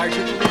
Zit 0.00 0.12
de 0.12 0.24
voor 0.26 0.50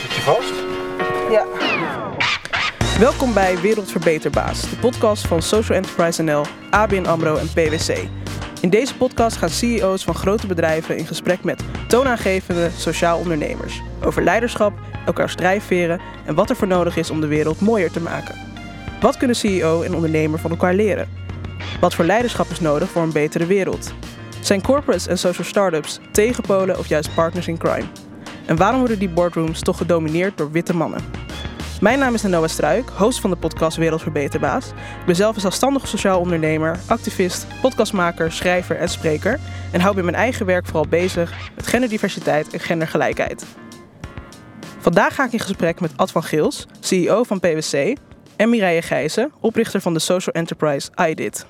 Zit 0.00 0.12
je 0.12 0.20
vast? 0.20 0.52
Ja. 1.30 1.46
Welkom 2.98 3.34
bij 3.34 3.60
Wereldverbeterbaas, 3.60 4.70
de 4.70 4.76
podcast 4.76 5.26
van 5.26 5.42
Social 5.42 5.76
Enterprise 5.78 6.22
NL, 6.22 6.44
ABN 6.70 7.04
AMRO 7.04 7.36
en 7.36 7.46
PwC. 7.46 8.08
In 8.60 8.70
deze 8.70 8.96
podcast 8.96 9.36
gaan 9.36 9.48
CEO's 9.48 10.04
van 10.04 10.14
grote 10.14 10.46
bedrijven 10.46 10.96
in 10.96 11.06
gesprek 11.06 11.44
met 11.44 11.62
toonaangevende 11.88 12.70
sociaal 12.76 13.18
ondernemers 13.18 13.82
over 14.04 14.22
leiderschap, 14.22 14.72
elkaars 15.06 15.34
drijfveren 15.34 16.00
en 16.24 16.34
wat 16.34 16.50
er 16.50 16.56
voor 16.56 16.68
nodig 16.68 16.96
is 16.96 17.10
om 17.10 17.20
de 17.20 17.26
wereld 17.26 17.60
mooier 17.60 17.90
te 17.90 18.00
maken. 18.00 18.34
Wat 19.00 19.16
kunnen 19.16 19.36
CEO 19.36 19.82
en 19.82 19.94
ondernemer 19.94 20.38
van 20.38 20.50
elkaar 20.50 20.74
leren? 20.74 21.08
Wat 21.80 21.94
voor 21.94 22.04
leiderschap 22.04 22.50
is 22.50 22.60
nodig 22.60 22.90
voor 22.90 23.02
een 23.02 23.12
betere 23.12 23.46
wereld? 23.46 23.94
Zijn 24.44 24.62
corporates 24.62 25.06
en 25.06 25.18
social 25.18 25.46
startups 25.46 25.98
tegenpolen 26.12 26.78
of 26.78 26.86
juist 26.86 27.14
partners 27.14 27.48
in 27.48 27.58
crime? 27.58 27.86
En 28.46 28.56
waarom 28.56 28.78
worden 28.78 28.98
die 28.98 29.08
boardrooms 29.08 29.60
toch 29.60 29.76
gedomineerd 29.76 30.38
door 30.38 30.50
witte 30.50 30.74
mannen? 30.76 31.00
Mijn 31.80 31.98
naam 31.98 32.14
is 32.14 32.22
Noah 32.22 32.48
Struik, 32.48 32.88
host 32.88 33.20
van 33.20 33.30
de 33.30 33.36
podcast 33.36 33.76
Wereldverbeterbaas. 33.76 34.66
Ik 34.68 35.06
ben 35.06 35.16
zelf 35.16 35.34
een 35.34 35.40
zelfstandig 35.40 35.88
sociaal 35.88 36.20
ondernemer, 36.20 36.78
activist, 36.86 37.46
podcastmaker, 37.62 38.32
schrijver 38.32 38.76
en 38.76 38.88
spreker. 38.88 39.40
En 39.72 39.80
hou 39.80 39.94
bij 39.94 40.04
mijn 40.04 40.16
eigen 40.16 40.46
werk 40.46 40.66
vooral 40.66 40.86
bezig 40.88 41.50
met 41.54 41.66
genderdiversiteit 41.66 42.52
en 42.52 42.60
gendergelijkheid. 42.60 43.44
Vandaag 44.78 45.14
ga 45.14 45.24
ik 45.24 45.32
in 45.32 45.40
gesprek 45.40 45.80
met 45.80 45.96
Ad 45.96 46.10
van 46.10 46.22
Geels, 46.22 46.66
CEO 46.80 47.22
van 47.22 47.40
PwC, 47.40 47.96
en 48.36 48.50
Mireille 48.50 48.82
Gijzen, 48.82 49.32
oprichter 49.40 49.80
van 49.80 49.92
de 49.92 50.00
social 50.00 50.34
enterprise 50.34 50.90
iDit. 51.08 51.46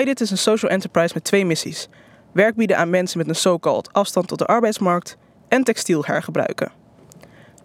iDit 0.00 0.20
is 0.20 0.30
een 0.30 0.38
social 0.38 0.70
enterprise 0.70 1.14
met 1.14 1.24
twee 1.24 1.46
missies. 1.46 1.88
Werk 2.32 2.54
bieden 2.54 2.76
aan 2.76 2.90
mensen 2.90 3.18
met 3.18 3.28
een 3.28 3.34
so-called 3.34 3.92
afstand 3.92 4.28
tot 4.28 4.38
de 4.38 4.46
arbeidsmarkt 4.46 5.16
en 5.48 5.64
textiel 5.64 6.04
hergebruiken. 6.04 6.72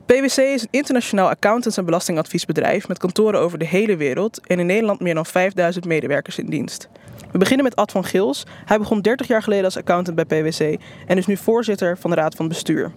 PwC 0.06 0.38
is 0.38 0.62
een 0.62 0.68
internationaal 0.72 1.30
accountants- 1.30 1.78
en 1.78 1.86
belastingadviesbedrijf 1.86 2.88
met 2.88 2.98
kantoren 2.98 3.40
over 3.40 3.58
de 3.58 3.66
hele 3.66 3.98
wereld 3.98 4.48
en 4.48 4.60
in 4.60 4.66
Nederland 4.66 5.00
meer 5.00 5.14
dan 5.14 5.26
5000 5.26 5.86
medewerkers 5.86 6.38
in 6.38 6.46
dienst. 6.46 6.90
We 7.32 7.38
beginnen 7.38 7.66
met 7.66 7.76
Ad 7.76 7.92
van 7.92 8.04
Gils. 8.04 8.44
Hij 8.66 8.78
begon 8.78 9.02
30 9.02 9.28
jaar 9.28 9.44
geleden 9.44 9.66
als 9.66 9.78
accountant 9.78 10.16
bij 10.16 10.26
PwC 10.26 10.82
en 11.08 11.18
is 11.18 11.26
nu 11.26 11.38
voorzitter 11.38 11.98
van 11.98 12.10
de 12.10 12.16
Raad 12.16 12.36
van 12.36 12.48
Bestuur. 12.48 12.92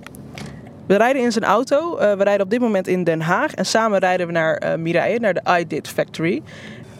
We 0.86 0.96
rijden 0.96 1.22
in 1.22 1.32
zijn 1.32 1.44
auto. 1.44 1.98
Uh, 1.98 2.12
we 2.12 2.24
rijden 2.24 2.44
op 2.44 2.50
dit 2.50 2.60
moment 2.60 2.86
in 2.86 3.04
Den 3.04 3.20
Haag 3.20 3.54
en 3.54 3.66
samen 3.66 3.98
rijden 3.98 4.26
we 4.26 4.32
naar 4.32 4.62
uh, 4.64 4.74
Mireille, 4.74 5.18
naar 5.18 5.34
de 5.34 5.58
iDid 5.58 5.88
Factory. 5.88 6.42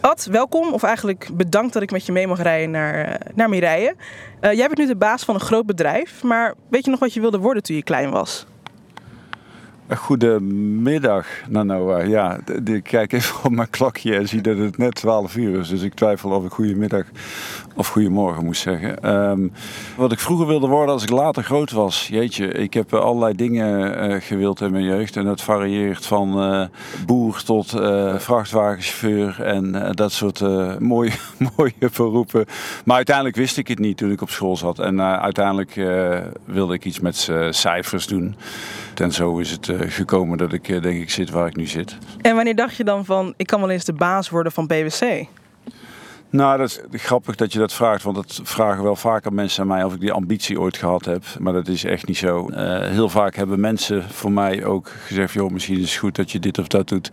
Ad, 0.00 0.28
welkom. 0.30 0.72
Of 0.72 0.82
eigenlijk 0.82 1.28
bedankt 1.32 1.72
dat 1.72 1.82
ik 1.82 1.90
met 1.90 2.06
je 2.06 2.12
mee 2.12 2.26
mag 2.26 2.42
rijden 2.42 2.70
naar, 2.70 3.08
uh, 3.08 3.14
naar 3.34 3.48
Mireille. 3.48 3.94
jij 4.40 4.66
bent 4.66 4.78
nu 4.78 4.86
de 4.86 4.96
baas 4.96 5.24
van 5.24 5.34
een 5.34 5.40
groot 5.40 5.66
bedrijf, 5.66 6.22
maar 6.22 6.54
weet 6.68 6.84
je 6.84 6.90
nog 6.90 7.00
wat 7.00 7.14
je 7.14 7.20
wilde 7.20 7.38
worden 7.38 7.62
toen 7.62 7.76
je 7.76 7.82
klein 7.82 8.10
was? 8.10 8.46
Goedemiddag, 9.96 11.26
Nanoa. 11.48 12.02
Ja, 12.02 12.38
ik 12.64 12.82
kijk 12.82 13.12
even 13.12 13.44
op 13.44 13.50
mijn 13.50 13.70
klokje 13.70 14.16
en 14.16 14.28
zie 14.28 14.40
dat 14.40 14.58
het 14.58 14.78
net 14.78 14.94
12 14.94 15.36
uur 15.36 15.58
is. 15.58 15.68
Dus 15.68 15.82
ik 15.82 15.94
twijfel 15.94 16.30
of 16.30 16.44
ik 16.44 16.52
goedemiddag 16.52 17.04
of 17.76 17.88
goedemorgen 17.88 18.44
moest 18.44 18.62
zeggen. 18.62 19.14
Um, 19.14 19.52
wat 19.96 20.12
ik 20.12 20.18
vroeger 20.18 20.46
wilde 20.46 20.66
worden 20.66 20.94
als 20.94 21.02
ik 21.02 21.10
later 21.10 21.42
groot 21.42 21.70
was. 21.70 22.08
Jeetje, 22.08 22.52
ik 22.52 22.74
heb 22.74 22.94
allerlei 22.94 23.34
dingen 23.34 24.10
uh, 24.10 24.20
gewild 24.20 24.60
in 24.60 24.70
mijn 24.70 24.84
jeugd. 24.84 25.16
En 25.16 25.24
dat 25.24 25.40
varieert 25.40 26.06
van 26.06 26.68
boer 27.06 27.42
tot 27.42 27.74
uh, 27.74 28.14
vrachtwagenchauffeur 28.18 29.42
en 29.42 29.92
dat 29.94 30.12
soort 30.12 30.40
mooie, 30.78 31.12
mooie 31.56 31.90
beroepen. 31.96 32.44
Maar 32.84 32.96
uiteindelijk 32.96 33.36
wist 33.36 33.58
ik 33.58 33.68
het 33.68 33.78
niet 33.78 33.96
toen 33.96 34.10
ik 34.10 34.22
op 34.22 34.30
school 34.30 34.56
zat. 34.56 34.78
En 34.78 35.00
uiteindelijk 35.02 35.74
wilde 36.44 36.74
ik 36.74 36.84
iets 36.84 37.00
met 37.00 37.30
cijfers 37.50 38.06
doen. 38.06 38.36
En 38.94 39.12
zo 39.12 39.38
is 39.38 39.50
het 39.50 39.68
gekomen 39.88 40.38
dat 40.38 40.52
ik 40.52 40.66
denk 40.66 41.00
ik 41.00 41.10
zit 41.10 41.30
waar 41.30 41.46
ik 41.46 41.56
nu 41.56 41.66
zit. 41.66 41.96
En 42.20 42.34
wanneer 42.34 42.56
dacht 42.56 42.76
je 42.76 42.84
dan 42.84 43.04
van, 43.04 43.34
ik 43.36 43.46
kan 43.46 43.60
wel 43.60 43.70
eens 43.70 43.84
de 43.84 43.92
baas 43.92 44.28
worden 44.28 44.52
van 44.52 44.66
PwC? 44.66 45.26
Nou, 46.30 46.58
dat 46.58 46.80
is 46.90 47.00
grappig 47.02 47.36
dat 47.36 47.52
je 47.52 47.58
dat 47.58 47.72
vraagt, 47.72 48.02
want 48.02 48.16
dat 48.16 48.40
vragen 48.42 48.82
wel 48.82 48.96
vaker 48.96 49.32
mensen 49.32 49.62
aan 49.62 49.68
mij 49.68 49.84
of 49.84 49.94
ik 49.94 50.00
die 50.00 50.12
ambitie 50.12 50.60
ooit 50.60 50.76
gehad 50.76 51.04
heb. 51.04 51.24
Maar 51.38 51.52
dat 51.52 51.68
is 51.68 51.84
echt 51.84 52.06
niet 52.06 52.16
zo. 52.16 52.48
Uh, 52.50 52.56
heel 52.80 53.08
vaak 53.08 53.34
hebben 53.34 53.60
mensen 53.60 54.10
voor 54.10 54.32
mij 54.32 54.64
ook 54.64 54.88
gezegd, 54.88 55.32
joh, 55.32 55.50
misschien 55.50 55.78
is 55.78 55.90
het 55.90 56.00
goed 56.00 56.16
dat 56.16 56.30
je 56.30 56.38
dit 56.38 56.58
of 56.58 56.66
dat 56.66 56.88
doet. 56.88 57.10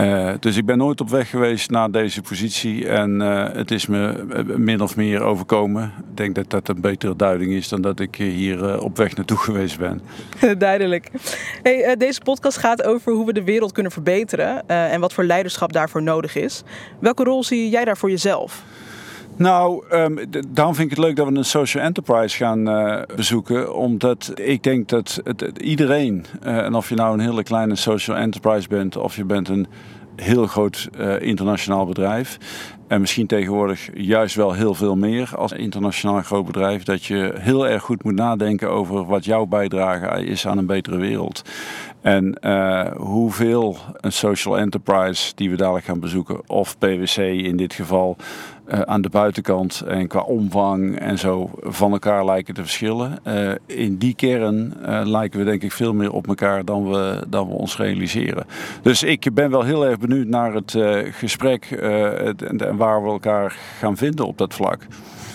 Uh, 0.00 0.32
dus 0.40 0.56
ik 0.56 0.66
ben 0.66 0.78
nooit 0.78 1.00
op 1.00 1.08
weg 1.08 1.30
geweest 1.30 1.70
naar 1.70 1.90
deze 1.90 2.20
positie 2.20 2.88
en 2.88 3.20
uh, 3.20 3.52
het 3.52 3.70
is 3.70 3.86
me 3.86 4.24
min 4.56 4.80
of 4.80 4.96
meer 4.96 5.22
overkomen. 5.22 5.92
Ik 6.10 6.16
denk 6.16 6.34
dat 6.34 6.50
dat 6.50 6.68
een 6.68 6.80
betere 6.80 7.16
duiding 7.16 7.52
is 7.52 7.68
dan 7.68 7.80
dat 7.80 8.00
ik 8.00 8.14
hier 8.16 8.80
op 8.82 8.96
weg 8.96 9.16
naartoe 9.16 9.36
geweest 9.48 9.78
ben. 9.78 10.00
Duidelijk. 10.58 11.10
Hey, 11.62 11.96
deze 11.96 12.20
podcast 12.20 12.56
gaat 12.56 12.82
over 12.82 13.12
hoe 13.12 13.26
we 13.26 13.32
de 13.32 13.44
wereld 13.44 13.72
kunnen 13.72 13.92
verbeteren 13.92 14.68
en 14.68 15.00
wat 15.00 15.12
voor 15.12 15.24
leiderschap 15.24 15.72
daarvoor 15.72 16.02
nodig 16.02 16.36
is. 16.36 16.62
Welke 17.00 17.24
rol 17.24 17.44
zie 17.44 17.68
jij 17.68 17.84
daar 17.84 17.96
voor 17.96 18.10
jezelf? 18.10 18.64
Nou, 19.40 19.84
um, 19.92 20.18
daarom 20.48 20.74
vind 20.74 20.90
ik 20.90 20.96
het 20.96 21.06
leuk 21.06 21.16
dat 21.16 21.28
we 21.28 21.36
een 21.36 21.44
social 21.44 21.84
enterprise 21.84 22.36
gaan 22.36 22.68
uh, 22.68 23.02
bezoeken. 23.16 23.74
Omdat 23.74 24.32
ik 24.34 24.62
denk 24.62 24.88
dat 24.88 25.20
het, 25.24 25.58
iedereen, 25.58 26.24
uh, 26.42 26.58
en 26.58 26.74
of 26.74 26.88
je 26.88 26.94
nou 26.94 27.14
een 27.14 27.20
hele 27.20 27.42
kleine 27.42 27.76
social 27.76 28.16
enterprise 28.16 28.68
bent 28.68 28.96
of 28.96 29.16
je 29.16 29.24
bent 29.24 29.48
een 29.48 29.66
heel 30.16 30.46
groot 30.46 30.88
uh, 30.98 31.20
internationaal 31.20 31.86
bedrijf. 31.86 32.38
En 32.88 33.00
misschien 33.00 33.26
tegenwoordig 33.26 33.90
juist 33.94 34.34
wel 34.34 34.52
heel 34.52 34.74
veel 34.74 34.96
meer 34.96 35.30
als 35.36 35.52
internationaal 35.52 36.22
groot 36.22 36.46
bedrijf. 36.46 36.82
Dat 36.82 37.04
je 37.04 37.34
heel 37.38 37.68
erg 37.68 37.82
goed 37.82 38.04
moet 38.04 38.14
nadenken 38.14 38.70
over 38.70 39.06
wat 39.06 39.24
jouw 39.24 39.46
bijdrage 39.46 40.24
is 40.24 40.46
aan 40.46 40.58
een 40.58 40.66
betere 40.66 40.96
wereld. 40.96 41.42
En 42.00 42.38
hoeveel 42.96 43.76
een 43.96 44.12
social 44.12 44.58
enterprise 44.58 45.32
die 45.34 45.50
we 45.50 45.56
dadelijk 45.56 45.84
gaan 45.84 46.00
bezoeken, 46.00 46.48
of 46.48 46.78
PwC 46.78 47.16
in 47.16 47.56
dit 47.56 47.74
geval, 47.74 48.16
uh, 48.72 48.80
aan 48.80 49.00
de 49.00 49.08
buitenkant 49.08 49.80
en 49.80 50.06
qua 50.06 50.20
omvang 50.20 50.98
en 50.98 51.18
zo 51.18 51.50
van 51.60 51.92
elkaar 51.92 52.24
lijken 52.24 52.54
te 52.54 52.60
verschillen. 52.60 53.18
Uh, 53.26 53.52
in 53.66 53.96
die 53.96 54.14
kern 54.14 54.74
lijken 55.04 55.38
we 55.38 55.44
denk 55.44 55.62
ik 55.62 55.72
veel 55.72 55.94
meer 55.94 56.12
op 56.12 56.28
elkaar 56.28 56.64
dan 56.64 56.90
we, 56.90 57.24
dan 57.28 57.48
we 57.48 57.54
ons 57.54 57.76
realiseren. 57.76 58.46
Dus 58.82 59.02
ik 59.02 59.34
ben 59.34 59.50
wel 59.50 59.62
heel 59.62 59.86
erg 59.86 59.98
benieuwd 59.98 60.26
naar 60.26 60.54
het 60.54 60.76
gesprek 61.10 61.64
en 61.64 62.76
waar 62.76 63.02
we 63.02 63.08
elkaar 63.08 63.56
gaan 63.78 63.96
vinden 63.96 64.26
op 64.26 64.38
dat 64.38 64.54
vlak. 64.54 64.86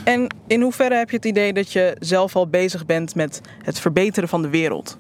En 0.04 0.28
in 0.48 0.62
hoeverre 0.62 0.96
heb 0.96 1.10
je 1.10 1.16
het 1.16 1.26
idee 1.26 1.54
dat 1.54 1.72
je 1.72 1.96
zelf 2.00 2.36
al 2.36 2.48
bezig 2.48 2.86
bent 2.86 3.16
met 3.16 3.42
het 3.64 3.80
verbeteren 3.80 4.30
van 4.30 4.42
de 4.42 4.50
wereld? 4.50 4.98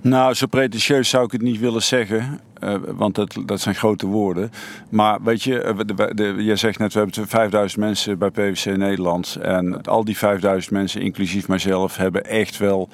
Nou, 0.00 0.34
zo 0.34 0.46
pretentieus 0.46 1.08
zou 1.08 1.24
ik 1.24 1.32
het 1.32 1.42
niet 1.42 1.60
willen 1.60 1.82
zeggen. 1.82 2.40
Uh, 2.64 2.74
want 2.86 3.14
dat, 3.14 3.36
dat 3.46 3.60
zijn 3.60 3.74
grote 3.74 4.06
woorden. 4.06 4.50
Maar 4.88 5.22
weet 5.22 5.42
je, 5.42 5.60
eh, 5.60 5.78
de, 6.14 6.34
je 6.38 6.56
zegt 6.56 6.78
net, 6.78 6.92
we 6.92 6.98
hebben 6.98 7.28
5000 7.28 7.80
mensen 7.80 8.18
bij 8.18 8.30
PwC 8.30 8.76
Nederland. 8.76 9.36
En 9.42 9.82
al 9.82 10.04
die 10.04 10.16
5000 10.16 10.72
mensen, 10.72 11.00
inclusief 11.00 11.48
mijzelf, 11.48 11.96
hebben 11.96 12.24
echt 12.24 12.58
wel 12.58 12.88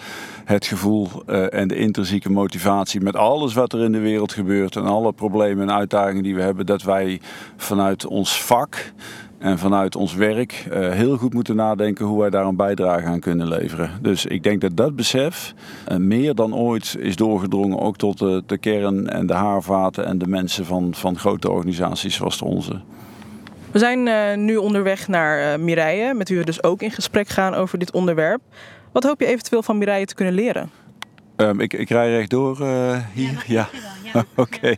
het 0.44 0.66
gevoel 0.66 1.09
uh, 1.26 1.54
en 1.54 1.69
de 1.69 1.76
intrinsieke 1.76 2.30
motivatie 2.30 3.00
met 3.00 3.16
alles 3.16 3.54
wat 3.54 3.72
er 3.72 3.80
in 3.80 3.92
de 3.92 3.98
wereld 3.98 4.32
gebeurt. 4.32 4.76
En 4.76 4.84
alle 4.84 5.12
problemen 5.12 5.69
en 5.69 5.75
uitdagingen 5.75 6.22
die 6.22 6.34
we 6.34 6.42
hebben, 6.42 6.66
dat 6.66 6.82
wij 6.82 7.20
vanuit 7.56 8.06
ons 8.06 8.42
vak 8.42 8.92
en 9.40 9.58
vanuit 9.58 9.96
ons 9.96 10.14
werk 10.14 10.66
uh, 10.72 10.90
heel 10.90 11.16
goed 11.16 11.34
moeten 11.34 11.56
nadenken 11.56 12.06
hoe 12.06 12.20
wij 12.20 12.30
daar 12.30 12.46
een 12.46 12.56
bijdrage 12.56 13.06
aan 13.06 13.20
kunnen 13.20 13.48
leveren. 13.48 13.90
Dus 14.02 14.26
ik 14.26 14.42
denk 14.42 14.60
dat 14.60 14.76
dat 14.76 14.96
besef 14.96 15.54
uh, 15.88 15.96
meer 15.96 16.34
dan 16.34 16.54
ooit 16.54 16.96
is 16.98 17.16
doorgedrongen 17.16 17.78
ook 17.78 17.96
tot 17.96 18.18
de, 18.18 18.42
de, 18.46 18.58
kern 18.58 19.08
en 19.08 19.26
de 19.26 19.32
haarvaten 19.32 20.06
en 20.06 20.18
de 20.18 20.26
mensen 20.26 20.64
van, 20.64 20.94
van 20.94 21.18
grote 21.18 21.50
organisaties 21.50 22.14
zoals 22.14 22.38
de 22.38 22.44
onze. 22.44 22.80
We 23.70 23.78
zijn 23.78 24.06
uh, 24.06 24.36
nu 24.36 24.56
onderweg 24.56 25.08
naar 25.08 25.60
Mireille, 25.60 26.14
met 26.14 26.28
wie 26.28 26.38
we 26.38 26.44
dus 26.44 26.62
ook 26.62 26.82
in 26.82 26.90
gesprek 26.90 27.28
gaan 27.28 27.54
over 27.54 27.78
dit 27.78 27.92
onderwerp. 27.92 28.41
Wat 28.92 29.04
hoop 29.04 29.20
je 29.20 29.26
eventueel 29.26 29.62
van 29.62 29.78
Mireille 29.78 30.06
te 30.06 30.15
kunnen 30.15 30.34
leren? 30.34 30.70
Um, 31.36 31.60
ik, 31.60 31.72
ik 31.72 31.88
rij 31.88 32.10
rechtdoor 32.10 32.56
hier. 33.12 33.44
Ja, 33.47 33.68
ja. 33.72 34.12
ja. 34.12 34.24
oké. 34.34 34.76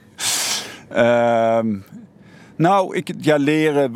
Okay. 0.93 1.59
Um, 1.59 1.85
nou, 2.63 2.97
ik, 2.97 3.15
ja, 3.21 3.37
leren, 3.37 3.93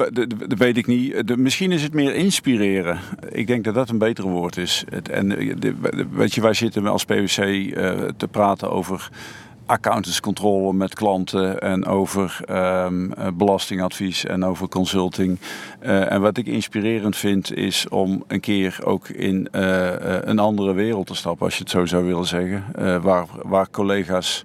dat 0.49 0.59
weet 0.59 0.77
ik 0.77 0.87
niet. 0.87 1.37
Misschien 1.37 1.73
is 1.73 1.83
het 1.83 1.95
meer 1.95 2.15
inspireren. 2.15 2.99
Ik 3.29 3.47
denk 3.47 3.65
dat 3.65 3.75
dat 3.75 3.89
een 3.89 3.99
betere 3.99 4.29
woord 4.29 4.57
is. 4.57 4.85
En 5.11 5.29
de, 5.29 5.75
weet 6.11 6.35
je, 6.35 6.41
wij 6.41 6.55
zitten 6.55 6.87
als 6.87 7.05
PwC 7.05 7.39
uh, 7.39 7.91
te 8.17 8.29
praten 8.31 8.71
over 8.71 9.11
accountantscontrole 9.67 10.73
met 10.73 10.95
klanten 10.95 11.61
en 11.61 11.87
over 11.87 12.41
um, 12.51 13.13
belastingadvies 13.35 14.25
en 14.25 14.45
over 14.45 14.69
consulting. 14.69 15.39
En 15.81 16.21
wat 16.21 16.37
ik 16.37 16.47
inspirerend 16.47 17.17
vind 17.17 17.55
is 17.55 17.89
om 17.89 18.25
een 18.27 18.41
keer 18.41 18.79
ook 18.85 19.09
in 19.09 19.49
een 19.51 20.39
andere 20.39 20.73
wereld 20.73 21.07
te 21.07 21.15
stappen, 21.15 21.45
als 21.45 21.55
je 21.57 21.63
het 21.63 21.71
zo 21.71 21.87
zou 21.87 22.05
willen 22.05 22.27
zeggen. 22.27 22.65
waar, 23.03 23.27
waar 23.43 23.71
collega's 23.71 24.45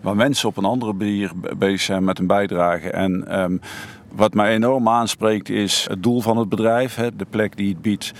waar 0.00 0.16
mensen 0.16 0.48
op 0.48 0.56
een 0.56 0.64
andere 0.64 0.92
manier 0.92 1.30
bezig 1.58 1.80
zijn 1.80 2.04
met 2.04 2.18
een 2.18 2.26
bijdrage. 2.26 2.90
En 2.90 3.40
um, 3.40 3.60
wat 4.12 4.34
mij 4.34 4.54
enorm 4.54 4.88
aanspreekt 4.88 5.48
is 5.48 5.86
het 5.90 6.02
doel 6.02 6.20
van 6.20 6.36
het 6.36 6.48
bedrijf. 6.48 6.94
Hè, 6.94 7.16
de 7.16 7.26
plek 7.30 7.56
die 7.56 7.68
het 7.68 7.82
biedt 7.82 8.12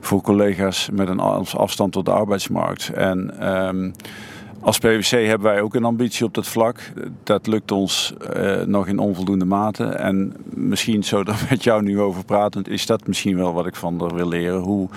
voor 0.00 0.20
collega's 0.20 0.88
met 0.92 1.08
een 1.08 1.20
afstand 1.20 1.92
tot 1.92 2.04
de 2.04 2.10
arbeidsmarkt. 2.10 2.88
En 2.88 3.40
ehm, 3.40 3.90
als 4.66 4.78
PwC 4.78 5.10
hebben 5.10 5.50
wij 5.52 5.60
ook 5.60 5.74
een 5.74 5.84
ambitie 5.84 6.26
op 6.26 6.34
dat 6.34 6.46
vlak. 6.46 6.92
Dat 7.22 7.46
lukt 7.46 7.72
ons 7.72 8.14
uh, 8.36 8.60
nog 8.60 8.86
in 8.86 8.98
onvoldoende 8.98 9.44
mate. 9.44 9.84
En 9.84 10.34
misschien 10.44 11.04
zo 11.04 11.22
er 11.22 11.46
met 11.50 11.64
jou 11.64 11.82
nu 11.82 12.00
over 12.00 12.24
pratend, 12.24 12.68
is 12.68 12.86
dat 12.86 13.06
misschien 13.06 13.36
wel 13.36 13.52
wat 13.52 13.66
ik 13.66 13.74
van 13.74 14.00
er 14.00 14.14
wil 14.14 14.28
leren. 14.28 14.60
Hoe 14.60 14.88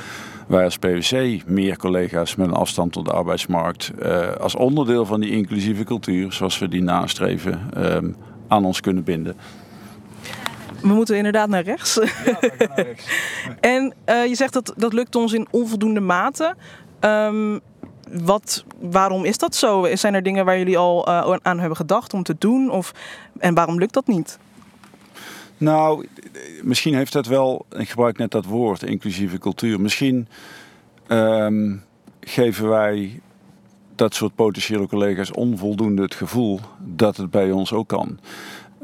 wij 0.48 0.64
als 0.64 0.78
PwC 0.78 1.42
meer 1.46 1.78
collega's 1.78 2.36
met 2.36 2.48
een 2.48 2.54
afstand 2.54 2.92
tot 2.92 3.06
de 3.06 3.12
arbeidsmarkt 3.12 3.92
uh, 4.00 4.32
als 4.32 4.56
onderdeel 4.56 5.06
van 5.06 5.20
die 5.20 5.32
inclusieve 5.32 5.84
cultuur, 5.84 6.32
zoals 6.32 6.60
we 6.60 6.68
die 6.68 6.84
nastreven, 6.84 7.70
um, 7.96 8.16
aan 8.48 8.66
ons 8.66 8.80
kunnen 8.82 9.04
binden. 9.04 9.36
We 10.82 10.88
moeten 10.88 11.18
inderdaad 11.18 11.50
naar 11.50 11.64
rechts. 11.64 11.94
Ja, 12.26 12.38
naar 12.42 12.72
rechts. 12.76 13.06
en 13.60 13.94
uh, 14.06 14.26
je 14.26 14.36
zegt 14.36 14.54
dat 14.54 14.74
dat 14.78 14.94
lukt 14.94 15.16
ons 15.16 15.34
in 15.34 15.48
onvoldoende 15.52 16.00
mate. 16.00 16.56
Um, 17.02 17.60
wat, 18.12 18.64
waarom 18.80 19.26
is 19.26 19.38
dat 19.38 19.56
zo? 19.56 19.88
Zijn 19.94 20.14
er 20.14 20.24
dingen 20.24 20.46
waar 20.46 20.58
jullie 20.58 20.78
al 20.78 21.10
uh, 21.10 21.36
aan 21.42 21.60
hebben 21.60 21.78
gedacht 21.78 22.14
om 22.14 22.24
te 22.24 22.36
doen? 22.38 22.70
Of, 22.72 22.94
en 23.40 23.54
waarom 23.54 23.80
lukt 23.80 23.94
dat 23.94 24.08
niet? 24.08 24.40
Nou, 25.58 26.08
misschien 26.64 26.96
heeft 26.96 27.14
dat 27.14 27.26
wel, 27.26 27.66
ik 27.78 27.90
gebruik 27.90 28.18
net 28.18 28.32
dat 28.32 28.46
woord, 28.46 28.84
inclusieve 28.84 29.38
cultuur. 29.38 29.82
Misschien 29.82 30.28
um, 31.08 31.84
geven 32.20 32.70
wij 32.70 33.22
dat 33.96 34.16
soort 34.16 34.36
potentiële 34.36 34.88
collega's 34.88 35.32
onvoldoende 35.32 36.02
het 36.02 36.16
gevoel 36.16 36.60
dat 36.78 37.18
het 37.18 37.30
bij 37.30 37.52
ons 37.52 37.74
ook 37.74 37.88
kan. 37.88 38.20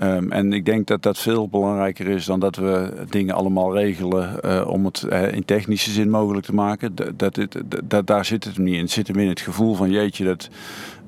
Um, 0.03 0.31
en 0.31 0.53
ik 0.53 0.65
denk 0.65 0.87
dat 0.87 1.03
dat 1.03 1.17
veel 1.17 1.47
belangrijker 1.47 2.07
is 2.07 2.25
dan 2.25 2.39
dat 2.39 2.55
we 2.55 2.93
dingen 3.09 3.35
allemaal 3.35 3.75
regelen 3.75 4.39
uh, 4.45 4.67
om 4.67 4.85
het 4.85 5.05
uh, 5.09 5.33
in 5.33 5.45
technische 5.45 5.91
zin 5.91 6.09
mogelijk 6.09 6.45
te 6.45 6.53
maken. 6.53 6.95
Dat, 7.15 7.39
dat, 7.85 8.07
daar 8.07 8.25
zit 8.25 8.43
het 8.43 8.57
niet 8.57 8.73
in. 8.73 8.79
Het 8.81 8.91
zit 8.91 9.07
hem 9.07 9.19
in 9.19 9.29
het 9.29 9.39
gevoel 9.39 9.75
van 9.75 9.91
jeetje 9.91 10.25
dat 10.25 10.49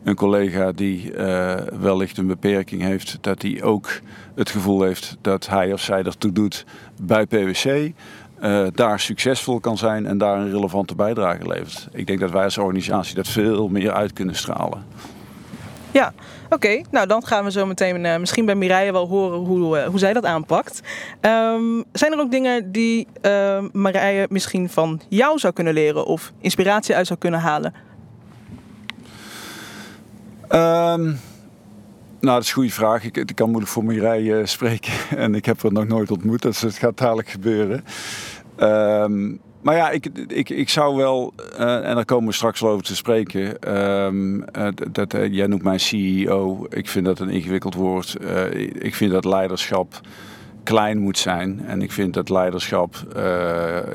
een 0.04 0.16
collega 0.16 0.72
die 0.72 1.12
uh, 1.12 1.56
wellicht 1.80 2.18
een 2.18 2.28
beperking 2.28 2.82
heeft, 2.82 3.18
dat 3.22 3.42
hij 3.42 3.64
ook 3.64 3.90
het 4.36 4.50
gevoel 4.50 4.82
heeft 4.82 5.18
dat 5.22 5.48
hij 5.48 5.74
of 5.74 5.82
zij 5.82 6.04
ertoe 6.04 6.32
doet 6.32 6.66
bij 7.02 7.26
PwC. 7.26 7.92
daar 8.74 9.00
succesvol 9.00 9.60
kan 9.60 9.78
zijn 9.78 10.06
en 10.06 10.18
daar 10.18 10.40
een 10.40 10.52
relevante 10.52 10.96
bijdrage 10.96 11.48
levert. 11.48 11.88
Ik 11.92 12.08
denk 12.08 12.20
dat 12.20 12.32
wij 12.32 12.44
als 12.44 12.58
organisatie 12.58 13.16
dat 13.16 13.28
veel 13.28 13.68
meer 13.68 13.92
uit 13.92 14.14
kunnen 14.14 14.36
stralen. 14.36 14.84
Ja, 15.92 16.14
oké. 16.50 16.82
Nou, 16.92 17.08
dan 17.08 17.26
gaan 17.26 17.44
we 17.44 17.52
zo 17.52 17.66
meteen 17.66 18.06
uh, 18.06 18.18
misschien 18.18 18.46
bij 18.46 18.56
Mireille 18.56 18.92
wel 18.92 19.08
horen 19.08 19.40
hoe, 19.40 19.78
uh, 19.78 19.86
hoe 19.86 20.00
zij 20.00 20.14
dat 20.14 20.26
aanpakt. 20.26 20.82
Um, 21.22 21.84
zijn 21.92 22.12
er 22.12 22.20
ook 22.20 22.32
dingen 22.32 22.72
die 22.72 23.08
uh, 23.22 23.64
Mireille 23.72 24.28
misschien 24.30 24.70
van 24.70 25.02
jou 25.10 25.40
zou 25.40 25.54
kunnen 25.54 25.74
leren 25.74 26.06
of 26.06 26.32
inspiratie 26.40 26.96
uit 26.96 27.08
zou 27.08 27.20
kunnen 27.20 27.40
halen? 27.40 27.74
Um, 30.50 31.20
nou, 32.20 32.36
dat 32.36 32.42
is 32.42 32.48
een 32.48 32.54
goede 32.54 32.72
vraag. 32.72 33.04
Ik, 33.04 33.18
ik 33.18 33.36
kan 33.36 33.50
moeilijk 33.50 33.72
voor 33.72 33.86
Mireille 33.86 34.46
spreken 34.46 34.94
en 35.18 35.36
ik 35.36 35.46
heb 35.46 35.62
haar 35.62 35.72
nog 35.72 35.88
nooit 35.88 36.12
ontmoet, 36.12 36.42
dus 36.42 36.62
het 36.62 36.78
gaat 36.78 36.98
dadelijk 36.98 37.30
gebeuren. 37.30 37.84
Um, 38.60 39.40
maar 39.68 39.76
ja, 39.76 39.90
ik, 39.90 40.06
ik, 40.28 40.50
ik 40.50 40.70
zou 40.70 40.96
wel, 40.96 41.34
uh, 41.60 41.90
en 41.90 41.96
daar 41.96 42.06
komen 42.06 42.28
we 42.28 42.34
straks 42.34 42.60
wel 42.60 42.72
over 42.72 42.86
te 42.86 42.96
spreken. 42.96 43.74
Um, 43.78 44.40
uh, 44.40 44.68
dat, 44.92 45.14
uh, 45.14 45.34
jij 45.34 45.48
noemt 45.48 45.64
mij 45.64 45.78
CEO. 45.78 46.66
Ik 46.70 46.90
vind 46.90 47.06
dat 47.06 47.20
een 47.20 47.30
ingewikkeld 47.30 47.74
woord. 47.74 48.18
ik 48.72 48.96
vind 48.96 49.12
dat 49.12 49.26
leiderschap 49.26 50.02
klein 50.64 50.98
moet 50.98 51.18
zijn. 51.18 51.62
En 51.66 51.82
ik 51.82 51.92
vind 51.92 52.14
dat 52.14 52.30
leiderschap 52.30 52.96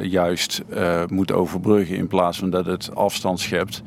juist 0.00 0.62
moet 1.08 1.32
overbruggen 1.32 1.96
in 1.96 2.06
plaats 2.06 2.38
van 2.38 2.50
dat 2.50 2.66
het 2.66 2.94
afstand 2.94 3.40
schept. 3.40 3.82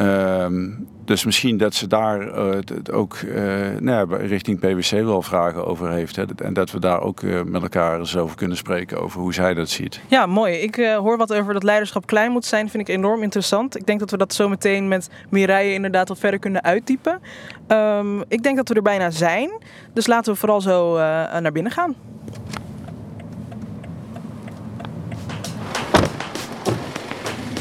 Um, 0.00 0.88
dus 1.06 1.24
misschien 1.24 1.56
dat 1.56 1.74
ze 1.74 1.86
daar 1.86 2.38
uh, 2.38 2.58
ook 2.92 3.16
uh, 3.16 3.44
nou 3.80 4.10
ja, 4.10 4.16
richting 4.16 4.58
PwC 4.58 4.90
wel 4.90 5.22
vragen 5.22 5.66
over 5.66 5.90
heeft. 5.90 6.16
Hè? 6.16 6.24
En 6.36 6.52
dat 6.52 6.70
we 6.70 6.80
daar 6.80 7.00
ook 7.00 7.20
uh, 7.20 7.42
met 7.42 7.62
elkaar 7.62 7.98
eens 7.98 8.16
over 8.16 8.36
kunnen 8.36 8.56
spreken 8.56 9.00
over 9.02 9.20
hoe 9.20 9.34
zij 9.34 9.54
dat 9.54 9.68
ziet. 9.68 10.00
Ja, 10.08 10.26
mooi. 10.26 10.54
Ik 10.54 10.76
hoor 10.76 11.16
wat 11.16 11.34
over 11.34 11.52
dat 11.52 11.62
leiderschap 11.62 12.06
klein 12.06 12.32
moet 12.32 12.44
zijn. 12.44 12.70
Vind 12.70 12.88
ik 12.88 12.94
enorm 12.94 13.22
interessant. 13.22 13.76
Ik 13.76 13.86
denk 13.86 13.98
dat 13.98 14.10
we 14.10 14.16
dat 14.16 14.34
zo 14.34 14.48
meteen 14.48 14.88
met 14.88 15.10
Mireille 15.30 15.74
inderdaad 15.74 16.08
wat 16.08 16.18
verder 16.18 16.40
kunnen 16.40 16.62
uitdiepen. 16.62 17.20
Um, 17.68 18.22
ik 18.28 18.42
denk 18.42 18.56
dat 18.56 18.68
we 18.68 18.74
er 18.74 18.82
bijna 18.82 19.10
zijn. 19.10 19.50
Dus 19.92 20.06
laten 20.06 20.32
we 20.32 20.38
vooral 20.38 20.60
zo 20.60 20.96
naar 21.40 21.52
binnen 21.52 21.72
gaan. 21.72 21.94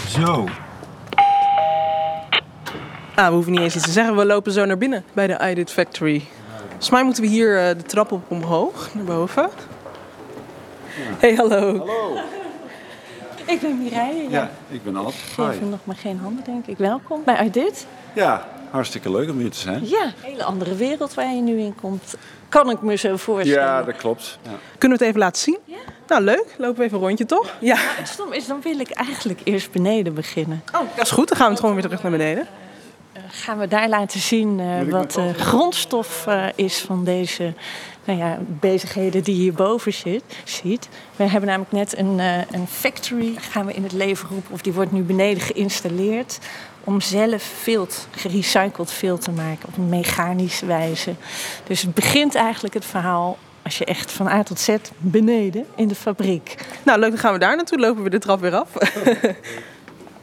Zo, 0.07 0.45
Ah, 3.15 3.27
we 3.27 3.33
hoeven 3.33 3.51
niet 3.51 3.61
eens 3.61 3.75
iets 3.75 3.83
te 3.83 3.91
zeggen. 3.91 4.15
We 4.15 4.25
lopen 4.25 4.51
zo 4.51 4.65
naar 4.65 4.77
binnen 4.77 5.03
bij 5.13 5.27
de 5.27 5.49
iDit 5.49 5.71
Factory. 5.71 6.23
Volgens 6.67 6.89
mij 6.89 7.03
moeten 7.03 7.23
we 7.23 7.29
hier 7.29 7.61
uh, 7.61 7.67
de 7.67 7.83
trap 7.83 8.11
op 8.11 8.23
omhoog, 8.27 8.89
naar 8.93 9.03
boven. 9.03 9.43
Ja. 9.43 11.15
Hey, 11.19 11.35
hallo. 11.35 11.77
Hallo. 11.77 12.17
Ik 13.45 13.61
ben 13.61 13.77
Mireille. 13.77 14.21
Ja. 14.21 14.29
ja, 14.29 14.49
ik 14.67 14.83
ben 14.83 14.95
Ad. 14.95 15.07
Ik 15.07 15.15
geef 15.35 15.59
hem 15.59 15.69
nog 15.69 15.79
maar 15.83 15.95
geen 15.95 16.17
handen, 16.17 16.43
denk 16.43 16.65
ik. 16.65 16.77
Welkom 16.77 17.21
bij 17.25 17.45
iDit. 17.45 17.87
Ja, 18.13 18.47
hartstikke 18.69 19.11
leuk 19.11 19.29
om 19.29 19.37
hier 19.37 19.51
te 19.51 19.59
zijn. 19.59 19.87
Ja, 19.87 20.03
een 20.03 20.13
hele 20.21 20.43
andere 20.43 20.75
wereld 20.75 21.13
waar 21.13 21.33
je 21.33 21.41
nu 21.41 21.59
in 21.59 21.75
komt. 21.75 22.15
Kan 22.49 22.69
ik 22.69 22.81
me 22.81 22.95
zo 22.95 23.15
voorstellen. 23.15 23.63
Ja, 23.63 23.83
dat 23.83 23.95
klopt. 23.95 24.39
Ja. 24.41 24.49
Kunnen 24.77 24.97
we 24.97 25.03
het 25.03 25.13
even 25.13 25.19
laten 25.19 25.41
zien? 25.41 25.57
Ja. 25.65 25.77
Nou, 26.07 26.21
leuk. 26.21 26.55
Lopen 26.57 26.77
we 26.77 26.83
even 26.83 26.97
een 26.97 27.03
rondje, 27.03 27.25
toch? 27.25 27.55
Ja. 27.59 27.75
Het 27.79 28.07
stom 28.07 28.33
is, 28.33 28.47
dan 28.47 28.61
wil 28.61 28.79
ik 28.79 28.89
eigenlijk 28.89 29.39
eerst 29.43 29.71
beneden 29.71 30.13
beginnen. 30.13 30.61
Oh, 30.73 30.81
dat 30.95 31.05
is 31.05 31.11
goed. 31.11 31.27
Dan 31.27 31.37
gaan 31.37 31.45
we 31.45 31.51
het 31.51 31.61
gewoon 31.61 31.75
weer 31.75 31.83
terug 31.83 32.01
naar 32.01 32.11
beneden 32.11 32.47
gaan 33.27 33.57
we 33.57 33.67
daar 33.67 33.89
laten 33.89 34.19
zien 34.19 34.59
uh, 34.59 34.81
wat 34.91 35.11
de 35.11 35.33
grondstof 35.33 36.25
uh, 36.27 36.45
is 36.55 36.81
van 36.81 37.03
deze 37.03 37.53
nou 38.05 38.19
ja, 38.19 38.37
bezigheden 38.47 39.23
die 39.23 39.35
je 39.35 39.41
hierboven 39.41 39.93
zit, 39.93 40.23
ziet. 40.43 40.89
We 41.15 41.23
hebben 41.23 41.49
namelijk 41.49 41.71
net 41.71 41.97
een, 41.97 42.17
uh, 42.17 42.37
een 42.51 42.67
factory, 42.67 43.35
gaan 43.39 43.65
we 43.65 43.73
in 43.73 43.83
het 43.83 43.91
leven 43.91 44.29
roepen, 44.29 44.53
of 44.53 44.61
die 44.61 44.73
wordt 44.73 44.91
nu 44.91 45.01
beneden 45.01 45.41
geïnstalleerd. 45.41 46.39
Om 46.83 47.01
zelf 47.01 47.43
vilt, 47.43 48.07
gerecycled 48.11 48.91
vilt 48.91 49.21
te 49.21 49.31
maken 49.31 49.67
op 49.67 49.77
een 49.77 49.89
mechanische 49.89 50.65
wijze. 50.65 51.15
Dus 51.63 51.81
het 51.81 51.93
begint 51.93 52.35
eigenlijk 52.35 52.73
het 52.73 52.85
verhaal 52.85 53.37
als 53.63 53.77
je 53.77 53.85
echt 53.85 54.11
van 54.11 54.27
A 54.27 54.43
tot 54.43 54.59
Z 54.59 54.75
beneden 54.97 55.65
in 55.75 55.87
de 55.87 55.95
fabriek. 55.95 56.55
Nou, 56.83 56.99
leuk, 56.99 57.09
dan 57.09 57.19
gaan 57.19 57.33
we 57.33 57.39
daar 57.39 57.55
naartoe. 57.55 57.79
Lopen 57.79 58.03
we 58.03 58.09
de 58.09 58.19
trap 58.19 58.39
weer 58.39 58.55
af. 58.55 58.69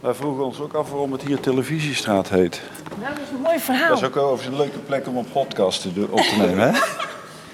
Wij 0.02 0.14
vroegen 0.14 0.44
ons 0.44 0.60
ook 0.60 0.72
af 0.72 0.90
waarom 0.90 1.12
het 1.12 1.22
hier 1.22 1.40
Televisiestraat 1.40 2.28
heet. 2.28 2.60
Nou, 3.00 3.14
dat 3.14 3.22
is 3.22 3.30
een 3.30 3.40
mooi 3.40 3.58
verhaal. 3.58 3.88
Dat 3.88 3.98
is 3.98 4.04
ook 4.04 4.14
wel 4.14 4.38
een 4.46 4.56
leuke 4.56 4.78
plek 4.78 5.06
om 5.06 5.16
een 5.16 5.30
podcast 5.32 5.82
te 5.82 6.06
op 6.10 6.20
te 6.20 6.36
nemen, 6.36 6.72
hè? 6.72 6.80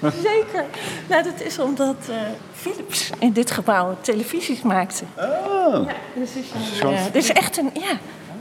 Zeker. 0.31 0.65
Nou, 1.09 1.23
dat 1.23 1.41
is 1.41 1.59
omdat 1.59 1.95
uh, 2.09 2.15
Philips 2.53 3.09
in 3.19 3.31
dit 3.31 3.51
gebouw 3.51 3.97
televisies 4.01 4.61
maakte. 4.61 5.03
Oh. 5.17 5.85
Ja, 5.85 5.93
dus 6.15 6.35
is 6.35 6.51
een, 6.81 6.91
uh, 6.91 7.03
dit 7.03 7.15
is 7.15 7.31
echt 7.31 7.57
een, 7.57 7.69
ja, 7.73 7.97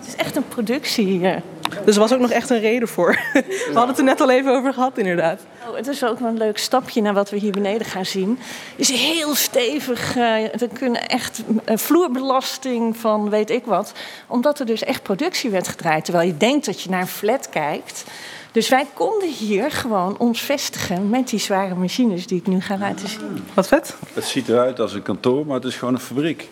is 0.08 0.16
echt 0.16 0.36
een 0.36 0.48
productie. 0.48 1.20
Uh, 1.20 1.36
dus 1.84 1.94
er 1.94 2.00
was 2.00 2.12
ook 2.12 2.20
nog 2.20 2.30
echt 2.30 2.50
een 2.50 2.60
reden 2.60 2.88
voor. 2.88 3.18
We 3.32 3.70
hadden 3.72 3.88
het 3.88 3.98
er 3.98 4.04
net 4.04 4.20
al 4.20 4.30
even 4.30 4.52
over 4.52 4.72
gehad, 4.72 4.98
inderdaad. 4.98 5.40
Oh, 5.68 5.76
het 5.76 5.86
is 5.86 6.04
ook 6.04 6.18
wel 6.18 6.28
een 6.28 6.36
leuk 6.36 6.58
stapje 6.58 7.02
naar 7.02 7.14
wat 7.14 7.30
we 7.30 7.36
hier 7.36 7.52
beneden 7.52 7.86
gaan 7.86 8.06
zien. 8.06 8.38
Het 8.76 8.90
is 8.90 9.00
heel 9.00 9.34
stevig. 9.34 10.16
Uh, 10.16 10.34
we 10.52 10.68
kunnen 10.72 11.08
echt 11.08 11.42
uh, 11.48 11.76
vloerbelasting 11.76 12.96
van 12.96 13.30
weet 13.30 13.50
ik 13.50 13.64
wat. 13.64 13.92
Omdat 14.26 14.58
er 14.60 14.66
dus 14.66 14.84
echt 14.84 15.02
productie 15.02 15.50
werd 15.50 15.68
gedraaid. 15.68 16.04
Terwijl 16.04 16.26
je 16.26 16.36
denkt 16.36 16.66
dat 16.66 16.80
je 16.80 16.90
naar 16.90 17.00
een 17.00 17.06
flat 17.06 17.48
kijkt. 17.48 18.04
Dus 18.52 18.68
wij 18.68 18.86
konden 18.94 19.28
hier 19.28 19.70
gewoon 19.70 20.18
ons 20.18 20.40
vestigen 20.40 21.08
met 21.08 21.28
die 21.28 21.40
zware 21.40 21.74
machines 21.74 22.26
die 22.26 22.38
ik 22.38 22.46
nu 22.46 22.60
ga 22.60 22.78
laten 22.78 23.08
zien. 23.08 23.44
Wat 23.54 23.68
vet. 23.68 23.94
Het 24.12 24.24
ziet 24.24 24.48
eruit 24.48 24.80
als 24.80 24.94
een 24.94 25.02
kantoor, 25.02 25.46
maar 25.46 25.54
het 25.54 25.64
is 25.64 25.76
gewoon 25.76 25.94
een 25.94 26.00
fabriek. 26.00 26.48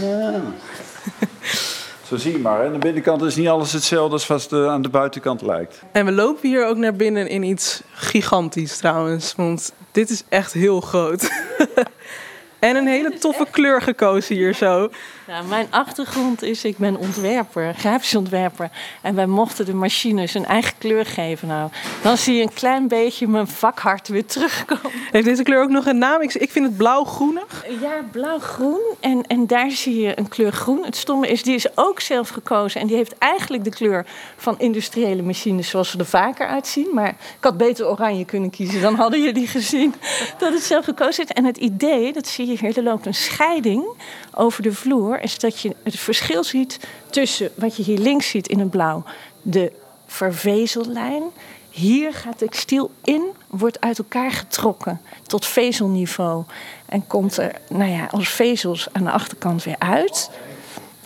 Ja. 0.00 0.40
Zo 2.14 2.20
zie 2.20 2.32
je 2.32 2.38
maar. 2.38 2.66
Aan 2.66 2.72
de 2.72 2.78
binnenkant 2.78 3.22
is 3.22 3.36
niet 3.36 3.48
alles 3.48 3.72
hetzelfde 3.72 4.12
als 4.12 4.26
wat 4.26 4.42
het 4.42 4.66
aan 4.66 4.82
de 4.82 4.88
buitenkant 4.88 5.42
lijkt. 5.42 5.82
En 5.92 6.04
we 6.04 6.12
lopen 6.12 6.48
hier 6.48 6.66
ook 6.66 6.76
naar 6.76 6.94
binnen 6.94 7.28
in 7.28 7.42
iets 7.42 7.82
gigantisch 7.92 8.76
trouwens. 8.76 9.34
Want 9.36 9.72
dit 9.92 10.10
is 10.10 10.24
echt 10.28 10.52
heel 10.52 10.80
groot. 10.80 11.30
En 12.64 12.76
een 12.76 12.86
hele 12.86 13.18
toffe 13.18 13.46
kleur 13.50 13.82
gekozen 13.82 14.34
hier 14.34 14.54
zo. 14.54 14.90
Nou, 15.26 15.46
mijn 15.46 15.66
achtergrond 15.70 16.42
is, 16.42 16.64
ik 16.64 16.78
ben 16.78 16.96
ontwerper, 16.96 17.74
grafisch 17.74 18.14
ontwerper. 18.14 18.70
En 19.00 19.14
wij 19.14 19.26
mochten 19.26 19.66
de 19.66 19.74
machines 19.74 20.34
een 20.34 20.44
eigen 20.44 20.72
kleur 20.78 21.06
geven. 21.06 21.48
Nou, 21.48 21.70
dan 22.02 22.16
zie 22.16 22.36
je 22.36 22.42
een 22.42 22.52
klein 22.52 22.88
beetje 22.88 23.28
mijn 23.28 23.46
vakhart 23.46 24.08
weer 24.08 24.26
terugkomen. 24.26 24.90
Heeft 25.10 25.24
deze 25.24 25.42
kleur 25.42 25.62
ook 25.62 25.70
nog 25.70 25.86
een 25.86 25.98
naam? 25.98 26.22
Ik, 26.22 26.34
ik 26.34 26.50
vind 26.50 26.66
het 26.66 26.76
blauw-groenig. 26.76 27.64
Ja, 27.80 28.04
blauw-groen. 28.12 28.80
En, 29.00 29.26
en 29.26 29.46
daar 29.46 29.70
zie 29.70 30.00
je 30.00 30.18
een 30.18 30.28
kleur 30.28 30.52
groen. 30.52 30.84
Het 30.84 30.96
stomme 30.96 31.28
is, 31.28 31.42
die 31.42 31.54
is 31.54 31.76
ook 31.76 32.00
zelf 32.00 32.28
gekozen. 32.28 32.80
En 32.80 32.86
die 32.86 32.96
heeft 32.96 33.18
eigenlijk 33.18 33.64
de 33.64 33.70
kleur 33.70 34.06
van 34.36 34.58
industriële 34.58 35.22
machines 35.22 35.68
zoals 35.68 35.90
ze 35.90 35.98
er 35.98 36.06
vaker 36.06 36.46
uitzien. 36.46 36.88
Maar 36.92 37.08
ik 37.08 37.44
had 37.44 37.56
beter 37.56 37.88
oranje 37.88 38.24
kunnen 38.24 38.50
kiezen. 38.50 38.80
Dan 38.80 38.94
hadden 38.94 39.22
jullie 39.22 39.46
gezien 39.46 39.94
dat 40.38 40.52
het 40.52 40.62
zelf 40.62 40.84
gekozen 40.84 41.24
is. 41.24 41.30
En 41.30 41.44
het 41.44 41.56
idee, 41.56 42.12
dat 42.12 42.26
zie 42.26 42.46
je 42.46 42.53
hier, 42.58 42.76
er 42.76 42.82
loopt 42.82 43.06
een 43.06 43.14
scheiding 43.14 43.84
over 44.34 44.62
de 44.62 44.72
vloer 44.72 45.20
is 45.20 45.38
dat 45.38 45.60
je 45.60 45.76
het 45.82 45.98
verschil 45.98 46.44
ziet 46.44 46.80
tussen 47.10 47.50
wat 47.54 47.76
je 47.76 47.82
hier 47.82 47.98
links 47.98 48.28
ziet 48.28 48.48
in 48.48 48.58
het 48.58 48.70
blauw, 48.70 49.04
de 49.42 49.72
vervezellijn. 50.06 51.22
Hier 51.70 52.12
gaat 52.12 52.38
textiel 52.38 52.90
in, 53.04 53.22
wordt 53.46 53.80
uit 53.80 53.98
elkaar 53.98 54.30
getrokken 54.30 55.00
tot 55.26 55.46
vezelniveau 55.46 56.44
en 56.86 57.06
komt 57.06 57.36
er 57.36 57.52
nou 57.68 57.90
ja, 57.90 58.08
als 58.10 58.28
vezels 58.28 58.88
aan 58.92 59.04
de 59.04 59.10
achterkant 59.10 59.64
weer 59.64 59.78
uit. 59.78 60.30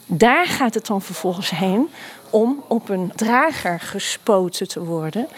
Daar 0.06 0.46
gaat 0.46 0.74
het 0.74 0.86
dan 0.86 1.02
vervolgens 1.02 1.50
heen 1.50 1.88
om 2.30 2.64
op 2.68 2.88
een 2.88 3.12
drager 3.14 3.80
gespoten 3.80 4.68
te 4.68 4.84
worden, 4.84 5.28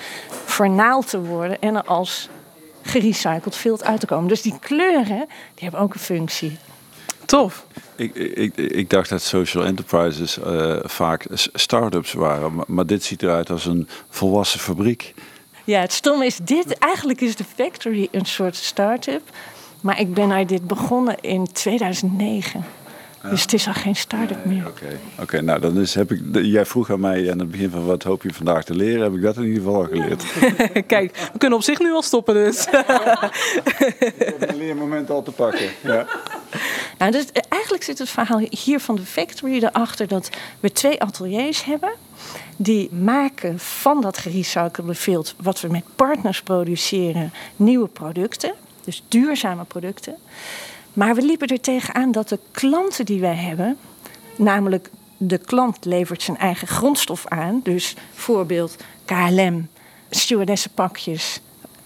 vernaald 0.45 1.09
te 1.09 1.23
worden 1.23 1.61
en 1.61 1.87
als 1.87 2.29
gerecycled 2.91 3.57
vilt 3.57 3.85
uit 3.85 4.01
te 4.01 4.07
komen. 4.07 4.29
Dus 4.29 4.43
die 4.43 4.59
kleuren 4.61 5.27
die 5.55 5.63
hebben 5.63 5.81
ook 5.81 5.95
een 5.95 6.01
functie. 6.01 6.59
Tof. 7.25 7.67
Ik, 7.97 8.15
ik, 8.15 8.57
ik 8.57 8.91
dacht 8.91 9.09
dat 9.09 9.23
social 9.23 9.65
enterprises 9.65 10.39
uh, 10.39 10.77
vaak 10.83 11.27
start-ups 11.53 12.13
waren, 12.13 12.55
maar, 12.55 12.65
maar, 12.69 12.87
dit 12.87 13.05
ziet 13.05 13.23
eruit 13.23 13.51
als 13.51 13.67
een 13.67 13.89
volwassen 14.09 14.61
fabriek. 14.61 15.15
Ja, 15.65 15.81
het 15.81 15.93
stom 15.93 16.23
is 16.23 16.37
dit. 16.43 16.79
Eigenlijk 16.79 17.21
is 17.21 17.37
de 17.37 17.45
factory 17.57 18.09
een 18.11 18.27
soort 18.27 18.57
start-up. 18.57 19.23
Maar 19.81 20.01
ik 20.01 20.15
ben 20.15 20.33
uit 20.33 20.49
dit 20.49 20.67
begonnen 20.67 21.17
in 21.21 21.53
2009. 21.53 22.65
Dus 23.23 23.43
het 23.43 23.53
is 23.53 23.67
al 23.67 23.73
geen 23.73 23.97
start-up 23.97 24.45
meer. 24.45 24.67
Oké, 24.67 24.99
oké. 25.21 25.41
nou 25.41 25.61
dan 25.61 25.79
is, 25.79 25.95
heb 25.95 26.12
ik, 26.12 26.21
jij 26.33 26.67
vroeg 26.67 26.91
aan 26.91 27.00
mij 27.00 27.31
aan 27.33 27.39
het 27.39 27.50
begin 27.50 27.71
van 27.71 27.87
wat 27.87 28.03
hoop 28.03 28.23
je 28.23 28.35
vandaag 28.35 28.65
te 28.65 28.75
leren, 28.75 29.03
heb 29.03 29.15
ik 29.15 29.23
dat 29.23 29.37
in 29.37 29.45
ieder 29.45 29.62
geval 29.62 29.75
al 29.75 29.85
geleerd. 29.85 30.25
Kijk, 30.87 31.29
we 31.33 31.39
kunnen 31.39 31.59
op 31.59 31.65
zich 31.65 31.79
nu 31.79 31.93
al 31.93 32.03
stoppen 32.03 32.35
dus. 32.35 32.67
ik 32.67 34.37
heb 34.39 34.50
een 34.50 34.57
leermoment 34.57 35.11
al 35.11 35.23
te 35.23 35.31
pakken. 35.31 35.69
Ja. 35.81 36.07
Nou, 36.99 37.12
dus 37.12 37.33
eh, 37.33 37.43
eigenlijk 37.49 37.83
zit 37.83 37.99
het 37.99 38.09
verhaal 38.09 38.41
hier 38.50 38.81
van 38.81 38.97
de 38.97 39.03
factory 39.03 39.62
erachter 39.62 40.09
dat 40.09 40.31
we 40.61 40.73
twee 40.73 41.03
ateliers 41.03 41.65
hebben. 41.65 41.93
Die 42.57 42.93
maken 42.93 43.59
van 43.59 44.00
dat 44.00 44.19
gerecyclede 44.19 44.95
vilt, 44.95 45.35
wat 45.43 45.61
we 45.61 45.69
met 45.69 45.85
partners 45.97 46.43
produceren, 46.43 47.33
nieuwe 47.57 47.89
producten. 47.89 48.55
Dus 48.85 49.03
duurzame 49.09 49.65
producten. 49.65 50.17
Maar 51.00 51.14
we 51.14 51.23
liepen 51.23 51.49
er 51.49 51.61
tegenaan 51.61 52.12
dat 52.12 52.28
de 52.28 52.38
klanten 52.50 53.04
die 53.04 53.21
wij 53.21 53.35
hebben, 53.35 53.76
namelijk 54.37 54.90
de 55.16 55.38
klant 55.38 55.85
levert 55.85 56.23
zijn 56.23 56.37
eigen 56.37 56.69
grondstof 56.69 57.26
aan. 57.26 57.61
Dus 57.62 57.95
voorbeeld 58.14 58.76
KLM, 59.04 59.69
stewardessenpakjes 60.11 61.40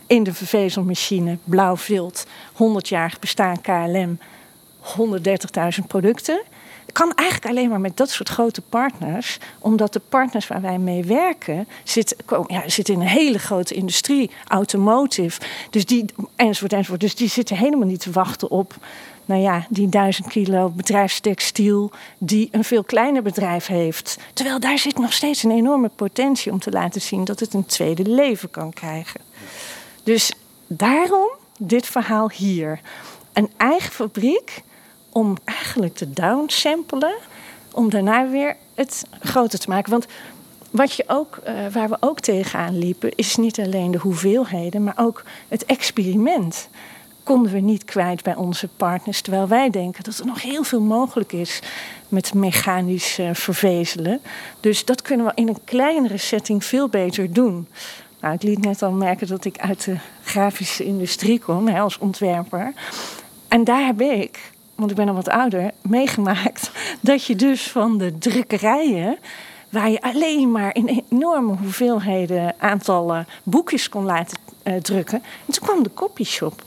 in 0.06 0.22
de 0.22 0.34
vervezelmachine, 0.34 1.38
blauw 1.44 1.76
vilt, 1.76 2.26
100 2.52 2.88
jaar 2.88 3.16
bestaan 3.20 3.60
KLM, 3.60 4.18
130.000 5.78 5.86
producten. 5.86 6.42
Kan 6.94 7.12
eigenlijk 7.14 7.50
alleen 7.50 7.68
maar 7.68 7.80
met 7.80 7.96
dat 7.96 8.10
soort 8.10 8.28
grote 8.28 8.60
partners, 8.60 9.38
omdat 9.58 9.92
de 9.92 10.00
partners 10.08 10.46
waar 10.46 10.60
wij 10.60 10.78
mee 10.78 11.04
werken 11.04 11.68
zitten, 11.82 12.16
ja, 12.46 12.68
zitten 12.68 12.94
in 12.94 13.00
een 13.00 13.06
hele 13.06 13.38
grote 13.38 13.74
industrie, 13.74 14.30
automotive, 14.48 15.40
dus 15.70 15.86
die, 15.86 16.04
enzovoort, 16.36 16.72
enzovoort. 16.72 17.00
Dus 17.00 17.14
die 17.14 17.28
zitten 17.28 17.56
helemaal 17.56 17.88
niet 17.88 18.00
te 18.00 18.10
wachten 18.10 18.50
op 18.50 18.74
nou 19.24 19.40
ja, 19.40 19.66
die 19.68 19.88
duizend 19.88 20.28
kilo 20.28 20.68
bedrijfstextiel 20.68 21.90
die 22.18 22.48
een 22.50 22.64
veel 22.64 22.84
kleiner 22.84 23.22
bedrijf 23.22 23.66
heeft. 23.66 24.18
Terwijl 24.32 24.60
daar 24.60 24.78
zit 24.78 24.98
nog 24.98 25.12
steeds 25.12 25.42
een 25.42 25.50
enorme 25.50 25.90
potentie 25.96 26.52
om 26.52 26.58
te 26.58 26.70
laten 26.70 27.00
zien 27.00 27.24
dat 27.24 27.40
het 27.40 27.54
een 27.54 27.66
tweede 27.66 28.08
leven 28.08 28.50
kan 28.50 28.72
krijgen. 28.72 29.20
Dus 30.02 30.32
daarom 30.66 31.28
dit 31.58 31.86
verhaal 31.86 32.30
hier. 32.30 32.80
Een 33.32 33.50
eigen 33.56 33.92
fabriek 33.92 34.62
om 35.14 35.36
eigenlijk 35.44 35.94
te 35.94 36.12
downsamplen, 36.12 37.14
om 37.72 37.90
daarna 37.90 38.28
weer 38.28 38.56
het 38.74 39.06
groter 39.20 39.58
te 39.58 39.68
maken. 39.68 39.90
Want 39.90 40.06
wat 40.70 40.94
je 40.94 41.04
ook, 41.06 41.38
uh, 41.46 41.66
waar 41.72 41.88
we 41.88 41.96
ook 42.00 42.20
tegenaan 42.20 42.78
liepen, 42.78 43.14
is 43.14 43.36
niet 43.36 43.60
alleen 43.60 43.90
de 43.90 43.98
hoeveelheden, 43.98 44.84
maar 44.84 44.94
ook 44.96 45.22
het 45.48 45.64
experiment. 45.64 46.68
Konden 47.22 47.52
we 47.52 47.60
niet 47.60 47.84
kwijt 47.84 48.22
bij 48.22 48.34
onze 48.34 48.68
partners, 48.68 49.20
terwijl 49.20 49.48
wij 49.48 49.70
denken 49.70 50.04
dat 50.04 50.18
er 50.18 50.26
nog 50.26 50.42
heel 50.42 50.64
veel 50.64 50.80
mogelijk 50.80 51.32
is 51.32 51.60
met 52.08 52.34
mechanisch 52.34 53.18
vervezelen. 53.32 54.20
Dus 54.60 54.84
dat 54.84 55.02
kunnen 55.02 55.26
we 55.26 55.32
in 55.34 55.48
een 55.48 55.64
kleinere 55.64 56.18
setting 56.18 56.64
veel 56.64 56.88
beter 56.88 57.32
doen. 57.32 57.68
Nou, 58.20 58.34
ik 58.34 58.42
liet 58.42 58.64
net 58.64 58.82
al 58.82 58.90
merken 58.92 59.26
dat 59.26 59.44
ik 59.44 59.58
uit 59.58 59.84
de 59.84 59.96
grafische 60.22 60.84
industrie 60.84 61.38
kom, 61.38 61.68
hè, 61.68 61.80
als 61.80 61.98
ontwerper. 61.98 62.72
En 63.48 63.64
daar 63.64 63.86
heb 63.86 64.00
ik 64.00 64.52
want 64.74 64.90
ik 64.90 64.96
ben 64.96 65.08
al 65.08 65.14
wat 65.14 65.28
ouder, 65.28 65.70
meegemaakt 65.82 66.70
dat 67.00 67.24
je 67.24 67.36
dus 67.36 67.70
van 67.70 67.98
de 67.98 68.18
drukkerijen, 68.18 69.18
waar 69.68 69.90
je 69.90 70.02
alleen 70.02 70.50
maar 70.50 70.74
in 70.74 71.04
enorme 71.10 71.56
hoeveelheden 71.56 72.54
aantallen 72.58 73.26
boekjes 73.42 73.88
kon 73.88 74.04
laten 74.04 74.38
uh, 74.64 74.76
drukken, 74.76 75.22
en 75.46 75.52
toen 75.52 75.66
kwam 75.66 75.82
de 75.82 75.94
copyshop. 75.94 76.62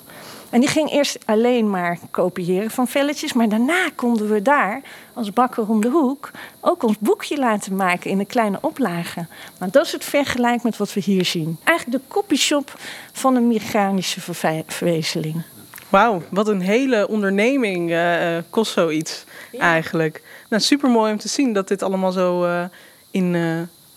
En 0.50 0.60
die 0.60 0.70
ging 0.70 0.92
eerst 0.92 1.18
alleen 1.26 1.70
maar 1.70 2.00
kopiëren 2.12 2.72
van 2.72 2.88
velletjes, 2.88 3.34
maar 3.34 3.50
daarna 3.50 3.90
konden 3.96 4.30
we 4.30 4.42
daar 4.42 4.82
als 5.14 5.34
bakker 5.34 5.70
om 5.70 5.82
de 5.82 5.90
hoek 5.90 6.32
ook 6.60 6.84
ons 6.84 6.98
boekje 7.00 7.38
laten 7.38 7.76
maken 7.76 8.10
in 8.10 8.20
een 8.20 8.28
kleine 8.28 8.58
oplage. 8.62 9.26
Maar 9.60 9.72
dat 9.72 9.86
is 9.86 9.92
het 9.92 10.04
vergelijk 10.04 10.64
met 10.64 10.78
wat 10.78 10.94
we 10.94 11.00
hier 11.00 11.26
zien. 11.26 11.58
Eigenlijk 11.64 12.02
de 12.02 12.14
copyshop 12.14 12.80
van 13.12 13.36
een 13.36 13.48
mechanische 13.48 14.22
verwezenling. 14.68 15.44
Wauw, 15.90 16.22
wat 16.30 16.48
een 16.48 16.62
hele 16.62 17.08
onderneming 17.08 17.92
uh, 17.92 18.38
kost 18.50 18.72
zoiets 18.72 19.24
eigenlijk. 19.60 20.22
Nou, 20.50 20.62
super 20.62 20.90
mooi 20.90 21.12
om 21.12 21.18
te 21.18 21.28
zien 21.28 21.54
dat 21.54 21.68
dit 21.68 21.84
allemaal 21.84 22.12
zo 22.12 22.46
uh, 22.46 22.64
in, 23.12 23.36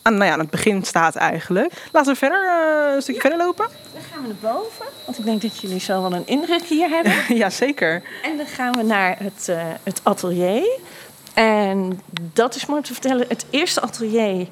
aan, 0.02 0.14
nou 0.14 0.24
ja, 0.24 0.32
aan 0.32 0.38
het 0.38 0.50
begin 0.50 0.84
staat 0.84 1.16
eigenlijk. 1.16 1.72
Laten 1.92 2.12
we 2.12 2.18
verder 2.18 2.52
een 2.94 3.02
stukje 3.02 3.20
verder 3.20 3.38
lopen. 3.38 3.68
Dan 3.92 4.02
gaan 4.12 4.22
we 4.22 4.28
naar 4.28 4.52
boven, 4.52 4.86
want 5.04 5.18
ik 5.18 5.24
denk 5.24 5.42
dat 5.42 5.60
jullie 5.60 5.80
zo 5.80 6.02
wel 6.02 6.12
een 6.12 6.26
indruk 6.26 6.62
hier 6.62 6.88
hebben. 6.88 7.12
ja, 7.42 7.50
zeker. 7.50 8.02
En 8.22 8.36
dan 8.36 8.46
gaan 8.46 8.72
we 8.72 8.82
naar 8.82 9.16
het, 9.18 9.50
het 9.82 10.00
atelier. 10.02 10.78
En 11.34 12.00
dat 12.32 12.54
is 12.54 12.66
mooi 12.66 12.78
om 12.78 12.84
te 12.84 12.92
vertellen. 12.92 13.26
Het 13.28 13.44
eerste 13.50 13.80
atelier 13.80 14.46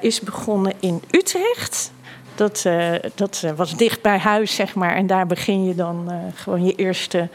is 0.00 0.20
begonnen 0.20 0.72
in 0.80 1.02
Utrecht. 1.10 1.90
Dat, 2.36 2.64
uh, 2.66 2.92
dat 3.14 3.42
uh, 3.44 3.50
was 3.50 3.76
dicht 3.76 4.02
bij 4.02 4.18
huis, 4.18 4.54
zeg 4.54 4.74
maar. 4.74 4.94
En 4.94 5.06
daar 5.06 5.26
begin 5.26 5.64
je 5.64 5.74
dan 5.74 6.04
uh, 6.08 6.16
gewoon 6.34 6.64
je 6.64 6.74
eerste 6.74 7.28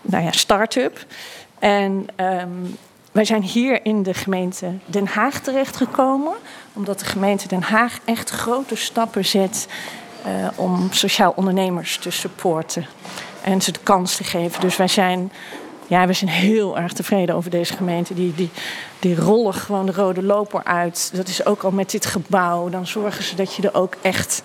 nou 0.00 0.24
ja, 0.24 0.32
start-up. 0.32 1.06
En 1.58 2.06
um, 2.16 2.76
wij 3.12 3.24
zijn 3.24 3.42
hier 3.42 3.84
in 3.84 4.02
de 4.02 4.14
gemeente 4.14 4.72
Den 4.86 5.06
Haag 5.06 5.40
terechtgekomen. 5.40 6.32
Omdat 6.72 6.98
de 6.98 7.04
gemeente 7.04 7.48
Den 7.48 7.62
Haag 7.62 7.98
echt 8.04 8.30
grote 8.30 8.76
stappen 8.76 9.24
zet 9.24 9.66
om 10.54 10.88
sociaal 10.92 11.32
ondernemers 11.36 11.98
te 11.98 12.10
supporten. 12.10 12.86
En 13.42 13.60
ze 13.60 13.72
de 13.72 13.78
kans 13.82 14.16
te 14.16 14.24
geven. 14.24 14.60
Dus 14.60 14.76
wij 14.76 14.88
zijn 14.88 15.32
ja, 15.86 16.06
we 16.06 16.12
zijn 16.12 16.30
heel 16.30 16.78
erg 16.78 16.92
tevreden 16.92 17.34
over 17.34 17.50
deze 17.50 17.76
gemeente. 17.76 18.14
Die, 18.14 18.34
die, 18.34 18.50
die 18.98 19.16
rollen 19.16 19.54
gewoon 19.54 19.86
de 19.86 19.92
rode 19.92 20.22
loper 20.22 20.64
uit. 20.64 21.10
Dat 21.14 21.28
is 21.28 21.46
ook 21.46 21.62
al 21.62 21.70
met 21.70 21.90
dit 21.90 22.06
gebouw. 22.06 22.68
Dan 22.68 22.86
zorgen 22.86 23.24
ze 23.24 23.36
dat 23.36 23.54
je 23.54 23.62
er 23.62 23.74
ook 23.74 23.94
echt 24.00 24.42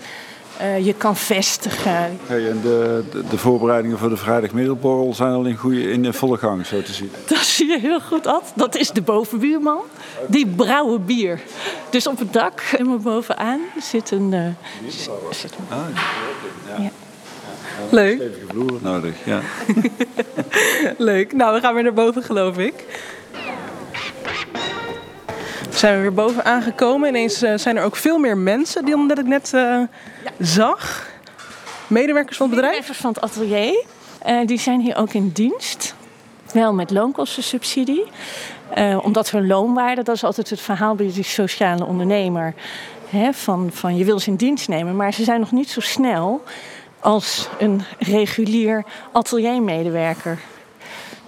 uh, 0.62 0.86
je 0.86 0.94
kan 0.94 1.16
vestigen. 1.16 2.20
Hey, 2.26 2.50
en 2.50 2.62
de, 2.62 3.04
de, 3.12 3.24
de, 3.30 3.38
voorbereidingen 3.38 3.98
voor 3.98 4.10
de 4.10 4.18
vrijdagmiddagborrel 4.18 5.14
zijn 5.14 5.34
al 5.34 5.46
in, 5.46 5.56
goede, 5.56 5.92
in 5.92 6.14
volle 6.14 6.38
gang, 6.38 6.66
zo 6.66 6.82
te 6.82 6.94
zien. 6.94 7.12
Dat 7.26 7.38
zie 7.38 7.68
je 7.68 7.80
heel 7.80 8.02
goed, 8.02 8.28
Ad. 8.28 8.52
Dat 8.56 8.76
is 8.76 8.90
de 8.90 9.02
bovenbuurman. 9.02 9.82
Die 10.28 10.48
brouwen 10.48 11.06
bier. 11.06 11.42
Dus 11.90 12.08
op 12.08 12.20
het 12.20 12.34
dak, 12.34 12.62
helemaal 12.62 12.98
bovenaan, 12.98 13.60
zit 13.80 14.12
een... 14.12 14.32
Uh, 14.32 14.90
zit 15.32 15.54
een... 15.58 15.78
Ah, 15.78 15.86
ja. 16.68 16.84
ja. 16.84 16.92
Leuk. 17.90 18.16
Stevige 18.16 18.46
vloer 18.48 18.80
nodig, 18.82 19.16
ja. 19.26 19.40
Leuk. 20.98 21.34
Nou, 21.34 21.54
we 21.54 21.60
gaan 21.60 21.74
weer 21.74 21.84
naar 21.84 21.94
boven, 21.94 22.24
geloof 22.24 22.58
ik. 22.58 22.74
We 25.70 25.78
zijn 25.78 25.96
we 25.96 26.02
weer 26.02 26.14
boven 26.14 26.46
aangekomen. 26.46 27.10
Ineens 27.10 27.44
uh, 27.44 27.58
zijn 27.58 27.78
er 27.78 27.84
ook 27.84 27.96
veel 27.96 28.18
meer 28.18 28.38
mensen 28.38 28.86
die 28.86 29.08
dat 29.08 29.20
ik 29.20 29.26
net 29.26 29.52
uh, 29.56 29.62
ja. 29.62 29.88
zag. 30.40 31.10
Medewerkers 31.88 32.38
van 32.38 32.46
het 32.46 32.56
bedrijf? 32.56 32.80
Medewerkers 32.80 32.98
van 32.98 33.12
het 33.14 33.22
atelier. 33.22 33.86
Uh, 34.28 34.48
die 34.48 34.60
zijn 34.60 34.82
hier 34.82 34.96
ook 34.96 35.14
in 35.14 35.30
dienst. 35.30 35.96
wel 36.54 36.74
met 36.74 36.92
loonkostensubsidie. 36.92 38.04
Uh, 38.78 39.00
omdat 39.04 39.32
hun 39.32 39.48
loonwaarde, 39.48 40.04
dat 40.04 40.16
is 40.16 40.24
altijd 40.24 40.50
het 40.50 40.62
verhaal 40.62 40.96
bij 40.96 41.12
die 41.14 41.24
sociale 41.24 41.86
ondernemer. 41.86 42.54
Hè, 43.10 43.34
van, 43.34 43.70
van 43.74 43.98
je 43.98 44.06
wil 44.06 44.20
ze 44.20 44.30
in 44.30 44.36
dienst 44.36 44.68
nemen, 44.68 44.96
maar 44.96 45.14
ze 45.14 45.24
zijn 45.24 45.40
nog 45.40 45.52
niet 45.52 45.70
zo 45.70 45.80
snel 45.80 46.44
als 47.02 47.48
een 47.60 47.82
regulier 48.00 48.84
ateliermedewerker. 49.12 50.40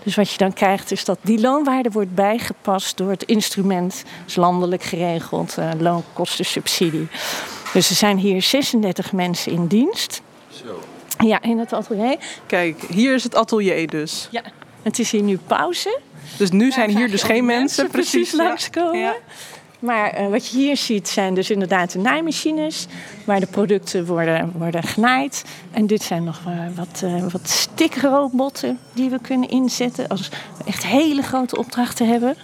Dus 0.03 0.15
wat 0.15 0.31
je 0.31 0.37
dan 0.37 0.53
krijgt 0.53 0.91
is 0.91 1.05
dat 1.05 1.17
die 1.21 1.39
loonwaarde 1.39 1.89
wordt 1.89 2.15
bijgepast 2.15 2.97
door 2.97 3.09
het 3.09 3.23
instrument, 3.23 4.03
is 4.25 4.35
landelijk 4.35 4.83
geregeld, 4.83 5.55
uh, 5.59 5.69
loonkostensubsidie. 5.79 7.07
Dus 7.73 7.89
er 7.89 7.95
zijn 7.95 8.17
hier 8.17 8.41
36 8.41 9.11
mensen 9.11 9.51
in 9.51 9.67
dienst. 9.67 10.21
Zo. 10.49 10.79
Ja, 11.17 11.41
in 11.41 11.57
het 11.59 11.73
atelier. 11.73 12.17
Kijk, 12.45 12.81
hier 12.89 13.13
is 13.13 13.23
het 13.23 13.35
atelier 13.35 13.87
dus. 13.87 14.27
Ja, 14.31 14.41
het 14.81 14.99
is 14.99 15.11
hier 15.11 15.21
nu 15.21 15.39
pauze. 15.47 15.99
Dus 16.37 16.51
nu 16.51 16.71
zijn 16.71 16.97
hier 16.97 17.11
dus 17.11 17.23
geen 17.23 17.45
mensen, 17.45 17.87
precies, 17.87 18.31
langskomen. 18.31 18.99
Ja. 18.99 19.15
Maar 19.83 20.21
uh, 20.21 20.29
wat 20.29 20.47
je 20.47 20.57
hier 20.57 20.77
ziet 20.77 21.07
zijn 21.07 21.33
dus 21.33 21.49
inderdaad 21.49 21.91
de 21.91 21.99
naaimachines... 21.99 22.87
waar 23.25 23.39
de 23.39 23.45
producten 23.45 24.05
worden, 24.05 24.51
worden 24.57 24.83
genaaid. 24.83 25.43
En 25.71 25.87
dit 25.87 26.03
zijn 26.03 26.23
nog 26.23 26.41
uh, 26.47 26.65
wat, 26.75 27.01
uh, 27.03 27.31
wat 27.31 27.69
die 28.93 29.09
we 29.09 29.19
kunnen 29.21 29.49
inzetten... 29.49 30.07
als 30.07 30.29
we 30.29 30.63
echt 30.65 30.85
hele 30.85 31.21
grote 31.21 31.57
opdrachten 31.57 32.07
hebben. 32.07 32.35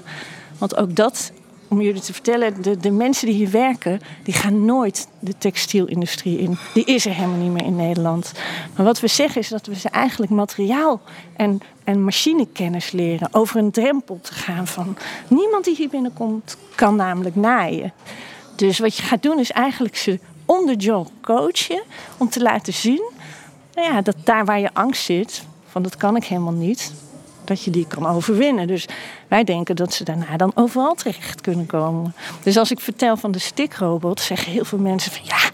Want 0.57 0.77
ook 0.77 0.95
dat 0.95 1.31
om 1.69 1.81
jullie 1.81 2.01
te 2.01 2.13
vertellen, 2.13 2.61
de, 2.61 2.77
de 2.77 2.91
mensen 2.91 3.25
die 3.25 3.35
hier 3.35 3.51
werken, 3.51 4.01
die 4.23 4.33
gaan 4.33 4.65
nooit 4.65 5.07
de 5.19 5.37
textielindustrie 5.37 6.39
in. 6.39 6.57
Die 6.73 6.85
is 6.85 7.05
er 7.05 7.13
helemaal 7.13 7.37
niet 7.37 7.51
meer 7.51 7.65
in 7.65 7.75
Nederland. 7.75 8.31
Maar 8.75 8.85
wat 8.85 8.99
we 8.99 9.07
zeggen 9.07 9.41
is 9.41 9.47
dat 9.47 9.65
we 9.65 9.75
ze 9.75 9.89
eigenlijk 9.89 10.31
materiaal 10.31 11.01
en, 11.35 11.59
en 11.83 12.03
machinekennis 12.03 12.91
leren. 12.91 13.29
Over 13.31 13.57
een 13.57 13.71
drempel 13.71 14.19
te 14.21 14.33
gaan 14.33 14.67
van 14.67 14.97
niemand 15.27 15.65
die 15.65 15.75
hier 15.75 15.89
binnenkomt 15.89 16.57
kan 16.75 16.95
namelijk 16.95 17.35
naaien. 17.35 17.93
Dus 18.55 18.79
wat 18.79 18.95
je 18.95 19.03
gaat 19.03 19.23
doen 19.23 19.39
is 19.39 19.51
eigenlijk 19.51 19.97
ze 19.97 20.19
on 20.45 20.73
job 20.73 21.09
coachen 21.21 21.83
om 22.17 22.29
te 22.29 22.41
laten 22.41 22.73
zien 22.73 23.17
nou 23.79 23.93
ja, 23.93 24.01
dat 24.01 24.15
daar 24.23 24.45
waar 24.45 24.59
je 24.59 24.73
angst 24.73 25.03
zit, 25.03 25.43
van 25.67 25.81
dat 25.81 25.97
kan 25.97 26.15
ik 26.15 26.23
helemaal 26.23 26.53
niet, 26.53 26.93
dat 27.49 27.63
je 27.63 27.71
die 27.71 27.87
kan 27.87 28.07
overwinnen. 28.07 28.67
Dus 28.67 28.85
wij 29.27 29.43
denken 29.43 29.75
dat 29.75 29.93
ze 29.93 30.03
daarna 30.03 30.37
dan 30.37 30.51
overal 30.55 30.93
terecht 30.93 31.41
kunnen 31.41 31.65
komen. 31.65 32.13
Dus 32.43 32.57
als 32.57 32.71
ik 32.71 32.79
vertel 32.79 33.17
van 33.17 33.31
de 33.31 33.39
stikrobot, 33.39 34.21
zeggen 34.21 34.51
heel 34.51 34.65
veel 34.65 34.77
mensen 34.77 35.11
van 35.11 35.21
ja, 35.23 35.49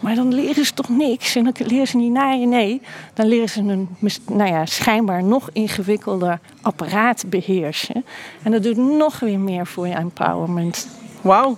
maar 0.00 0.14
dan 0.14 0.34
leren 0.34 0.64
ze 0.64 0.72
toch 0.72 0.88
niks 0.88 1.36
en 1.36 1.44
dan 1.44 1.52
leren 1.66 1.86
ze 1.86 1.96
niet 1.96 2.12
naaien. 2.12 2.48
Nee, 2.48 2.80
dan 3.14 3.26
leren 3.26 3.48
ze 3.48 3.60
een 3.60 3.88
nou 4.26 4.50
ja, 4.50 4.66
schijnbaar 4.66 5.24
nog 5.24 5.50
ingewikkelder 5.52 6.40
apparaat 6.62 7.24
beheersen. 7.26 8.04
En 8.42 8.52
dat 8.52 8.62
doet 8.62 8.76
nog 8.76 9.20
weer 9.20 9.38
meer 9.38 9.66
voor 9.66 9.86
je 9.86 9.94
empowerment. 9.94 10.88
Wauw. 11.20 11.56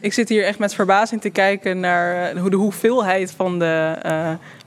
Ik 0.00 0.12
zit 0.12 0.28
hier 0.28 0.44
echt 0.44 0.58
met 0.58 0.74
verbazing 0.74 1.20
te 1.20 1.30
kijken 1.30 1.80
naar 1.80 2.30
eh, 2.30 2.40
hoe 2.40 2.50
de 2.50 2.56
hoeveelheid 2.56 3.32
van 3.32 3.58
de 3.58 3.96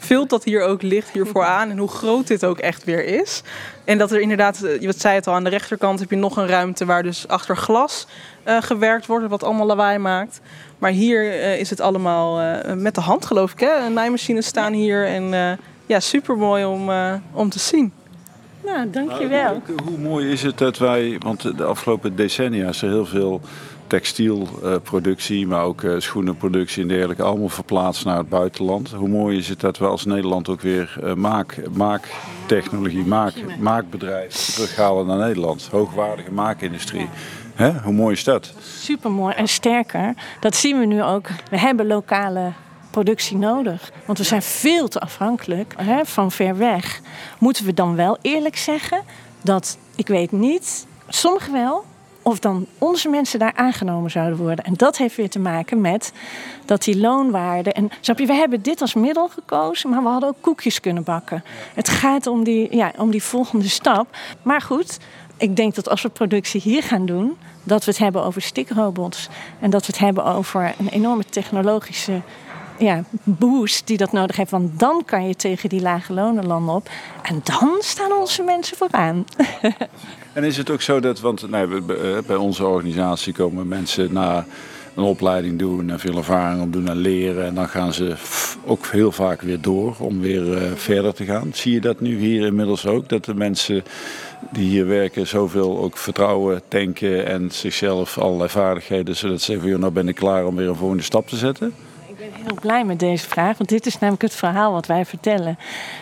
uh, 0.10 0.22
dat 0.28 0.44
hier 0.44 0.62
ook 0.62 0.82
ligt 0.82 1.10
hier 1.10 1.26
vooraan. 1.26 1.70
En 1.70 1.78
hoe 1.78 1.88
groot 1.88 2.28
dit 2.28 2.46
ook 2.46 2.58
echt 2.58 2.84
weer 2.84 3.06
is. 3.06 3.44
En 3.84 3.98
dat 3.98 4.12
er 4.12 4.20
inderdaad, 4.20 4.62
eh, 4.64 4.82
je 4.82 4.94
zei 4.98 5.16
het 5.16 5.28
al, 5.28 5.34
aan 5.34 5.44
de 5.44 5.50
rechterkant 5.50 6.00
heb 6.00 6.10
je 6.10 6.16
nog 6.16 6.38
een 6.38 6.48
ruimte 6.48 6.86
waar 6.86 7.04
dus 7.04 7.28
achter 7.28 7.58
glas 7.58 8.08
uh, 8.48 8.62
gewerkt 8.62 9.06
wordt. 9.06 9.28
Wat 9.28 9.44
allemaal 9.44 9.66
lawaai 9.66 9.98
maakt. 9.98 10.42
Maar 10.78 10.92
hier 10.92 11.24
uh, 11.24 11.60
is 11.60 11.70
het 11.70 11.82
allemaal 11.82 12.60
met 12.76 12.96
de 12.96 13.02
hand 13.02 13.26
geloof 13.26 13.52
ik. 13.52 13.60
Hè? 13.60 13.90
Naaimachines 13.90 14.46
staan 14.46 14.74
hier. 14.74 15.06
En 15.06 15.58
ja, 15.86 16.00
super 16.00 16.38
mooi 16.38 16.66
om, 16.66 16.92
om 17.32 17.50
te 17.50 17.60
zien. 17.60 17.94
Nou, 18.66 18.90
dankjewel. 18.90 19.62
Nou, 19.68 19.80
hoe 19.86 19.98
mooi 19.98 20.32
is 20.32 20.44
het 20.44 20.58
dat 20.58 20.78
wij, 20.78 21.16
want 21.20 21.58
de 21.58 21.64
afgelopen 21.64 22.16
decennia 22.16 22.68
is 22.70 22.82
er 22.82 22.90
heel 22.90 23.06
veel 23.06 23.42
textielproductie, 23.91 25.48
maar 25.48 25.63
ook 25.63 25.83
eh, 25.83 25.93
schoenenproductie 25.98 26.81
en 26.81 26.88
dergelijke, 26.88 27.24
allemaal 27.24 27.50
verplaatst 27.50 28.05
naar 28.05 28.17
het 28.17 28.29
buitenland. 28.29 28.91
Hoe 28.91 29.07
mooi 29.07 29.38
is 29.38 29.48
het 29.48 29.60
dat 29.60 29.77
we 29.77 29.86
als 29.86 30.05
Nederland 30.05 30.50
ook 30.50 30.62
weer 30.62 30.98
uh, 31.03 31.13
maak, 31.13 31.62
maaktechnologie, 31.74 33.05
maak, 33.05 33.33
maakbedrijf 33.60 34.33
terughalen 34.33 35.05
naar 35.05 35.17
Nederland. 35.17 35.67
Hoogwaardige 35.71 36.31
maakindustrie. 36.31 37.10
Hè? 37.55 37.71
Hoe 37.71 37.93
mooi 37.93 38.13
is 38.13 38.24
dat? 38.24 38.53
Super 38.60 39.12
mooi 39.12 39.36
en 39.36 39.48
sterker, 39.48 40.13
dat 40.39 40.55
zien 40.55 40.79
we 40.79 40.86
nu 40.86 41.03
ook. 41.03 41.27
We 41.50 41.60
hebben 41.60 41.88
lokale 41.88 42.51
productie 42.91 43.38
nodig. 43.38 43.91
Want 44.05 44.17
we 44.17 44.24
zijn 44.24 44.41
veel 44.41 44.88
te 44.88 45.00
afhankelijk 45.00 45.74
hè, 45.77 46.05
van 46.05 46.31
ver 46.31 46.57
weg. 46.57 47.01
Moeten 47.38 47.65
we 47.65 47.74
dan 47.74 47.95
wel 47.95 48.17
eerlijk 48.21 48.57
zeggen 48.57 49.01
dat, 49.41 49.77
ik 49.95 50.07
weet 50.07 50.31
niet, 50.31 50.86
sommigen 51.07 51.53
wel, 51.53 51.86
of 52.22 52.40
dan 52.40 52.66
onze 52.78 53.10
mensen 53.10 53.40
daar 53.40 53.54
aangenomen 53.56 54.12
zouden 54.12 54.38
worden. 54.38 54.66
En 54.66 54.74
dat 54.74 54.98
heeft 54.98 55.16
weer 55.16 55.30
te 55.30 55.40
maken 55.40 55.82
met 55.82 56.12
dat 56.65 56.84
die 56.84 57.00
loonwaarde. 57.00 57.74
En 57.74 57.89
snap 58.02 58.19
je, 58.19 58.26
we 58.26 58.34
hebben 58.34 58.62
dit 58.62 58.82
als 58.82 58.93
middel 58.93 59.28
gekozen, 59.28 59.89
maar 59.89 60.04
we 60.04 60.10
hadden 60.10 60.30
ook 60.30 60.41
koekjes 60.41 60.80
kunnen 60.80 61.04
bakken. 61.04 61.43
Het 61.74 61.89
gaat 61.89 62.28
om 62.28 62.43
die, 62.43 62.76
ja, 62.76 62.91
om 62.98 63.12
die 63.12 63.24
volgende 63.24 63.69
stap. 63.69 64.08
Maar 64.41 64.62
goed, 64.62 64.98
ik 65.38 65.56
denk 65.56 65.76
dat 65.76 65.89
als 65.89 66.02
we 66.02 66.10
productie 66.10 66.62
hier 66.62 66.84
gaan 66.84 67.06
doen, 67.06 67.38
dat 67.63 67.86
we 67.86 67.91
het 67.91 68.00
hebben 68.00 68.24
over 68.24 68.41
stikrobots. 68.41 69.30
En 69.60 69.69
dat 69.69 69.86
we 69.86 69.88
het 69.88 70.02
hebben 70.02 70.26
over 70.26 70.74
een 70.78 70.89
enorme 70.89 71.26
technologische 71.26 72.22
ja, 72.82 73.04
boost 73.24 73.88
die 73.88 73.98
dat 73.98 74.12
nodig 74.12 74.36
heeft. 74.36 74.52
Want 74.52 74.80
dan 74.80 75.04
kan 75.06 75.28
je 75.28 75.36
tegen 75.36 75.70
die 75.70 75.82
lage 75.82 76.13
lonenlanden 76.13 76.76
op. 76.76 76.89
En 77.22 77.41
dan 77.44 77.78
staan 77.80 78.12
onze 78.12 78.44
mensen 78.44 78.78
vooraan. 78.78 79.26
En 80.34 80.44
is 80.44 80.58
het 80.58 80.70
ook 80.70 80.82
zo 80.82 81.00
dat, 81.00 81.20
want 81.20 81.50
nee, 81.50 81.67
bij 82.28 82.36
onze 82.36 82.65
organisatie 82.65 83.34
komen 83.34 83.67
mensen 83.67 84.13
na 84.13 84.46
een 84.96 85.04
opleiding 85.04 85.60
doen 85.60 85.89
en 85.89 86.00
veel 86.00 86.17
ervaring 86.17 86.62
op 86.62 86.74
doen 86.74 86.88
en 86.88 86.98
leren. 86.98 87.46
En 87.46 87.56
dan 87.56 87.67
gaan 87.67 87.94
ze 87.94 88.15
ook 88.65 88.86
heel 88.86 89.12
vaak 89.12 89.41
weer 89.41 89.62
door 89.62 89.96
om 90.00 90.20
weer 90.20 90.44
uh, 90.44 90.72
verder 90.76 91.13
te 91.13 91.26
gaan. 91.26 91.50
Zie 91.54 91.74
je 91.74 91.82
dat 91.82 92.00
nu 92.00 92.17
hier 92.17 92.46
inmiddels 92.46 92.86
ook? 92.86 93.10
Dat 93.10 93.26
de 93.26 93.36
mensen 93.36 93.84
die 94.52 94.70
hier 94.70 94.88
werken 94.88 95.28
zoveel 95.28 95.78
ook 95.78 95.98
vertrouwen 95.98 96.62
tanken 96.67 97.26
en 97.26 97.52
zichzelf 97.52 98.17
allerlei 98.17 98.50
vaardigheden. 98.50 99.15
Zodat 99.15 99.41
ze 99.41 99.52
zeggen, 99.52 99.80
nou 99.80 99.91
ben 99.91 100.08
ik 100.08 100.15
klaar 100.15 100.46
om 100.46 100.56
weer 100.56 100.70
een 100.70 100.76
volgende 100.76 101.04
stap 101.04 101.28
te 101.28 101.36
zetten? 101.38 101.74
Ben 102.21 102.43
heel 102.45 102.57
blij 102.62 102.84
met 102.84 102.99
deze 102.99 103.27
vraag, 103.27 103.57
want 103.57 103.69
dit 103.69 103.86
is 103.86 103.99
namelijk 103.99 104.21
het 104.21 104.36
verhaal 104.36 104.71
wat 104.71 104.86
wij 104.86 105.05
vertellen. 105.05 105.57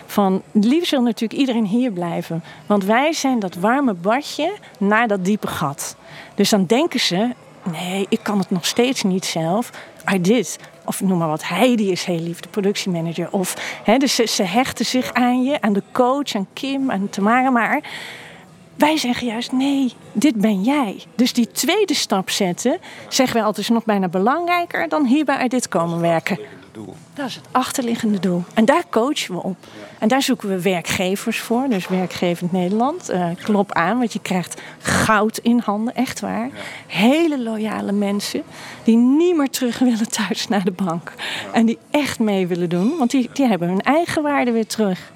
Van 0.06 0.42
liefst 0.52 0.90
wil 0.90 1.02
natuurlijk 1.02 1.40
iedereen 1.40 1.66
hier 1.66 1.92
blijven, 1.92 2.42
want 2.66 2.84
wij 2.84 3.12
zijn 3.12 3.38
dat 3.38 3.54
warme 3.54 3.94
badje 3.94 4.52
naar 4.78 5.08
dat 5.08 5.24
diepe 5.24 5.46
gat. 5.46 5.96
Dus 6.34 6.50
dan 6.50 6.66
denken 6.66 7.00
ze, 7.00 7.30
nee, 7.72 8.06
ik 8.08 8.20
kan 8.22 8.38
het 8.38 8.50
nog 8.50 8.66
steeds 8.66 9.02
niet 9.02 9.24
zelf. 9.24 9.70
I 10.12 10.20
did. 10.20 10.58
Of 10.84 11.00
noem 11.00 11.18
maar 11.18 11.28
wat, 11.28 11.48
Heidi 11.48 11.90
is 11.90 12.04
heel 12.04 12.20
lief, 12.20 12.40
de 12.40 12.48
productiemanager. 12.48 13.28
Of, 13.30 13.80
hè, 13.84 13.96
dus 13.96 14.14
ze, 14.14 14.42
hechten 14.42 14.86
zich 14.86 15.12
aan 15.12 15.42
je, 15.42 15.60
aan 15.60 15.72
de 15.72 15.82
coach, 15.92 16.34
aan 16.34 16.46
Kim, 16.52 16.90
aan 16.90 17.08
Tamara. 17.08 17.50
Maar 17.50 17.80
wij 18.80 18.96
zeggen 18.96 19.26
juist 19.26 19.52
nee, 19.52 19.92
dit 20.12 20.34
ben 20.34 20.62
jij. 20.62 21.02
Dus 21.14 21.32
die 21.32 21.50
tweede 21.50 21.94
stap 21.94 22.30
zetten, 22.30 22.78
zeggen 23.08 23.36
wij 23.36 23.44
altijd, 23.44 23.66
is 23.66 23.72
nog 23.72 23.84
bijna 23.84 24.08
belangrijker 24.08 24.88
dan 24.88 25.04
hierbij 25.04 25.36
uit 25.36 25.50
dit 25.50 25.68
komen 25.68 26.00
werken. 26.00 26.38
Dat 27.14 27.28
is 27.28 27.34
het 27.34 27.44
achterliggende 27.50 28.18
doel. 28.18 28.44
En 28.54 28.64
daar 28.64 28.82
coachen 28.90 29.34
we 29.34 29.42
op. 29.42 29.56
En 29.98 30.08
daar 30.08 30.22
zoeken 30.22 30.48
we 30.48 30.60
werkgevers 30.60 31.40
voor, 31.40 31.68
dus 31.68 31.88
werkgevend 31.88 32.52
Nederland. 32.52 33.10
Uh, 33.10 33.26
klop 33.42 33.72
aan, 33.72 33.98
want 33.98 34.12
je 34.12 34.20
krijgt 34.20 34.60
goud 34.78 35.38
in 35.38 35.58
handen, 35.64 35.94
echt 35.94 36.20
waar. 36.20 36.50
Hele 36.86 37.42
loyale 37.42 37.92
mensen 37.92 38.42
die 38.84 38.96
niet 38.96 39.36
meer 39.36 39.50
terug 39.50 39.78
willen 39.78 40.10
thuis 40.10 40.48
naar 40.48 40.64
de 40.64 40.72
bank. 40.72 41.12
En 41.52 41.66
die 41.66 41.78
echt 41.90 42.18
mee 42.18 42.46
willen 42.46 42.68
doen, 42.68 42.96
want 42.98 43.10
die, 43.10 43.30
die 43.32 43.46
hebben 43.46 43.68
hun 43.68 43.80
eigen 43.80 44.22
waarde 44.22 44.50
weer 44.50 44.66
terug. 44.66 45.12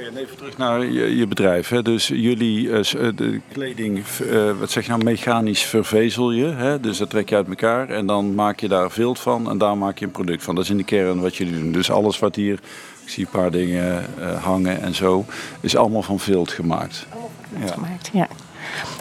Even 0.00 0.36
terug 0.36 0.58
naar 0.58 0.84
je, 0.84 1.16
je 1.16 1.26
bedrijf. 1.26 1.68
Hè. 1.68 1.82
Dus 1.82 2.08
jullie 2.08 2.68
uh, 2.68 2.82
de 3.14 3.40
kleding, 3.52 4.04
uh, 4.22 4.58
wat 4.58 4.70
zeg 4.70 4.84
je 4.84 4.90
nou, 4.90 5.04
mechanisch 5.04 5.62
vervezel 5.62 6.30
je. 6.30 6.44
Hè. 6.44 6.80
Dus 6.80 6.98
dat 6.98 7.10
trek 7.10 7.28
je 7.28 7.36
uit 7.36 7.48
elkaar 7.48 7.88
en 7.88 8.06
dan 8.06 8.34
maak 8.34 8.60
je 8.60 8.68
daar 8.68 8.90
vilt 8.90 9.18
van 9.18 9.50
en 9.50 9.58
daar 9.58 9.76
maak 9.76 9.98
je 9.98 10.04
een 10.04 10.10
product 10.10 10.42
van. 10.42 10.54
Dat 10.54 10.64
is 10.64 10.70
in 10.70 10.76
de 10.76 10.84
kern 10.84 11.20
wat 11.20 11.36
jullie 11.36 11.58
doen. 11.58 11.72
Dus 11.72 11.90
alles 11.90 12.18
wat 12.18 12.36
hier, 12.36 12.60
ik 13.04 13.08
zie 13.08 13.24
een 13.24 13.30
paar 13.30 13.50
dingen 13.50 14.06
uh, 14.18 14.44
hangen 14.44 14.80
en 14.80 14.94
zo, 14.94 15.24
is 15.60 15.76
allemaal 15.76 16.02
van 16.02 16.20
vilt 16.20 16.50
gemaakt. 16.50 17.06
Allemaal 17.10 17.30
van 17.40 17.58
vilt 17.58 17.68
ja. 17.68 17.74
gemaakt, 17.74 18.10
ja. 18.12 18.28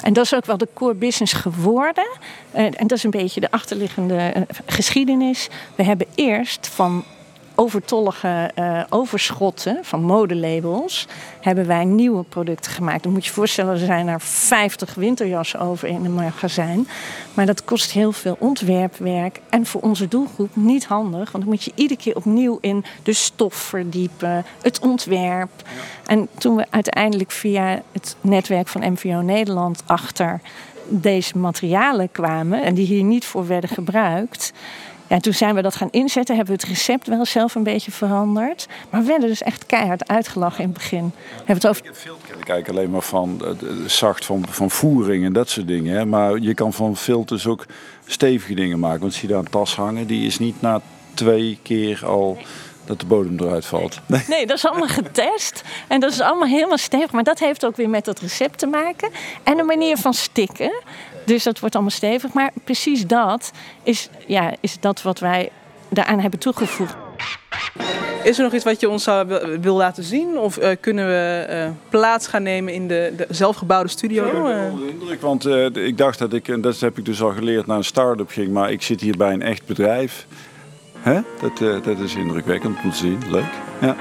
En 0.01 0.13
dat 0.13 0.25
is 0.25 0.35
ook 0.35 0.45
wel 0.45 0.57
de 0.57 0.67
core 0.73 0.93
business 0.93 1.33
geworden. 1.33 2.07
En 2.51 2.87
dat 2.87 2.91
is 2.91 3.03
een 3.03 3.09
beetje 3.09 3.39
de 3.39 3.51
achterliggende 3.51 4.47
geschiedenis. 4.65 5.49
We 5.75 5.83
hebben 5.83 6.07
eerst 6.15 6.67
van 6.67 7.03
overtollige 7.59 8.51
uh, 8.59 8.83
overschotten 8.89 9.79
van 9.81 10.01
modelabels 10.01 11.07
hebben 11.41 11.67
wij 11.67 11.85
nieuwe 11.85 12.23
producten 12.23 12.71
gemaakt. 12.71 13.03
Dan 13.03 13.11
moet 13.11 13.23
je 13.23 13.29
je 13.29 13.35
voorstellen, 13.35 13.73
er 13.73 13.85
zijn 13.85 14.07
er 14.07 14.21
50 14.21 14.93
winterjassen 14.93 15.59
over 15.59 15.87
in 15.87 16.05
een 16.05 16.13
magazijn. 16.13 16.87
Maar 17.33 17.45
dat 17.45 17.63
kost 17.63 17.91
heel 17.91 18.11
veel 18.11 18.35
ontwerpwerk. 18.39 19.39
En 19.49 19.65
voor 19.65 19.81
onze 19.81 20.07
doelgroep 20.07 20.55
niet 20.55 20.85
handig. 20.85 21.31
Want 21.31 21.43
dan 21.43 21.53
moet 21.53 21.63
je 21.63 21.71
iedere 21.75 21.99
keer 21.99 22.15
opnieuw 22.15 22.57
in 22.61 22.85
de 23.03 23.13
stof 23.13 23.53
verdiepen, 23.53 24.45
het 24.61 24.79
ontwerp. 24.79 25.51
En 26.05 26.27
toen 26.37 26.55
we 26.55 26.65
uiteindelijk 26.69 27.31
via 27.31 27.81
het 27.91 28.15
netwerk 28.21 28.67
van 28.67 28.91
MVO 28.91 29.21
Nederland 29.21 29.83
achter 29.85 30.41
deze 30.89 31.37
materialen 31.37 32.11
kwamen 32.11 32.63
en 32.63 32.73
die 32.73 32.85
hier 32.85 33.03
niet 33.03 33.25
voor 33.25 33.47
werden 33.47 33.69
gebruikt. 33.69 34.53
Ja, 35.09 35.19
toen 35.19 35.33
zijn 35.33 35.55
we 35.55 35.61
dat 35.61 35.75
gaan 35.75 35.87
inzetten, 35.91 36.35
hebben 36.35 36.55
we 36.55 36.61
het 36.61 36.69
recept 36.69 37.07
wel 37.07 37.25
zelf 37.25 37.55
een 37.55 37.63
beetje 37.63 37.91
veranderd. 37.91 38.67
Maar 38.89 39.01
we 39.01 39.07
werden 39.07 39.29
dus 39.29 39.41
echt 39.41 39.65
keihard 39.65 40.07
uitgelachen 40.07 40.63
in 40.63 40.69
het 40.69 40.77
begin. 40.77 41.11
Hebben 41.35 41.55
het 41.55 41.67
over... 41.67 41.85
Ik 42.37 42.45
kijk 42.45 42.69
alleen 42.69 42.89
maar 42.89 43.01
van 43.01 43.41
zacht 43.87 44.25
van, 44.25 44.45
van 44.49 44.71
voering 44.71 45.25
en 45.25 45.33
dat 45.33 45.49
soort 45.49 45.67
dingen. 45.67 45.95
Hè. 45.95 46.05
Maar 46.05 46.37
je 46.37 46.53
kan 46.53 46.73
van 46.73 46.97
filters 46.97 47.47
ook 47.47 47.65
stevige 48.05 48.53
dingen 48.53 48.79
maken. 48.79 48.99
Want 48.99 49.13
zie 49.13 49.27
je 49.27 49.33
daar 49.33 49.43
een 49.43 49.49
tas 49.49 49.75
hangen, 49.75 50.07
die 50.07 50.25
is 50.25 50.39
niet 50.39 50.61
na 50.61 50.81
twee 51.13 51.59
keer 51.63 52.05
al 52.05 52.37
dat 52.89 52.99
de 52.99 53.05
bodem 53.05 53.39
eruit 53.39 53.65
valt. 53.65 53.99
Nee. 54.05 54.23
nee. 54.27 54.45
dat 54.45 54.57
is 54.57 54.65
allemaal 54.65 54.87
getest. 54.87 55.63
En 55.87 55.99
dat 55.99 56.11
is 56.11 56.21
allemaal 56.21 56.47
helemaal 56.47 56.77
stevig. 56.77 57.11
Maar 57.11 57.23
dat 57.23 57.39
heeft 57.39 57.65
ook 57.65 57.75
weer 57.75 57.89
met 57.89 58.05
dat 58.05 58.19
recept 58.19 58.57
te 58.57 58.67
maken. 58.67 59.09
En 59.43 59.57
de 59.57 59.63
manier 59.63 59.97
van 59.97 60.13
stikken. 60.13 60.71
Dus 61.29 61.43
dat 61.43 61.59
wordt 61.59 61.75
allemaal 61.75 61.93
stevig. 61.93 62.33
Maar 62.33 62.51
precies 62.63 63.07
dat 63.07 63.51
is, 63.83 64.09
ja, 64.27 64.53
is 64.59 64.79
dat 64.79 65.01
wat 65.01 65.19
wij 65.19 65.49
daaraan 65.89 66.19
hebben 66.19 66.39
toegevoegd. 66.39 66.95
Is 68.23 68.37
er 68.37 68.43
nog 68.43 68.53
iets 68.53 68.63
wat 68.63 68.79
je 68.79 68.89
ons 68.89 69.03
zou 69.03 69.27
wil 69.61 69.75
laten 69.75 70.03
zien? 70.03 70.37
Of 70.37 70.59
uh, 70.59 70.69
kunnen 70.79 71.07
we 71.07 71.47
uh, 71.49 71.69
plaats 71.89 72.27
gaan 72.27 72.43
nemen 72.43 72.73
in 72.73 72.87
de, 72.87 73.13
de 73.17 73.27
zelfgebouwde 73.29 73.89
studio? 73.89 74.25
Ik 74.25 74.31
ben 74.31 74.71
onder 74.71 74.89
indruk, 74.89 75.21
want 75.21 75.45
uh, 75.45 75.65
ik 75.65 75.97
dacht 75.97 76.19
dat 76.19 76.33
ik, 76.33 76.47
en 76.47 76.61
dat 76.61 76.79
heb 76.79 76.97
ik 76.97 77.05
dus 77.05 77.21
al 77.21 77.31
geleerd, 77.31 77.65
naar 77.65 77.77
een 77.77 77.83
start-up 77.83 78.29
ging. 78.29 78.51
Maar 78.51 78.71
ik 78.71 78.81
zit 78.81 79.01
hier 79.01 79.17
bij 79.17 79.33
een 79.33 79.41
echt 79.41 79.65
bedrijf. 79.65 80.25
Hè? 80.99 81.21
Dat, 81.41 81.83
dat 81.83 81.99
is 81.99 82.15
indrukwekkend 82.15 82.77
om 82.83 82.91
te 82.91 82.97
zien. 82.97 83.21
Leuk. 83.29 83.51
Ja. 83.81 83.95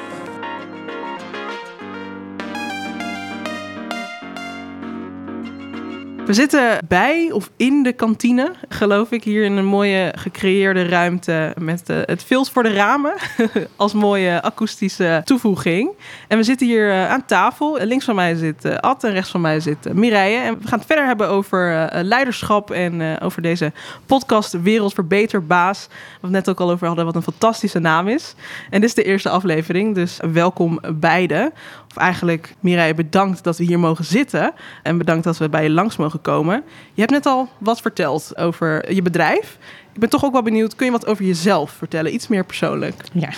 We 6.29 6.35
zitten 6.35 6.79
bij 6.89 7.31
of 7.33 7.51
in 7.57 7.83
de 7.83 7.93
kantine, 7.93 8.53
geloof 8.69 9.11
ik, 9.11 9.25
hier 9.25 9.45
in 9.45 9.57
een 9.57 9.65
mooie 9.65 10.13
gecreëerde 10.17 10.89
ruimte 10.89 11.55
met 11.59 11.91
uh, 11.91 11.97
het 12.05 12.25
vilt 12.25 12.51
voor 12.51 12.63
de 12.63 12.73
ramen 12.73 13.15
als 13.77 13.93
mooie 13.93 14.43
akoestische 14.43 15.23
toevoeging. 15.25 15.91
En 16.27 16.39
we 16.39 16.45
zitten 16.45 16.67
hier 16.67 16.89
uh, 16.89 17.11
aan 17.11 17.25
tafel. 17.27 17.79
Links 17.81 18.05
van 18.05 18.15
mij 18.15 18.35
zit 18.35 18.65
uh, 18.65 18.75
Ad 18.75 19.05
en 19.05 19.13
rechts 19.13 19.31
van 19.31 19.41
mij 19.41 19.61
zit 19.61 19.95
Mireille. 19.95 20.39
En 20.39 20.59
we 20.61 20.69
gaan 20.69 20.79
het 20.79 20.87
verder 20.87 21.07
hebben 21.07 21.29
over 21.29 21.89
leiderschap 22.03 22.71
en 22.71 23.21
over 23.21 23.43
deze 23.43 23.73
podcast 24.07 24.61
Wereld 24.63 24.95
Verbeterbaas. 24.95 25.87
Waar 25.89 25.97
we 26.31 26.37
het 26.37 26.47
net 26.47 26.49
ook 26.49 26.61
al 26.61 26.71
over 26.71 26.87
hadden, 26.87 27.05
wat 27.05 27.15
een 27.15 27.23
fantastische 27.23 27.79
naam 27.79 28.09
is. 28.09 28.35
En 28.71 28.81
dit 28.81 28.89
is 28.89 28.95
de 28.95 29.03
eerste 29.03 29.29
aflevering, 29.29 29.95
dus 29.95 30.19
welkom 30.33 30.81
beiden. 30.95 31.53
Eigenlijk, 31.99 32.55
Mireille, 32.61 32.95
bedankt 32.95 33.45
dat 33.45 33.59
we 33.59 33.65
hier 33.65 33.79
mogen 33.79 34.05
zitten. 34.05 34.53
En 34.83 34.99
bedankt 34.99 35.25
dat 35.25 35.39
we 35.39 35.49
bij 35.49 35.63
je 35.63 35.71
langs 35.71 35.97
mogen 35.97 36.21
komen. 36.21 36.63
Je 36.95 37.01
hebt 37.01 37.13
net 37.13 37.27
al 37.27 37.49
wat 37.59 37.81
verteld 37.81 38.37
over 38.37 38.93
je 38.95 39.03
bedrijf. 39.03 39.59
Ik 39.93 40.01
ben 40.01 40.09
toch 40.09 40.25
ook 40.25 40.33
wel 40.33 40.43
benieuwd, 40.43 40.75
kun 40.75 40.87
je 40.87 40.93
wat 40.93 41.07
over 41.07 41.25
jezelf 41.25 41.71
vertellen? 41.71 42.15
Iets 42.15 42.29
meer 42.29 42.45
persoonlijk. 42.45 42.95
Ja, 43.13 43.31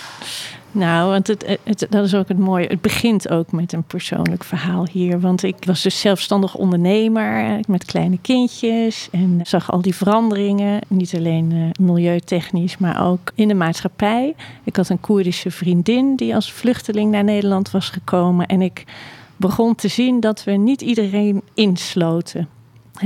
nou, 0.71 1.09
want 1.09 1.27
het, 1.27 1.57
het, 1.63 1.87
dat 1.89 2.05
is 2.05 2.15
ook 2.15 2.27
het 2.27 2.37
mooie. 2.37 2.67
Het 2.67 2.81
begint 2.81 3.29
ook 3.29 3.51
met 3.51 3.73
een 3.73 3.83
persoonlijk 3.83 4.43
verhaal 4.43 4.87
hier. 4.91 5.19
Want 5.19 5.43
ik 5.43 5.55
was 5.65 5.81
dus 5.81 5.99
zelfstandig 5.99 6.55
ondernemer 6.55 7.45
eh, 7.45 7.53
met 7.67 7.85
kleine 7.85 8.17
kindjes. 8.21 9.07
En 9.11 9.39
zag 9.43 9.71
al 9.71 9.81
die 9.81 9.95
veranderingen. 9.95 10.81
Niet 10.87 11.15
alleen 11.15 11.51
uh, 11.51 11.69
milieutechnisch, 11.79 12.77
maar 12.77 13.07
ook 13.07 13.31
in 13.35 13.47
de 13.47 13.53
maatschappij. 13.53 14.35
Ik 14.63 14.75
had 14.75 14.89
een 14.89 14.99
Koerdische 14.99 15.51
vriendin 15.51 16.15
die 16.15 16.35
als 16.35 16.51
vluchteling 16.51 17.11
naar 17.11 17.23
Nederland 17.23 17.71
was 17.71 17.89
gekomen. 17.89 18.45
En 18.45 18.61
ik 18.61 18.83
begon 19.35 19.75
te 19.75 19.87
zien 19.87 20.19
dat 20.19 20.43
we 20.43 20.51
niet 20.51 20.81
iedereen 20.81 21.41
insloten. 21.53 22.47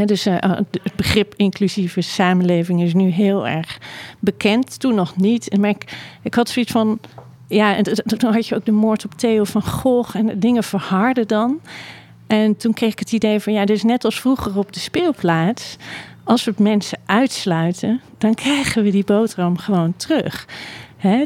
dus 0.06 0.28
uh, 0.28 0.36
het 0.40 0.96
begrip 0.96 1.34
inclusieve 1.36 2.02
samenleving 2.02 2.82
is 2.82 2.94
nu 2.94 3.10
heel 3.10 3.48
erg 3.48 3.78
bekend. 4.20 4.80
Toen 4.80 4.96
nog 4.96 5.16
niet. 5.16 5.58
Maar 5.60 5.70
ik, 5.70 5.98
ik 6.22 6.34
had 6.34 6.50
zoiets 6.50 6.72
van 6.72 7.00
ja, 7.48 7.76
en 7.76 7.84
toen 7.84 8.34
had 8.34 8.48
je 8.48 8.56
ook 8.56 8.66
de 8.66 8.72
moord 8.72 9.06
op 9.06 9.14
Theo 9.14 9.44
van 9.44 9.64
Gogh 9.64 10.16
en 10.16 10.40
dingen 10.40 10.64
verharden 10.64 11.28
dan. 11.28 11.60
En 12.28 12.58
toen 12.58 12.74
kreeg 12.74 12.92
ik 12.92 13.00
het 13.00 13.12
idee 13.12 13.40
van, 13.40 13.54
ja, 13.54 13.66
dus 13.66 13.84
net 13.84 14.06
als 14.06 14.20
vroeger 14.20 14.58
op 14.58 14.74
de 14.74 14.80
speelplaats. 14.80 15.78
Als 16.24 16.44
we 16.44 16.54
mensen 16.58 17.00
uitsluiten, 17.06 18.02
dan 18.18 18.34
krijgen 18.34 18.84
we 18.84 18.92
die 18.92 19.04
boterham 19.04 19.58
gewoon 19.58 19.94
terug. 19.96 20.48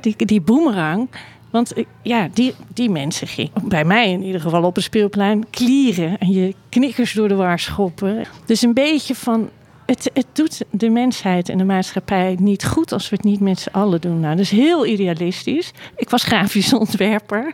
Die, 0.01 0.25
die 0.25 0.41
boemerang. 0.41 1.10
Want 1.51 1.73
ja, 2.01 2.29
die, 2.34 2.53
die 2.73 2.89
mensen 2.89 3.27
gingen, 3.27 3.51
bij 3.63 3.86
mij 3.86 4.12
in 4.12 4.23
ieder 4.23 4.41
geval 4.41 4.63
op 4.63 4.77
een 4.77 4.84
speelplein, 4.84 5.49
klieren. 5.49 6.17
En 6.17 6.32
je 6.32 6.55
knikkers 6.69 7.13
door 7.13 7.27
de 7.27 7.36
war 7.36 7.60
schoppen. 7.60 8.25
Dus 8.45 8.62
een 8.62 8.73
beetje 8.73 9.15
van 9.15 9.49
het, 9.89 10.10
het 10.13 10.25
doet 10.34 10.62
de 10.69 10.89
mensheid 10.89 11.49
en 11.49 11.58
de 11.58 11.63
maatschappij 11.63 12.38
niet 12.39 12.65
goed 12.65 12.91
als 12.91 13.10
we 13.10 13.15
het 13.15 13.25
niet 13.25 13.39
met 13.39 13.60
z'n 13.60 13.69
allen 13.71 14.02
doen. 14.02 14.19
Nou, 14.19 14.36
dat 14.36 14.43
is 14.43 14.52
heel 14.52 14.86
idealistisch. 14.86 15.71
Ik 15.95 16.10
was 16.10 16.23
grafisch 16.23 16.73
ontwerper. 16.84 17.54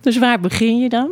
Dus 0.00 0.18
waar 0.18 0.40
begin 0.40 0.78
je 0.78 0.88
dan? 0.88 1.10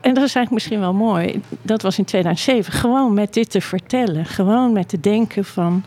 En 0.00 0.14
dat 0.14 0.24
is 0.24 0.34
eigenlijk 0.34 0.50
misschien 0.50 0.80
wel 0.80 0.94
mooi. 0.94 1.40
Dat 1.62 1.82
was 1.82 1.98
in 1.98 2.04
2007. 2.04 2.72
Gewoon 2.72 3.14
met 3.14 3.34
dit 3.34 3.50
te 3.50 3.60
vertellen. 3.60 4.24
Gewoon 4.24 4.72
met 4.72 4.88
te 4.88 5.00
denken 5.00 5.44
van. 5.44 5.84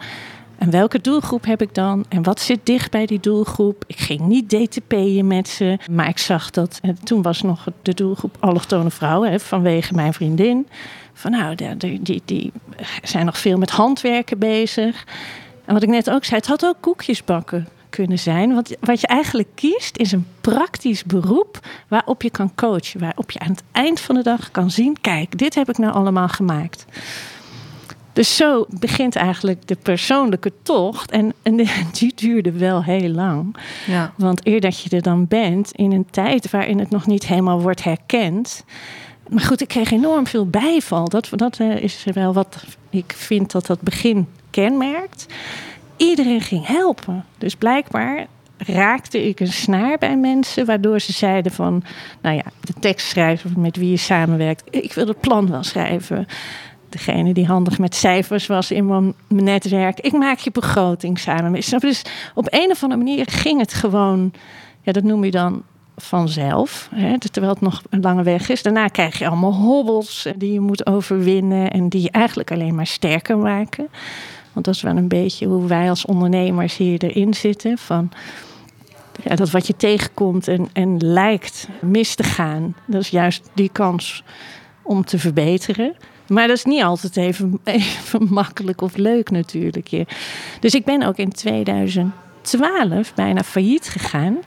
En 0.58 0.70
welke 0.70 1.02
doelgroep 1.02 1.46
heb 1.46 1.62
ik 1.62 1.74
dan? 1.74 2.06
En 2.10 2.24
wat 2.24 2.40
zit 2.40 2.60
dicht 2.64 2.92
bij 2.92 3.06
die 3.06 3.20
doelgroep? 3.20 3.84
Ik 3.88 4.00
ging 4.00 4.20
niet 4.20 4.50
DTP'en 4.50 5.28
met 5.28 5.48
ze. 5.48 5.80
Maar 5.92 6.08
ik 6.08 6.18
zag 6.18 6.50
dat. 6.50 6.80
En 6.82 6.98
toen 7.04 7.22
was 7.22 7.42
nog 7.42 7.68
de 7.82 7.94
doelgroep 7.94 8.38
allochtone 8.40 8.92
vrouwen. 8.92 9.32
Hè, 9.32 9.40
vanwege 9.40 9.94
mijn 9.94 10.14
vriendin 10.14 10.68
van 11.16 11.32
nou, 11.32 11.56
die, 11.78 12.02
die, 12.02 12.22
die 12.26 12.52
zijn 13.04 13.26
nog 13.26 13.38
veel 13.38 13.58
met 13.58 13.70
handwerken 13.70 14.40
bezig. 14.40 15.06
En 15.66 15.74
wat 15.74 15.84
ik 15.84 15.90
net 15.90 16.10
ook 16.10 16.26
zei, 16.26 16.38
het 16.38 16.48
had 16.48 16.66
ook 16.66 16.78
koekjes 16.80 17.24
bakken 17.24 17.68
kunnen 17.90 18.20
zijn. 18.20 18.54
Want 18.54 18.76
wat 18.80 19.02
je 19.02 19.08
eigenlijk 19.08 19.48
kiest 19.56 19.98
is 19.98 20.12
een 20.12 20.28
praktisch 20.42 21.04
beroep 21.04 21.60
waarop 21.88 22.22
je 22.22 22.30
kan 22.30 22.56
coachen. 22.56 23.00
Waarop 23.00 23.32
je 23.32 23.40
aan 23.40 23.52
het 23.52 23.64
eind 23.72 24.00
van 24.00 24.16
de 24.16 24.24
dag 24.24 24.52
kan 24.52 24.72
zien, 24.72 25.02
kijk, 25.02 25.38
dit 25.38 25.56
heb 25.56 25.70
ik 25.70 25.78
nou 25.78 25.94
allemaal 25.94 26.28
gemaakt. 26.28 26.86
Dus 28.14 28.36
zo 28.36 28.66
begint 28.80 29.16
eigenlijk 29.16 29.68
de 29.68 29.76
persoonlijke 29.76 30.52
tocht. 30.64 31.12
En, 31.12 31.34
en 31.42 31.56
die 32.00 32.14
duurde 32.16 32.52
wel 32.52 32.84
heel 32.84 33.10
lang. 33.10 33.56
Ja. 33.88 34.14
Want 34.18 34.48
eer 34.48 34.62
dat 34.62 34.82
je 34.82 34.90
er 34.96 35.02
dan 35.02 35.28
bent, 35.28 35.72
in 35.72 35.92
een 35.92 36.08
tijd 36.12 36.50
waarin 36.52 36.80
het 36.80 36.90
nog 36.90 37.08
niet 37.08 37.28
helemaal 37.28 37.62
wordt 37.62 37.84
herkend 37.84 38.64
maar 39.30 39.44
goed, 39.44 39.62
ik 39.62 39.68
kreeg 39.68 39.92
enorm 39.92 40.28
veel 40.28 40.48
bijval. 40.48 41.10
Dat, 41.10 41.30
dat 41.32 41.60
eh, 41.60 41.84
is 41.84 42.06
wel 42.14 42.34
wat 42.34 42.64
ik 42.90 43.14
vind 43.16 43.52
dat 43.52 43.66
dat 43.66 43.82
begin 43.82 44.28
kenmerkt. 44.50 45.26
Iedereen 45.98 46.42
ging 46.42 46.68
helpen. 46.68 47.26
Dus 47.38 47.56
blijkbaar 47.56 48.28
raakte 48.58 49.28
ik 49.28 49.40
een 49.40 49.54
snaar 49.54 49.98
bij 49.98 50.18
mensen, 50.18 50.66
waardoor 50.66 51.00
ze 51.00 51.12
zeiden 51.12 51.52
van, 51.52 51.84
nou 52.22 52.36
ja, 52.36 52.44
de 52.62 52.74
tekst 52.80 53.08
schrijven 53.08 53.54
met 53.58 53.78
wie 53.78 53.90
je 53.90 53.98
samenwerkt. 53.98 54.64
Ik 54.70 54.94
wil 54.94 55.08
het 55.08 55.20
plan 55.20 55.50
wel 55.50 55.64
schrijven. 55.64 56.26
Degene 56.90 57.34
die 57.34 57.46
handig 57.46 57.80
met 57.80 57.96
cijfers 57.96 58.48
was 58.48 58.72
in 58.72 58.88
mijn 58.88 59.14
netwerk. 59.28 60.00
Ik 60.00 60.12
maak 60.12 60.38
je 60.38 60.52
begroting 60.52 61.20
samen. 61.20 61.62
Dus 61.80 62.02
op 62.34 62.48
een 62.50 62.72
of 62.72 62.84
andere 62.84 63.04
manier 63.04 63.26
ging 63.30 63.60
het 63.60 63.74
gewoon, 63.74 64.34
ja, 64.82 64.92
dat 64.92 65.04
noem 65.04 65.24
je 65.24 65.32
dan 65.32 65.64
vanzelf, 65.96 66.90
hè, 66.96 67.20
terwijl 67.20 67.54
het 67.54 67.62
nog 67.62 67.82
een 67.90 68.02
lange 68.02 68.24
weg 68.24 68.50
is. 68.50 68.64
Daarna 68.64 68.88
krijg 68.88 69.20
je 69.20 69.28
allemaal 69.28 69.54
hobbels 69.54 70.28
die 70.36 70.54
je 70.54 70.60
moet 70.60 70.86
overwinnen 70.86 71.72
en 71.72 71.90
die 71.90 72.02
je 72.02 72.12
eigenlijk 72.12 72.52
alleen 72.52 72.76
maar 72.76 72.88
sterker 72.88 73.38
maken. 73.38 73.88
Want 74.54 74.66
dat 74.66 74.76
is 74.76 74.82
wel 74.82 74.98
een 74.98 75.08
beetje 75.08 75.48
hoe 75.48 75.68
wij 75.68 75.90
als 75.90 76.06
ondernemers 76.06 76.78
hier 76.78 77.04
erin 77.04 77.34
zitten. 77.34 77.78
Van, 77.78 78.12
ja, 79.24 79.36
dat 79.36 79.52
wat 79.52 79.68
je 79.68 79.76
tegenkomt 79.76 80.48
en, 80.48 80.70
en 80.74 80.98
lijkt 80.98 81.68
mis 81.82 82.16
te 82.16 82.24
gaan, 82.24 82.76
dat 82.88 83.02
is 83.02 83.10
juist 83.10 83.50
die 83.54 83.70
kans 83.70 84.24
om 84.82 85.06
te 85.06 85.20
verbeteren. 85.20 85.96
Maar 86.28 86.48
dat 86.48 86.58
is 86.58 86.64
niet 86.64 86.84
altijd 86.84 87.18
even, 87.18 87.60
even 87.64 88.28
makkelijk 88.30 88.82
of 88.82 88.96
leuk 88.96 89.30
natuurlijk. 89.30 89.90
Dus 90.60 90.76
ik 90.76 90.86
ben 90.86 91.04
ook 91.04 91.18
in 91.18 91.32
2012 91.32 93.14
bijna 93.16 93.44
failliet 93.44 93.90
gegaan. 93.90 94.38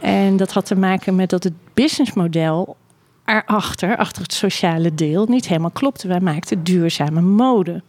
En 0.00 0.36
dat 0.36 0.52
had 0.52 0.66
te 0.66 0.76
maken 0.76 1.14
met 1.14 1.30
dat 1.30 1.44
het 1.44 1.52
businessmodel 1.74 2.76
erachter, 3.24 3.96
achter 3.96 4.22
het 4.22 4.32
sociale 4.32 4.94
deel, 4.94 5.26
niet 5.26 5.48
helemaal 5.48 5.70
klopte. 5.70 6.08
Wij 6.08 6.20
maakten 6.20 6.64
duurzame 6.64 7.20
mode. 7.20 7.82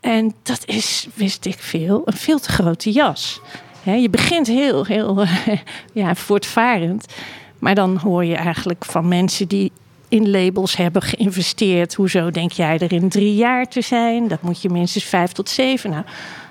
En 0.00 0.34
dat 0.42 0.62
is, 0.64 1.08
wist 1.14 1.44
ik 1.44 1.58
veel, 1.58 2.02
een 2.04 2.16
veel 2.16 2.38
te 2.38 2.50
grote 2.50 2.90
jas. 2.90 3.40
je 3.82 4.10
begint 4.10 4.46
heel, 4.46 4.84
heel 4.84 5.24
ja, 5.92 6.14
voortvarend. 6.14 7.06
Maar 7.58 7.74
dan 7.74 7.96
hoor 7.96 8.24
je 8.24 8.34
eigenlijk 8.34 8.84
van 8.84 9.08
mensen 9.08 9.48
die 9.48 9.72
in 10.08 10.30
labels 10.30 10.76
hebben 10.76 11.02
geïnvesteerd. 11.02 11.94
Hoezo 11.94 12.30
denk 12.30 12.52
jij 12.52 12.78
er 12.78 12.92
in 12.92 13.08
drie 13.08 13.34
jaar 13.34 13.68
te 13.68 13.80
zijn? 13.80 14.28
Dat 14.28 14.42
moet 14.42 14.62
je 14.62 14.68
minstens 14.68 15.04
vijf 15.04 15.32
tot 15.32 15.48
zeven. 15.48 15.90
Nou, 15.90 16.04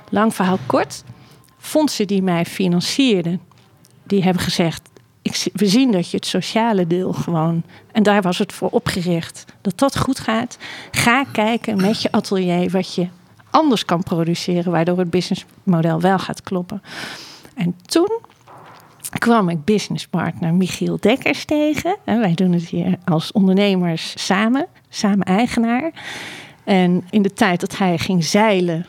lang 0.10 0.36
verhaal 0.36 0.60
kort. 0.66 1.04
Fondsen 1.58 2.08
die 2.08 2.22
mij 2.22 2.46
financierden, 2.46 3.42
die 4.06 4.24
hebben 4.24 4.44
gezegd: 4.44 4.90
ik, 5.22 5.48
we 5.54 5.68
zien 5.68 5.92
dat 5.92 6.10
je 6.10 6.18
het 6.18 6.26
sociale 6.26 6.88
deel 6.88 7.14
gewoon, 7.14 7.64
en 7.92 8.04
daar 8.04 8.22
was 8.22 8.38
het 8.38 8.54
voor 8.54 8.70
opgericht, 8.70 9.46
dat 9.62 9.80
dat 9.80 9.98
goed 9.98 10.20
gaat. 10.20 10.58
Ga 10.92 11.24
kijken 11.24 11.82
met 11.82 12.02
je 12.02 12.12
atelier 12.12 12.70
wat 12.70 12.96
je 12.96 13.08
anders 13.50 13.86
kan 13.86 14.04
produceren, 14.04 14.72
waardoor 14.72 14.98
het 14.98 15.10
businessmodel 15.10 16.02
wel 16.02 16.20
gaat 16.20 16.42
kloppen. 16.42 16.82
En 17.56 17.76
toen 17.86 18.20
kwam 19.18 19.50
ik 19.50 19.64
businesspartner 19.64 20.54
Michiel 20.54 20.98
Dekkers 21.00 21.46
tegen. 21.46 21.98
En 22.04 22.20
wij 22.20 22.34
doen 22.34 22.52
het 22.52 22.66
hier 22.66 22.98
als 23.06 23.32
ondernemers 23.32 24.14
samen, 24.26 24.68
samen 24.90 25.26
eigenaar. 25.26 25.92
En 26.66 27.04
in 27.10 27.22
de 27.22 27.34
tijd 27.34 27.60
dat 27.60 27.78
hij 27.78 27.98
ging 27.98 28.24
zeilen, 28.24 28.86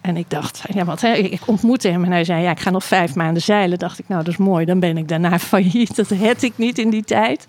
en 0.00 0.16
ik 0.16 0.30
dacht, 0.30 0.62
ja, 0.72 0.84
wat, 0.84 1.00
hè, 1.00 1.12
ik 1.12 1.40
ontmoette 1.46 1.88
hem 1.88 2.04
en 2.04 2.10
hij 2.10 2.24
zei, 2.24 2.42
ja, 2.42 2.50
ik 2.50 2.60
ga 2.60 2.70
nog 2.70 2.84
vijf 2.84 3.14
maanden 3.14 3.42
zeilen. 3.42 3.78
Dacht 3.78 3.98
ik, 3.98 4.08
nou, 4.08 4.24
dat 4.24 4.32
is 4.32 4.38
mooi, 4.38 4.64
dan 4.64 4.80
ben 4.80 4.96
ik 4.96 5.08
daarna 5.08 5.38
failliet. 5.52 5.96
Dat 5.96 6.10
had 6.10 6.42
ik 6.42 6.52
niet 6.56 6.78
in 6.78 6.90
die 6.90 7.04
tijd. 7.04 7.46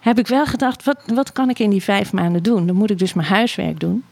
Heb 0.00 0.18
ik 0.18 0.26
wel 0.26 0.46
gedacht, 0.46 0.84
wat, 0.84 1.02
wat 1.14 1.32
kan 1.32 1.50
ik 1.50 1.58
in 1.58 1.70
die 1.70 1.82
vijf 1.82 2.12
maanden 2.12 2.42
doen? 2.42 2.66
Dan 2.66 2.76
moet 2.76 2.90
ik 2.90 2.98
dus 2.98 3.12
mijn 3.12 3.28
huiswerk 3.28 3.80
doen. 3.80 4.04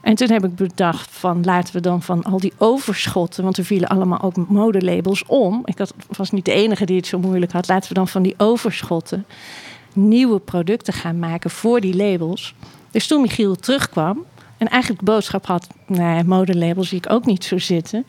En 0.00 0.14
toen 0.14 0.30
heb 0.30 0.44
ik 0.44 0.56
bedacht 0.56 1.10
van 1.10 1.44
laten 1.44 1.74
we 1.74 1.80
dan 1.80 2.02
van 2.02 2.22
al 2.22 2.38
die 2.38 2.52
overschotten, 2.58 3.44
want 3.44 3.56
er 3.56 3.64
vielen 3.64 3.88
allemaal 3.88 4.22
ook 4.22 4.36
modelabels 4.36 5.24
om. 5.26 5.62
Ik 5.64 5.76
was 6.08 6.30
niet 6.30 6.44
de 6.44 6.52
enige 6.52 6.84
die 6.84 6.96
het 6.96 7.06
zo 7.06 7.18
moeilijk 7.18 7.52
had. 7.52 7.68
Laten 7.68 7.88
we 7.88 7.94
dan 7.94 8.08
van 8.08 8.22
die 8.22 8.34
overschotten 8.36 9.26
nieuwe 9.92 10.38
producten 10.38 10.92
gaan 10.92 11.18
maken 11.18 11.50
voor 11.50 11.80
die 11.80 11.96
labels. 11.96 12.54
Dus 12.94 13.06
toen 13.06 13.20
Michiel 13.20 13.54
terugkwam 13.54 14.24
en 14.58 14.68
eigenlijk 14.68 15.04
de 15.04 15.10
boodschap 15.12 15.46
had, 15.46 15.66
nee, 15.86 16.24
modelabels 16.24 16.88
zie 16.88 16.98
ik 16.98 17.12
ook 17.12 17.26
niet 17.26 17.44
zo 17.44 17.58
zitten, 17.58 18.04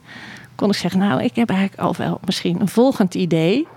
kon 0.55 0.69
ik 0.69 0.75
zeggen, 0.75 0.99
nou, 0.99 1.23
ik 1.23 1.35
heb 1.35 1.49
eigenlijk 1.49 1.81
al 1.81 1.95
wel 1.97 2.19
misschien 2.25 2.61
een 2.61 2.67
volgend 2.67 3.15
idee. 3.15 3.67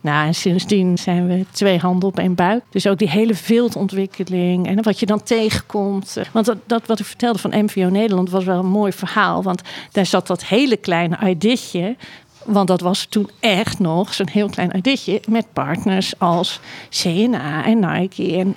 Nou, 0.00 0.26
en 0.26 0.34
sindsdien 0.34 0.98
zijn 0.98 1.26
we 1.26 1.44
twee 1.50 1.78
handen 1.78 2.08
op 2.08 2.18
één 2.18 2.34
buik. 2.34 2.62
Dus 2.70 2.86
ook 2.86 2.98
die 2.98 3.08
hele 3.08 3.34
viltontwikkeling 3.34 4.66
en 4.66 4.82
wat 4.82 5.00
je 5.00 5.06
dan 5.06 5.22
tegenkomt. 5.22 6.16
Want 6.32 6.46
dat, 6.46 6.58
dat 6.66 6.86
wat 6.86 6.98
ik 6.98 7.06
vertelde 7.06 7.38
van 7.38 7.64
MVO 7.64 7.88
Nederland 7.88 8.30
was 8.30 8.44
wel 8.44 8.58
een 8.58 8.70
mooi 8.70 8.92
verhaal. 8.92 9.42
Want 9.42 9.62
daar 9.92 10.06
zat 10.06 10.26
dat 10.26 10.44
hele 10.44 10.76
kleine 10.76 11.18
ideetje 11.28 11.96
want 12.44 12.68
dat 12.68 12.80
was 12.80 13.04
toen 13.04 13.30
echt 13.40 13.78
nog 13.78 14.14
zo'n 14.14 14.28
heel 14.28 14.48
klein 14.48 14.70
editje 14.70 15.22
met 15.28 15.52
partners 15.52 16.18
als 16.18 16.60
CNA 16.90 17.64
en 17.64 17.78
Nike. 17.78 18.36
En 18.36 18.54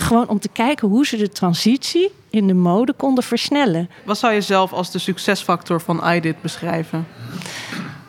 gewoon 0.00 0.28
om 0.28 0.38
te 0.38 0.48
kijken 0.48 0.88
hoe 0.88 1.06
ze 1.06 1.16
de 1.16 1.28
transitie 1.28 2.10
in 2.30 2.46
de 2.46 2.54
mode 2.54 2.92
konden 2.92 3.24
versnellen. 3.24 3.90
Wat 4.04 4.18
zou 4.18 4.32
je 4.32 4.40
zelf 4.40 4.72
als 4.72 4.90
de 4.90 4.98
succesfactor 4.98 5.80
van 5.80 6.12
iDit 6.12 6.40
beschrijven? 6.42 7.06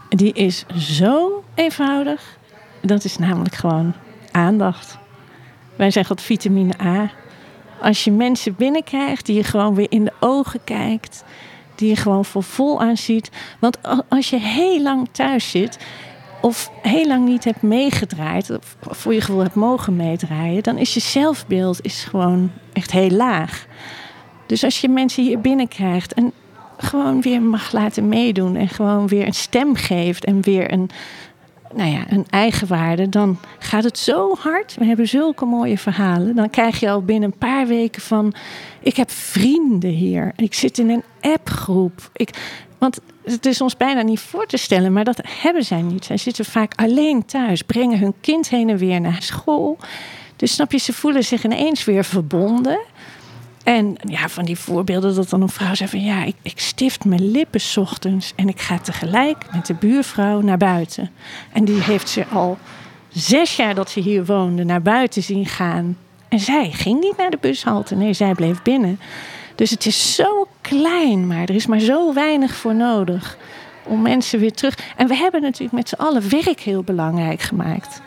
Die 0.10 0.34
is 0.34 0.66
zo 0.78 1.44
eenvoudig. 1.56 2.38
Dat 2.82 3.04
is 3.04 3.18
namelijk 3.18 3.56
gewoon 3.56 3.94
aandacht. 4.32 4.98
Wij 5.76 5.92
zeggen 5.92 6.16
dat 6.16 6.26
vitamine 6.26 6.74
A. 6.82 7.12
Als 7.82 8.04
je 8.04 8.12
mensen 8.12 8.56
binnenkrijgt 8.56 9.26
die 9.26 9.36
je 9.36 9.44
gewoon 9.44 9.76
weer 9.76 9.92
in 9.92 10.04
de 10.04 10.14
ogen 10.20 10.64
kijkt 10.64 11.24
die 11.78 11.90
je 11.90 11.96
gewoon 11.96 12.26
voor 12.26 12.44
vol 12.44 12.82
aan 12.82 12.98
ziet. 12.98 13.32
Want 13.60 13.78
als 14.10 14.30
je 14.30 14.40
heel 14.40 14.82
lang 14.82 15.08
thuis 15.12 15.50
zit 15.50 15.78
of 16.42 16.72
heel 16.82 17.08
lang 17.08 17.28
niet 17.28 17.44
hebt 17.44 17.62
meegedraaid, 17.62 18.50
of 18.50 18.76
voor 18.82 19.14
je 19.14 19.22
gevoel 19.22 19.42
hebt 19.42 19.56
mogen 19.56 19.96
meedraaien, 19.96 20.64
dan 20.64 20.78
is 20.78 20.94
je 20.94 21.00
zelfbeeld 21.00 21.86
is 21.86 22.04
gewoon 22.04 22.52
echt 22.74 22.92
heel 22.92 23.10
laag. 23.10 23.66
Dus 24.46 24.64
als 24.64 24.82
je 24.82 24.90
mensen 24.90 25.24
hier 25.24 25.40
binnenkrijgt 25.42 26.14
en 26.14 26.32
gewoon 26.78 27.22
weer 27.22 27.42
mag 27.42 27.72
laten 27.72 28.08
meedoen 28.08 28.56
en 28.56 28.70
gewoon 28.70 29.08
weer 29.08 29.28
een 29.28 29.34
stem 29.34 29.76
geeft 29.76 30.26
en 30.26 30.42
weer 30.42 30.72
een, 30.72 30.90
nou 31.76 31.92
ja, 31.92 32.04
een 32.10 32.26
eigenwaarde, 32.30 33.10
dan 33.10 33.40
gaat 33.60 33.84
het 33.84 33.98
zo 33.98 34.36
hard. 34.40 34.76
We 34.76 34.86
hebben 34.86 35.08
zulke 35.08 35.46
mooie 35.46 35.78
verhalen. 35.78 36.36
Dan 36.36 36.50
krijg 36.50 36.80
je 36.80 36.90
al 36.90 37.04
binnen 37.04 37.32
een 37.32 37.38
paar 37.38 37.68
weken 37.68 38.02
van: 38.02 38.34
ik 38.80 38.96
heb 38.96 39.12
vrienden 39.12 39.90
hier. 39.90 40.32
Ik 40.36 40.54
zit 40.54 40.78
in 40.78 40.90
een 40.90 41.04
appgroep. 41.22 42.10
Ik, 42.14 42.30
want 42.78 43.00
het 43.24 43.46
is 43.46 43.62
ons 43.62 43.78
bijna 43.78 44.02
niet 44.02 44.20
voor 44.20 44.46
te 44.46 44.58
stellen, 44.58 44.94
maar 44.94 45.04
dat 45.04 45.22
hebben 45.28 45.64
zij 45.64 45.82
niet. 45.82 46.06
Zij 46.06 46.18
zitten 46.18 46.46
vaak 46.46 46.74
alleen 46.76 47.26
thuis, 47.26 47.62
brengen 47.62 48.00
hun 48.00 48.14
kind 48.22 48.50
heen 48.50 48.70
en 48.70 48.78
weer 48.78 49.02
naar 49.02 49.22
school. 49.22 49.78
Dus 50.36 50.54
snap 50.54 50.72
je, 50.72 50.78
ze 50.78 50.94
voelen 50.94 51.24
zich 51.24 51.44
ineens 51.44 51.86
weer 51.86 52.06
verbonden. 52.06 52.80
En 53.66 53.96
ja, 54.04 54.30
van 54.30 54.46
die 54.46 54.58
voorbeelden 54.58 55.16
dat 55.16 55.30
dan 55.30 55.42
een 55.42 55.50
vrouw 55.50 55.74
zei 55.74 55.90
van 55.90 56.04
ja, 56.04 56.24
ik, 56.24 56.36
ik 56.42 56.60
stift 56.60 57.06
mijn 57.06 57.32
lippen 57.32 57.62
s 57.62 57.78
ochtends 57.78 58.34
en 58.36 58.48
ik 58.48 58.62
ga 58.62 58.80
tegelijk 58.80 59.38
met 59.54 59.66
de 59.66 59.74
buurvrouw 59.74 60.42
naar 60.42 60.58
buiten. 60.58 61.12
En 61.54 61.66
die 61.66 61.82
heeft 61.82 62.10
ze 62.10 62.26
al 62.28 62.58
zes 63.10 63.56
jaar 63.56 63.76
dat 63.76 63.90
ze 63.90 64.00
hier 64.00 64.26
woonde 64.26 64.64
naar 64.64 64.82
buiten 64.82 65.24
zien 65.24 65.46
gaan. 65.46 65.98
En 66.30 66.40
zij 66.40 66.72
ging 66.72 67.00
niet 67.00 67.18
naar 67.18 67.30
de 67.30 67.38
bushalte, 67.42 67.96
nee, 67.96 68.14
zij 68.14 68.34
bleef 68.34 68.62
binnen. 68.62 69.00
Dus 69.56 69.70
het 69.70 69.86
is 69.86 70.16
zo 70.16 70.48
klein, 70.62 71.28
maar 71.28 71.42
er 71.42 71.56
is 71.56 71.66
maar 71.66 71.80
zo 71.80 72.14
weinig 72.14 72.56
voor 72.56 72.76
nodig 72.76 73.38
om 73.84 74.02
mensen 74.02 74.40
weer 74.40 74.54
terug. 74.54 74.78
En 74.96 75.08
we 75.08 75.16
hebben 75.16 75.42
natuurlijk 75.42 75.74
met 75.74 75.90
z'n 75.90 76.02
allen 76.02 76.30
werk 76.30 76.60
heel 76.60 76.84
belangrijk 76.84 77.42
gemaakt. 77.42 78.02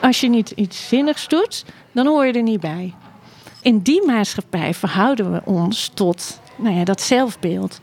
als 0.00 0.20
je 0.20 0.28
niet 0.28 0.50
iets 0.50 0.88
zinnigs 0.88 1.28
doet, 1.28 1.64
dan 1.92 2.06
hoor 2.06 2.26
je 2.26 2.32
er 2.32 2.42
niet 2.42 2.60
bij 2.60 2.94
in 3.62 3.78
die 3.78 4.06
maatschappij 4.06 4.74
verhouden 4.74 5.32
we 5.32 5.40
ons 5.44 5.90
tot 5.94 6.40
nou 6.58 6.76
ja, 6.76 6.84
dat 6.84 7.00
zelfbeeld. 7.00 7.80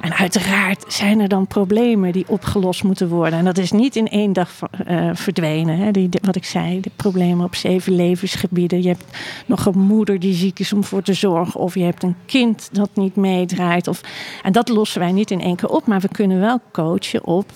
En 0.00 0.14
uiteraard 0.14 0.84
zijn 0.88 1.20
er 1.20 1.28
dan 1.28 1.46
problemen 1.46 2.12
die 2.12 2.28
opgelost 2.28 2.82
moeten 2.82 3.08
worden. 3.08 3.38
En 3.38 3.44
dat 3.44 3.58
is 3.58 3.72
niet 3.72 3.96
in 3.96 4.08
één 4.08 4.32
dag 4.32 4.50
uh, 4.88 5.10
verdwenen. 5.12 5.78
Hè. 5.78 5.90
Die, 5.90 6.08
wat 6.22 6.36
ik 6.36 6.44
zei, 6.44 6.80
de 6.80 6.90
problemen 6.96 7.44
op 7.44 7.54
zeven 7.54 7.94
levensgebieden. 7.94 8.82
Je 8.82 8.88
hebt 8.88 9.04
nog 9.46 9.66
een 9.66 9.78
moeder 9.78 10.20
die 10.20 10.34
ziek 10.34 10.58
is 10.58 10.72
om 10.72 10.84
voor 10.84 11.02
te 11.02 11.14
zorgen. 11.14 11.60
Of 11.60 11.74
je 11.74 11.82
hebt 11.82 12.02
een 12.02 12.16
kind 12.26 12.68
dat 12.72 12.90
niet 12.94 13.16
meedraait. 13.16 13.88
Of, 13.88 14.00
en 14.42 14.52
dat 14.52 14.68
lossen 14.68 15.00
wij 15.00 15.12
niet 15.12 15.30
in 15.30 15.40
één 15.40 15.56
keer 15.56 15.68
op. 15.68 15.86
Maar 15.86 16.00
we 16.00 16.08
kunnen 16.08 16.40
wel 16.40 16.60
coachen 16.72 17.24
op. 17.24 17.50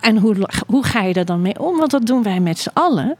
En 0.00 0.16
hoe, 0.18 0.48
hoe 0.66 0.84
ga 0.84 1.02
je 1.02 1.12
daar 1.12 1.24
dan 1.24 1.42
mee 1.42 1.60
om? 1.60 1.78
Want 1.78 1.90
dat 1.90 2.06
doen 2.06 2.22
wij 2.22 2.40
met 2.40 2.58
z'n 2.58 2.70
allen. 2.72 3.16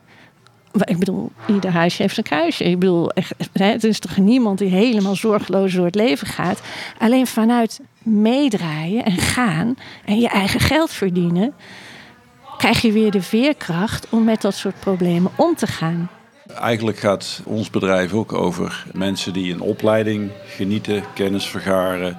Ik 0.80 0.98
bedoel, 0.98 1.32
ieder 1.46 1.70
huisje 1.70 2.02
heeft 2.02 2.16
een 2.16 2.22
kruisje. 2.22 2.64
Ik 2.64 2.78
bedoel, 2.78 3.10
het 3.52 3.84
is 3.84 3.98
toch 3.98 4.16
niemand 4.16 4.58
die 4.58 4.68
helemaal 4.68 5.16
zorgeloos 5.16 5.72
door 5.72 5.84
het 5.84 5.94
leven 5.94 6.26
gaat. 6.26 6.60
Alleen 6.98 7.26
vanuit 7.26 7.80
meedraaien 8.02 9.04
en 9.04 9.18
gaan 9.18 9.76
en 10.04 10.20
je 10.20 10.28
eigen 10.28 10.60
geld 10.60 10.90
verdienen, 10.90 11.54
krijg 12.56 12.82
je 12.82 12.92
weer 12.92 13.10
de 13.10 13.22
veerkracht 13.22 14.06
om 14.10 14.24
met 14.24 14.40
dat 14.40 14.54
soort 14.54 14.80
problemen 14.80 15.30
om 15.36 15.54
te 15.54 15.66
gaan. 15.66 16.10
Eigenlijk 16.60 16.98
gaat 16.98 17.42
ons 17.44 17.70
bedrijf 17.70 18.12
ook 18.12 18.32
over 18.32 18.86
mensen 18.92 19.32
die 19.32 19.52
een 19.52 19.60
opleiding 19.60 20.30
genieten, 20.46 21.04
kennis 21.14 21.46
vergaren, 21.46 22.16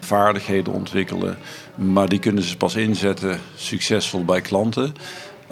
vaardigheden 0.00 0.72
ontwikkelen. 0.72 1.38
Maar 1.74 2.08
die 2.08 2.18
kunnen 2.18 2.42
ze 2.42 2.56
pas 2.56 2.74
inzetten 2.74 3.40
succesvol 3.56 4.24
bij 4.24 4.40
klanten 4.40 4.94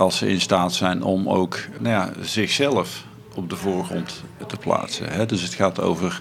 als 0.03 0.17
ze 0.17 0.29
in 0.29 0.41
staat 0.41 0.73
zijn 0.73 1.03
om 1.03 1.29
ook 1.29 1.59
nou 1.79 1.95
ja, 1.95 2.13
zichzelf 2.21 3.05
op 3.35 3.51
de 3.51 3.57
voorgrond 3.57 4.23
te 4.47 4.57
plaatsen. 4.57 5.09
Hè. 5.09 5.27
Dus 5.27 5.43
het 5.43 5.55
gaat 5.55 5.81
over 5.81 6.21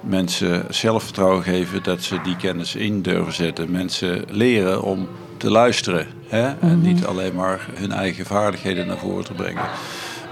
mensen 0.00 0.66
zelfvertrouwen 0.68 1.42
geven 1.42 1.82
dat 1.82 2.02
ze 2.02 2.20
die 2.24 2.36
kennis 2.36 2.74
in 2.74 3.02
durven 3.02 3.32
zetten. 3.32 3.70
Mensen 3.70 4.24
leren 4.28 4.82
om 4.82 5.08
te 5.36 5.50
luisteren 5.50 6.06
hè, 6.28 6.46
en 6.46 6.78
mhm. 6.78 6.80
niet 6.80 7.06
alleen 7.06 7.34
maar 7.34 7.66
hun 7.74 7.92
eigen 7.92 8.26
vaardigheden 8.26 8.86
naar 8.86 8.98
voren 8.98 9.24
te 9.24 9.32
brengen. 9.32 9.68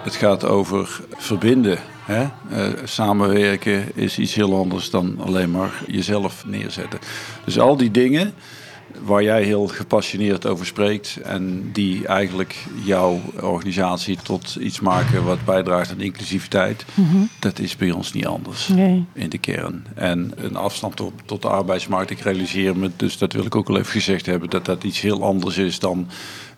Het 0.03 0.15
gaat 0.15 0.45
over 0.45 1.01
verbinden. 1.17 1.79
Hè? 2.05 2.23
Uh, 2.23 2.73
samenwerken 2.85 3.97
is 3.97 4.19
iets 4.19 4.35
heel 4.35 4.57
anders 4.57 4.91
dan 4.91 5.17
alleen 5.21 5.51
maar 5.51 5.83
jezelf 5.87 6.45
neerzetten. 6.47 6.99
Dus 7.45 7.59
al 7.59 7.77
die 7.77 7.91
dingen 7.91 8.35
waar 9.05 9.23
jij 9.23 9.43
heel 9.43 9.67
gepassioneerd 9.67 10.47
over 10.47 10.67
spreekt 10.67 11.19
en 11.23 11.71
die 11.73 12.07
eigenlijk 12.07 12.67
jouw 12.85 13.21
organisatie 13.41 14.17
tot 14.23 14.57
iets 14.61 14.81
maken 14.81 15.25
wat 15.25 15.45
bijdraagt 15.45 15.91
aan 15.91 16.01
inclusiviteit, 16.01 16.85
mhm. 16.95 17.17
dat 17.39 17.59
is 17.59 17.77
bij 17.77 17.91
ons 17.91 18.13
niet 18.13 18.27
anders 18.27 18.69
in 19.13 19.29
de 19.29 19.39
kern. 19.39 19.87
En 19.95 20.33
een 20.37 20.57
afstand 20.57 20.97
tot, 20.97 21.13
tot 21.25 21.43
de 21.43 21.49
arbeidsmarkt, 21.49 22.11
ik 22.11 22.21
realiseer 22.21 22.77
me, 22.77 22.91
dus 22.97 23.19
dat 23.19 23.33
wil 23.33 23.45
ik 23.45 23.57
ook 23.57 23.69
al 23.69 23.79
even 23.79 23.93
gezegd 23.93 24.27
hebben, 24.27 24.51
dat 24.51 24.65
dat 24.65 24.85
iets 24.85 25.01
heel 25.01 25.25
anders 25.25 25.59
is 25.59 25.79
dan 25.79 26.09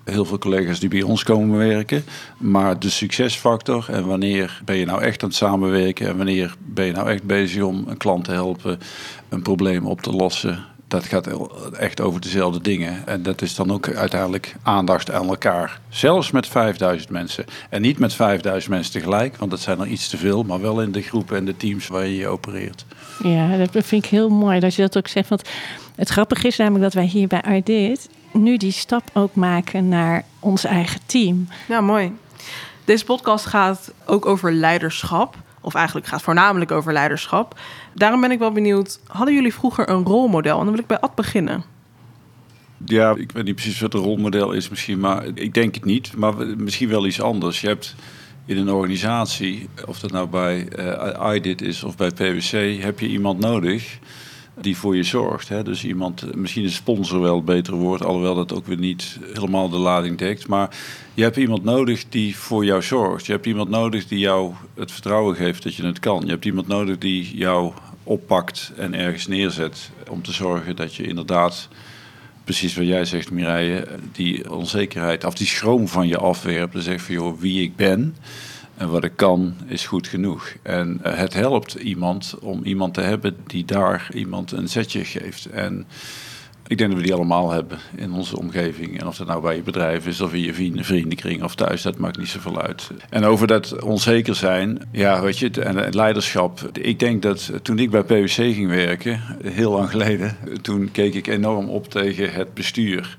heel 0.05 0.25
veel 0.25 0.39
collega's 0.39 0.81
die 0.81 0.89
bij 0.89 1.03
ons 1.03 1.23
komen 1.23 1.59
werken. 1.59 2.05
Maar 2.39 2.79
de 2.79 2.91
succesfactor 2.91 3.87
en 3.91 4.07
wanneer 4.07 4.61
ben 4.65 4.77
je 4.77 4.87
nou 4.87 5.03
echt 5.03 5.23
aan 5.23 5.29
het 5.29 5.39
samenwerken 5.39 6.09
en 6.09 6.17
wanneer 6.17 6.55
ben 6.59 6.85
je 6.85 6.93
nou 6.93 7.11
echt 7.11 7.23
bezig 7.23 7.63
om 7.63 7.85
een 7.87 7.97
klant 7.97 8.25
te 8.25 8.33
helpen 8.33 8.79
een 9.29 9.43
probleem 9.43 9.87
op 9.87 10.01
te 10.01 10.11
lossen 10.11 10.65
dat 10.95 11.05
gaat 11.05 11.29
echt 11.73 12.01
over 12.01 12.21
dezelfde 12.21 12.61
dingen. 12.61 13.07
En 13.07 13.23
dat 13.23 13.43
is 13.43 13.55
dan 13.55 13.73
ook 13.73 13.89
uiteindelijk 13.89 14.55
aandacht 14.63 15.11
aan 15.11 15.29
elkaar. 15.29 15.81
Zelfs 15.89 16.31
met 16.31 16.47
5000 16.47 17.11
mensen. 17.11 17.45
En 17.71 17.83
niet 17.83 17.99
met 17.99 18.15
5000 18.15 18.73
mensen 18.73 18.93
tegelijk, 18.93 19.37
want 19.37 19.51
dat 19.51 19.61
zijn 19.61 19.81
er 19.81 19.87
iets 19.87 20.09
te 20.09 20.17
veel. 20.17 20.43
Maar 20.43 20.61
wel 20.61 20.83
in 20.83 20.93
de 20.93 21.03
groepen 21.03 21.37
en 21.37 21.45
de 21.45 21.57
teams 21.57 21.89
waar 21.89 22.07
je 22.07 22.17
je 22.17 22.27
opereert. 22.27 22.85
Ja, 23.23 23.57
dat 23.57 23.71
vind 23.71 24.05
ik 24.05 24.11
heel 24.11 24.29
mooi 24.29 24.61
dat 24.61 24.75
je 24.75 24.83
dat 24.83 24.97
ook 24.97 25.09
zegt. 25.09 25.29
Want 25.29 25.49
het 25.95 26.09
grappige 26.09 26.47
is 26.47 26.57
namelijk 26.57 26.83
dat 26.83 26.93
wij 26.95 27.05
hier 27.05 27.29
bij 27.29 27.43
Ardit 27.43 28.09
nu 28.33 28.57
die 28.57 28.73
stap 28.73 29.03
ook 29.13 29.35
maken 29.35 29.89
naar 29.89 30.25
ons 30.41 30.65
eigen 30.65 31.01
team. 31.07 31.49
Ja, 31.69 31.81
mooi. 31.81 32.13
Deze 32.85 33.05
podcast 33.05 33.47
gaat 33.47 33.93
ook 34.07 34.27
over 34.27 34.53
leiderschap. 34.53 35.37
Of 35.65 35.75
eigenlijk 35.75 36.07
gaat 36.07 36.23
voornamelijk 36.23 36.71
over 36.71 36.93
leiderschap. 36.93 37.61
Daarom 37.95 38.21
ben 38.21 38.31
ik 38.31 38.39
wel 38.39 38.53
benieuwd, 38.53 39.01
hadden 39.07 39.35
jullie 39.35 39.55
vroeger 39.55 39.89
een 39.89 40.05
rolmodel? 40.05 40.59
En 40.59 40.65
dan 40.65 40.73
wil 40.75 40.83
ik 40.83 40.87
bij 40.87 41.01
Ad 41.01 41.15
beginnen. 41.15 41.65
Ja, 42.85 43.15
ik 43.17 43.33
weet 43.33 43.45
niet 43.45 43.55
precies 43.55 43.81
wat 43.81 43.95
een 43.95 44.01
rolmodel 44.01 44.53
is 44.53 44.69
misschien, 44.69 45.01
maar 45.01 45.27
ik 45.35 45.55
denk 45.55 45.75
het 45.75 45.85
niet. 45.85 46.17
Maar 46.17 46.35
misschien 46.57 46.89
wel 46.89 47.07
iets 47.07 47.21
anders. 47.21 47.61
Je 47.61 47.67
hebt 47.67 47.95
in 48.47 48.57
een 48.57 48.71
organisatie, 48.71 49.69
of 49.87 50.01
dat 50.01 50.11
nou 50.11 50.29
bij 50.29 50.69
uh, 50.79 51.35
IDIT 51.35 51.63
is 51.63 51.85
of 51.85 51.97
bij 51.97 52.11
PwC, 52.11 52.83
heb 52.83 53.01
je 53.01 53.09
iemand 53.09 53.41
nodig 53.41 53.99
die 54.61 54.77
voor 54.77 54.97
je 54.97 55.03
zorgt. 55.03 55.49
Hè? 55.49 55.63
Dus 55.63 55.85
iemand, 55.85 56.35
misschien 56.35 56.65
is 56.65 56.75
sponsor 56.75 57.21
wel 57.21 57.37
het 57.37 57.45
betere 57.45 57.77
woord, 57.77 58.05
alhoewel 58.05 58.35
dat 58.35 58.53
ook 58.53 58.67
weer 58.67 58.79
niet 58.79 59.19
helemaal 59.33 59.69
de 59.69 59.77
lading 59.77 60.19
dekt. 60.19 60.49
Maar 60.49 60.77
je 61.15 61.23
hebt 61.23 61.37
iemand 61.37 61.65
nodig 61.65 62.05
die 62.09 62.37
voor 62.37 62.65
jou 62.65 62.83
zorgt. 62.83 63.27
Je 63.27 63.33
hebt 63.33 63.47
iemand 63.47 63.69
nodig 63.69 64.07
die 64.07 64.19
jou 64.19 64.53
het 64.75 64.93
vertrouwen 64.93 65.37
geeft 65.37 65.63
dat 65.63 65.75
je 65.75 65.87
het 65.87 65.99
kan. 65.99 66.23
Je 66.25 66.31
hebt 66.31 66.45
iemand 66.45 66.67
nodig 66.67 66.99
die 66.99 67.37
jou 67.37 67.73
oppakt 68.03 68.73
en 68.77 68.95
ergens 68.95 69.27
neerzet 69.27 69.91
om 70.09 70.23
te 70.23 70.33
zorgen 70.33 70.77
dat 70.77 70.95
je 70.95 71.07
inderdaad 71.07 71.69
precies 72.45 72.77
wat 72.77 72.87
jij 72.87 73.05
zegt, 73.05 73.31
Mireille, 73.31 73.87
die 74.13 74.51
onzekerheid 74.51 75.25
of 75.25 75.35
die 75.35 75.47
schroom 75.47 75.89
van 75.89 76.09
je 76.09 76.19
afwerpt. 76.19 76.73
Dan 76.73 76.83
zeg 76.83 77.03
van, 77.03 77.15
joh, 77.15 77.41
wie 77.41 77.63
ik 77.63 77.77
ben 77.77 78.17
en 78.77 78.91
wat 78.91 79.05
ik 79.05 79.13
kan 79.17 79.55
is 79.67 79.87
goed 79.87 80.07
genoeg. 80.07 80.53
En 80.63 80.99
eh, 81.03 81.17
het 81.17 81.35
helpt 81.35 81.75
iemand 81.75 82.35
om 82.41 82.65
iemand 82.65 82.95
te 82.95 83.01
hebben 83.01 83.37
die 83.47 83.65
daar 83.65 84.09
iemand 84.15 84.53
een 84.53 84.69
zetje 84.69 85.05
geeft. 85.05 85.47
En 85.47 85.87
ik 86.67 86.79
denk 86.79 86.91
dat 86.91 86.99
we 86.99 87.07
die 87.07 87.15
allemaal 87.15 87.51
hebben 87.51 87.79
in 87.97 88.13
onze 88.13 88.39
omgeving. 88.39 89.01
En 89.01 89.07
of 89.07 89.17
dat 89.17 89.27
nou 89.27 89.43
bij 89.43 89.57
je 89.57 89.63
bedrijf 89.63 90.07
is, 90.07 90.21
of 90.21 90.33
in 90.33 90.41
je 90.41 90.55
vrienden, 90.55 90.85
vriendenkring 90.85 91.43
of 91.43 91.55
thuis, 91.55 91.83
dat 91.83 91.99
maakt 91.99 92.19
niet 92.19 92.29
zoveel 92.29 92.61
uit. 92.61 92.91
En 93.11 93.25
over 93.25 93.47
dat 93.47 93.83
onzeker 93.83 94.35
zijn, 94.35 94.89
ja, 94.93 95.23
weet 95.23 95.39
je, 95.39 95.51
en 95.51 95.95
leiderschap. 95.95 96.71
Ik 96.73 96.99
denk 96.99 97.23
dat 97.23 97.51
toen 97.63 97.79
ik 97.79 97.91
bij 97.91 98.03
PwC 98.03 98.35
ging 98.35 98.69
werken, 98.69 99.21
heel 99.43 99.73
lang 99.73 99.91
geleden, 99.91 100.37
toen 100.63 100.91
keek 100.93 101.15
ik 101.15 101.27
enorm 101.27 101.69
op 101.69 101.89
tegen 101.89 102.33
het 102.33 102.55
bestuur. 102.55 103.17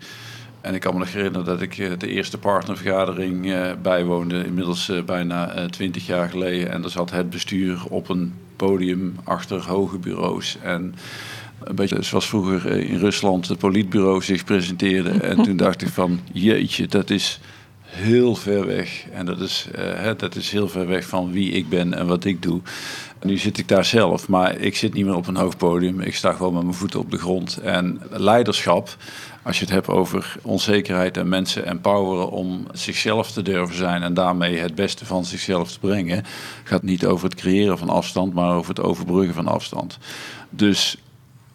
En 0.66 0.74
ik 0.74 0.82
kan 0.82 0.94
me 0.94 1.00
nog 1.00 1.14
herinneren 1.14 1.46
dat 1.46 1.62
ik 1.62 1.78
eh, 1.78 1.92
de 1.98 2.08
eerste 2.08 2.38
partnervergadering 2.38 3.54
eh, 3.54 3.72
bijwoonde, 3.82 4.46
inmiddels 4.46 4.90
eh, 4.90 5.04
bijna 5.04 5.68
twintig 5.70 6.06
jaar 6.06 6.30
geleden. 6.30 6.72
En 6.72 6.84
er 6.84 6.90
zat 6.90 7.12
het 7.12 7.30
bestuur 7.30 7.84
op 7.90 8.10
een 8.10 8.34
podium 8.56 9.16
achter 9.24 9.68
hoge 9.68 9.98
bureaus. 9.98 10.58
En 10.62 10.96
een 11.64 11.76
beetje 11.76 12.04
zoals 12.04 12.28
vroeger 12.28 12.66
in 12.66 12.98
Rusland 12.98 13.48
het 13.48 13.58
politbureau 13.58 14.22
zich 14.22 14.44
presenteerde. 14.44 15.10
En 15.30 15.44
toen 15.44 15.58
dacht 15.58 15.82
ik 15.82 15.88
van, 15.88 16.20
jeetje, 16.32 16.88
dat 16.88 17.10
is 17.10 17.40
heel 17.82 18.36
ver 18.36 18.66
weg. 18.66 19.06
En 19.12 19.26
dat 19.26 19.40
is, 19.40 19.68
dat 20.18 20.36
is 20.36 20.52
heel 20.52 20.68
ver 20.68 20.88
weg 20.88 21.08
van 21.08 21.32
wie 21.32 21.52
ik 21.52 21.70
ben 21.70 21.94
en 21.94 22.08
wat 22.08 22.26
ik 22.26 22.42
doe. 22.42 22.62
Nu 23.24 23.38
zit 23.38 23.58
ik 23.58 23.68
daar 23.68 23.86
zelf, 23.86 24.28
maar 24.28 24.58
ik 24.58 24.76
zit 24.76 24.94
niet 24.94 25.06
meer 25.06 25.16
op 25.16 25.28
een 25.28 25.36
hoog 25.36 25.58
podium. 25.58 26.00
Ik 26.00 26.16
sta 26.16 26.32
gewoon 26.32 26.54
met 26.54 26.64
mijn 26.64 26.76
voeten 26.76 27.00
op 27.00 27.12
de 27.12 27.18
grond. 27.18 27.58
En 27.58 28.02
leiderschap, 28.10 28.98
als 29.46 29.60
je 29.60 29.66
het 29.66 29.74
hebt 29.74 29.88
over 29.88 30.36
onzekerheid 30.42 31.18
en 31.18 31.30
mensen 31.30 31.66
empoweren 31.66 32.30
om 32.30 32.68
zichzelf 32.72 33.32
te 33.32 33.42
durven 33.42 33.76
zijn 33.76 34.04
en 34.04 34.14
daarmee 34.14 34.58
het 34.58 34.76
beste 34.76 35.06
van 35.06 35.26
zichzelf 35.26 35.72
te 35.72 35.80
brengen, 35.80 36.24
gaat 36.64 36.84
niet 36.84 37.06
over 37.06 37.30
het 37.30 37.40
creëren 37.40 37.78
van 37.78 37.90
afstand, 37.90 38.34
maar 38.34 38.56
over 38.56 38.70
het 38.70 38.82
overbruggen 38.82 39.34
van 39.34 39.48
afstand. 39.48 39.98
Dus 40.50 40.98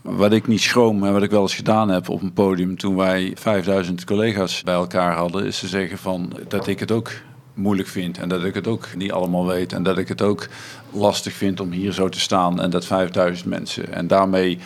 wat 0.00 0.32
ik 0.32 0.46
niet 0.46 0.60
schroom 0.60 1.04
en 1.04 1.12
wat 1.12 1.22
ik 1.22 1.30
wel 1.30 1.42
eens 1.42 1.54
gedaan 1.54 1.88
heb 1.88 2.08
op 2.08 2.22
een 2.22 2.32
podium 2.32 2.78
toen 2.78 2.96
wij 2.96 3.32
5000 3.34 4.04
collega's 4.04 4.62
bij 4.62 4.74
elkaar 4.74 5.16
hadden, 5.16 5.46
is 5.46 5.58
te 5.58 5.68
zeggen 5.68 5.98
van 5.98 6.32
dat 6.48 6.66
ik 6.66 6.80
het 6.80 6.90
ook 6.90 7.10
moeilijk 7.54 7.88
vind 7.88 8.18
en 8.18 8.28
dat 8.28 8.44
ik 8.44 8.54
het 8.54 8.66
ook 8.66 8.88
niet 8.96 9.12
allemaal 9.12 9.46
weet 9.46 9.72
en 9.72 9.82
dat 9.82 9.98
ik 9.98 10.08
het 10.08 10.22
ook 10.22 10.48
lastig 10.90 11.32
vind 11.32 11.60
om 11.60 11.70
hier 11.70 11.92
zo 11.92 12.08
te 12.08 12.20
staan 12.20 12.60
en 12.60 12.70
dat 12.70 12.86
5000 12.86 13.48
mensen. 13.48 13.92
En 13.92 14.06
daarmee 14.06 14.58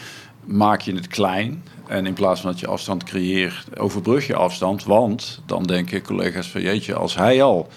maak 0.45 0.81
je 0.81 0.95
het 0.95 1.07
klein 1.07 1.63
en 1.95 2.07
in 2.07 2.13
plaats 2.13 2.41
van 2.41 2.51
dat 2.51 2.61
je 2.61 2.67
afstand 2.67 3.05
creëert, 3.05 3.79
overbrug 3.79 4.27
je 4.27 4.35
afstand. 4.35 4.85
Want 4.85 5.41
dan 5.47 5.63
denken 5.63 6.03
collega's 6.03 6.51
van 6.51 6.61
jeetje, 6.61 6.95
als 6.95 7.15
hij 7.15 7.43
al 7.43 7.69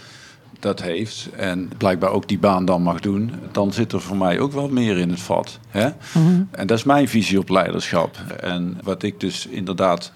dat 0.60 0.82
heeft 0.82 1.30
en 1.36 1.70
blijkbaar 1.78 2.12
ook 2.12 2.28
die 2.28 2.40
baan 2.40 2.66
dan 2.66 2.82
mag 2.82 3.00
doen, 3.00 3.32
dan 3.52 3.74
zit 3.74 3.92
er 3.92 4.02
voor 4.02 4.18
mij 4.18 4.40
ook 4.40 4.52
wel 4.52 4.70
meer 4.70 4.98
in 4.98 5.10
het 5.10 5.20
vat. 5.20 5.60
Hè? 5.70 5.90
Mhm. 6.14 6.44
En 6.52 6.68
dat 6.68 6.78
is 6.78 6.84
mijn 6.84 7.08
visie 7.08 7.40
op 7.40 7.50
leiderschap. 7.50 8.18
En 8.40 8.78
wat 8.84 9.04
ik 9.04 9.20
dus 9.20 9.48
inderdaad 9.48 10.12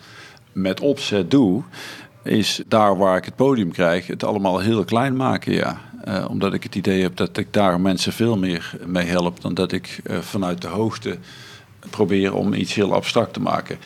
met 0.52 0.80
opzet 0.80 1.32
doe, 1.32 1.64
is 2.24 2.62
daar 2.68 2.98
waar 2.98 3.18
ik 3.18 3.26
het 3.26 3.36
podium 3.36 3.72
krijg, 3.72 4.08
het 4.08 4.24
allemaal 4.24 4.60
heel 4.60 4.84
klein 4.84 5.16
maken, 5.16 5.54
ja. 5.54 5.82
Uh, 6.08 6.26
omdat 6.30 6.54
ik 6.54 6.64
het 6.64 6.76
idee 6.76 7.02
heb 7.02 7.16
dat 7.16 7.38
ik 7.38 7.54
daar 7.54 7.82
mensen 7.82 8.14
veel 8.14 8.38
meer 8.38 8.74
mee 8.86 9.06
help 9.06 9.42
dan 9.42 9.54
dat 9.54 9.72
ik 9.72 10.02
uh, 10.04 10.18
vanuit 10.18 10.62
de 10.62 10.68
hoogte 10.68 11.18
probeer 11.90 12.34
om 12.34 12.54
iets 12.54 12.74
heel 12.74 12.94
abstract 12.94 13.34
te 13.34 13.42
maken. 13.42 13.78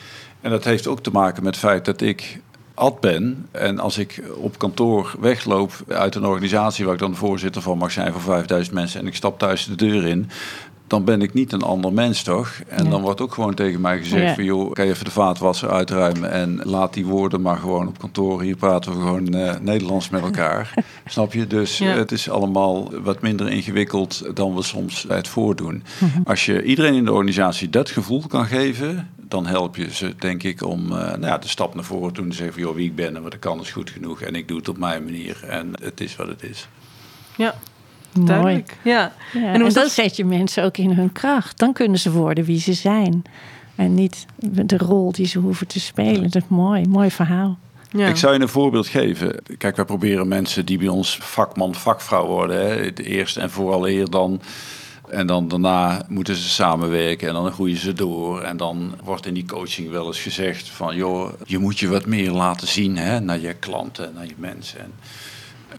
En 0.42 0.50
dat 0.50 0.64
heeft 0.64 0.88
ook 0.88 1.00
te 1.00 1.12
maken 1.12 1.44
met 1.44 1.56
het 1.56 1.64
feit 1.64 1.86
dat 1.86 2.02
ik 2.02 2.40
ad 2.74 3.00
ben. 3.00 3.48
En 3.52 3.80
als 3.80 3.98
ik 3.98 4.22
op 4.36 4.58
kantoor 4.58 5.16
wegloop 5.20 5.74
uit 5.88 6.16
een 6.16 6.26
organisatie 6.26 6.86
waar 6.86 6.94
ik 6.94 7.00
dan 7.00 7.16
voorzitter 7.16 7.62
van 7.62 7.78
mag 7.78 7.92
zijn 7.92 8.14
voor 8.14 8.22
5000 8.22 8.76
mensen 8.76 9.00
en 9.00 9.08
ik 9.08 9.16
stap 9.16 9.40
thuis 9.40 9.66
de 9.66 9.76
deur 9.76 10.06
in, 10.08 10.30
dan 10.88 11.04
ben 11.04 11.22
ik 11.22 11.34
niet 11.34 11.52
een 11.52 11.62
ander 11.62 11.94
mens, 11.94 12.24
toch? 12.24 12.54
En 12.68 12.90
dan 12.90 13.02
wordt 13.02 13.22
ook 13.22 13.34
gewoon 13.34 13.54
tegen 13.54 13.82
mij 13.82 13.98
gezegd 13.98 14.36
van... 14.36 14.44
joh, 14.44 14.72
kan 14.72 14.86
je 14.86 14.92
even 14.92 15.06
de 15.06 15.12
vaatwasser 15.12 15.70
uitruimen... 15.70 16.32
en 16.32 16.60
laat 16.64 16.94
die 16.94 17.06
woorden 17.06 17.42
maar 17.42 17.58
gewoon 17.58 17.88
op 17.88 18.00
kantoor. 18.00 18.42
Hier 18.42 18.56
praten 18.56 18.92
we 18.92 18.98
gewoon 18.98 19.36
uh, 19.36 19.54
Nederlands 19.62 20.10
met 20.10 20.22
elkaar. 20.22 20.74
Snap 21.06 21.34
je? 21.34 21.48
Dus 21.48 21.80
het 21.80 22.12
is 22.12 22.30
allemaal 22.30 23.02
wat 23.02 23.22
minder 23.22 23.50
ingewikkeld... 23.52 24.36
dan 24.36 24.56
we 24.56 24.64
soms 24.64 25.06
het 25.08 25.28
voordoen. 25.28 25.84
Mhm. 26.00 26.22
Als 26.24 26.46
je 26.46 26.64
iedereen 26.64 26.94
in 26.94 27.06
de 27.06 27.12
organisatie 27.12 27.70
dat 27.70 27.90
gevoel 27.90 28.24
kan 28.28 28.46
geven... 28.46 29.10
dan 29.16 29.46
help 29.46 29.76
je 29.76 29.94
ze, 29.94 30.14
denk 30.20 30.44
ik, 30.44 30.64
om 30.64 30.86
uh, 30.86 30.98
nou 30.98 31.26
ja, 31.26 31.38
de 31.38 31.48
stap 31.48 31.76
naar 31.76 31.84
voren 31.84 32.14
te 32.14 32.22
doen. 32.22 32.30
Te 32.30 32.36
zeggen 32.36 32.54
van, 32.54 32.64
joh, 32.64 32.76
wie 32.76 32.90
ik 32.90 32.96
ben 32.96 33.16
en 33.16 33.24
wat 33.24 33.34
ik 33.34 33.40
kan 33.40 33.60
is 33.60 33.72
goed 33.72 33.90
genoeg. 33.90 34.22
En 34.22 34.36
ik 34.36 34.48
doe 34.48 34.58
het 34.58 34.70
op 34.70 34.78
mijn 34.78 35.04
manier. 35.04 35.44
En 35.48 35.72
het 35.82 36.02
is 36.02 36.16
wat 36.16 36.28
het 36.28 36.44
is. 36.44 36.68
Ja, 37.38 37.56
Duidelijk. 38.20 38.78
Ja. 38.82 39.14
ja. 39.34 39.54
En, 39.54 39.70
dan 39.70 39.90
zet 39.90 40.16
je 40.16 40.26
mensen 40.26 40.64
ook 40.64 40.78
in 40.78 40.92
hun 40.92 41.12
kracht. 41.12 41.58
Dan 41.60 41.74
kunnen 41.74 42.00
ze 42.00 42.12
worden 42.12 42.44
wie 42.44 42.60
ze 42.60 42.74
zijn. 42.74 43.24
En 43.76 43.94
niet 43.94 44.26
de 44.36 44.78
rol 44.78 45.12
die 45.12 45.28
ze 45.28 45.40
hoeven 45.40 45.68
te 45.68 45.80
spelen. 45.80 46.22
Dat 46.22 46.42
is 46.42 46.48
mooi, 46.48 46.88
mooi 46.88 47.12
verhaal. 47.12 47.58
Ja. 47.92 48.08
Ik 48.08 48.16
zou 48.16 48.34
je 48.34 48.40
een 48.40 48.48
voorbeeld 48.48 48.88
geven. 48.88 49.36
Kijk, 49.58 49.76
wij 49.76 49.86
proberen 49.86 50.28
mensen 50.28 50.66
die 50.66 50.78
bij 50.78 50.88
ons 50.88 51.18
vakman, 51.22 51.76
vakvrouw 51.76 52.28
worden. 52.28 52.58
Hè, 52.58 52.94
eerst 52.94 53.38
en 53.38 53.50
vooral 53.52 53.88
eer 53.88 54.10
dan. 54.10 54.42
En 55.10 55.28
dan 55.28 55.48
daarna 55.48 56.06
moeten 56.08 56.36
ze 56.36 56.50
samenwerken 56.50 57.28
en 57.28 57.34
dan 57.34 57.52
groeien 57.52 57.78
ze 57.78 57.94
door. 57.94 58.42
En 58.42 58.58
dan 58.58 58.96
wordt 59.04 59.26
in 59.26 59.34
die 59.34 59.46
coaching 59.46 59.90
wel 59.90 60.08
eens 60.08 60.22
gezegd 60.22 60.70
van... 60.70 60.96
joh, 60.96 61.34
je 61.44 61.58
moet 61.58 61.80
je 61.80 61.88
wat 61.88 62.06
meer 62.06 62.32
laten 62.32 62.68
zien 62.68 62.98
hè, 62.98 63.20
naar 63.20 63.40
je 63.40 63.54
klanten, 63.54 64.12
naar 64.16 64.26
je 64.26 64.36
mensen. 64.38 64.80
En 64.80 64.94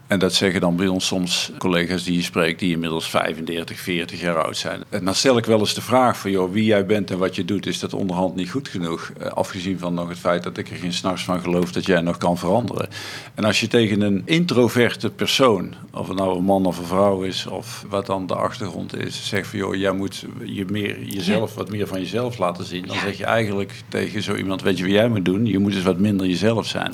en 0.07 0.19
dat 0.19 0.33
zeggen 0.33 0.61
dan 0.61 0.75
bij 0.75 0.87
ons 0.87 1.05
soms 1.05 1.51
collega's 1.57 2.03
die 2.03 2.15
je 2.15 2.21
spreekt, 2.21 2.59
die 2.59 2.71
inmiddels 2.71 3.09
35, 3.09 3.79
40 3.79 4.21
jaar 4.21 4.43
oud 4.43 4.57
zijn. 4.57 4.83
En 4.89 5.05
dan 5.05 5.15
stel 5.15 5.37
ik 5.37 5.45
wel 5.45 5.59
eens 5.59 5.73
de 5.73 5.81
vraag 5.81 6.17
van, 6.17 6.31
joh, 6.31 6.51
wie 6.51 6.65
jij 6.65 6.85
bent 6.85 7.11
en 7.11 7.17
wat 7.17 7.35
je 7.35 7.45
doet, 7.45 7.65
is 7.65 7.79
dat 7.79 7.93
onderhand 7.93 8.35
niet 8.35 8.49
goed 8.49 8.67
genoeg? 8.67 9.11
Eh, 9.19 9.27
afgezien 9.27 9.79
van 9.79 9.93
nog 9.93 10.09
het 10.09 10.17
feit 10.17 10.43
dat 10.43 10.57
ik 10.57 10.69
er 10.69 10.75
geen 10.75 10.93
s'nachts 10.93 11.23
van 11.23 11.41
geloof 11.41 11.71
dat 11.71 11.85
jij 11.85 12.01
nog 12.01 12.17
kan 12.17 12.37
veranderen. 12.37 12.89
En 13.35 13.43
als 13.43 13.59
je 13.59 13.67
tegen 13.67 14.01
een 14.01 14.21
introverte 14.25 15.09
persoon, 15.09 15.73
of 15.91 16.07
het 16.07 16.17
nou 16.17 16.37
een 16.37 16.43
man 16.43 16.65
of 16.65 16.77
een 16.77 16.85
vrouw 16.85 17.21
is, 17.21 17.45
of 17.45 17.85
wat 17.89 18.05
dan 18.05 18.27
de 18.27 18.35
achtergrond 18.35 18.97
is, 18.97 19.27
zegt 19.27 19.47
van, 19.47 19.59
joh, 19.59 19.75
jij 19.75 19.91
moet 19.91 20.25
je 20.43 20.65
meer, 20.65 21.03
jezelf 21.03 21.55
wat 21.55 21.69
meer 21.69 21.87
van 21.87 21.99
jezelf 21.99 22.37
laten 22.37 22.65
zien. 22.65 22.85
Dan 22.85 22.97
zeg 22.97 23.17
je 23.17 23.25
eigenlijk 23.25 23.73
tegen 23.87 24.23
zo 24.23 24.35
iemand, 24.35 24.61
weet 24.61 24.77
je 24.77 24.83
wat 24.83 24.93
jij 24.93 25.09
moet 25.09 25.25
doen? 25.25 25.45
Je 25.45 25.59
moet 25.59 25.73
eens 25.75 25.83
wat 25.83 25.99
minder 25.99 26.27
jezelf 26.27 26.65
zijn. 26.65 26.93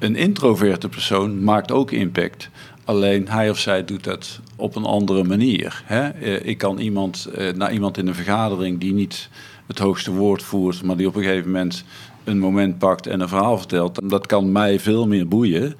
Een 0.00 0.16
introverte 0.16 0.88
persoon 0.88 1.44
maakt 1.44 1.72
ook 1.72 1.90
impact. 1.90 2.50
Alleen 2.84 3.28
hij 3.28 3.50
of 3.50 3.58
zij 3.58 3.84
doet 3.84 4.04
dat 4.04 4.40
op 4.56 4.76
een 4.76 4.84
andere 4.84 5.24
manier. 5.24 5.82
Hè? 5.84 6.08
Eh, 6.08 6.46
ik 6.46 6.58
kan 6.58 6.78
iemand, 6.78 7.28
eh, 7.34 7.52
naar 7.52 7.72
iemand 7.72 7.98
in 7.98 8.06
een 8.06 8.14
vergadering 8.14 8.80
die 8.80 8.92
niet 8.92 9.28
het 9.66 9.78
hoogste 9.78 10.12
woord 10.12 10.42
voert, 10.42 10.82
maar 10.82 10.96
die 10.96 11.06
op 11.06 11.16
een 11.16 11.22
gegeven 11.22 11.50
moment 11.50 11.84
een 12.24 12.38
moment 12.38 12.78
pakt 12.78 13.06
en 13.06 13.20
een 13.20 13.28
verhaal 13.28 13.58
vertelt. 13.58 14.10
Dat 14.10 14.26
kan 14.26 14.52
mij 14.52 14.80
veel 14.80 15.06
meer 15.06 15.28
boeien 15.28 15.74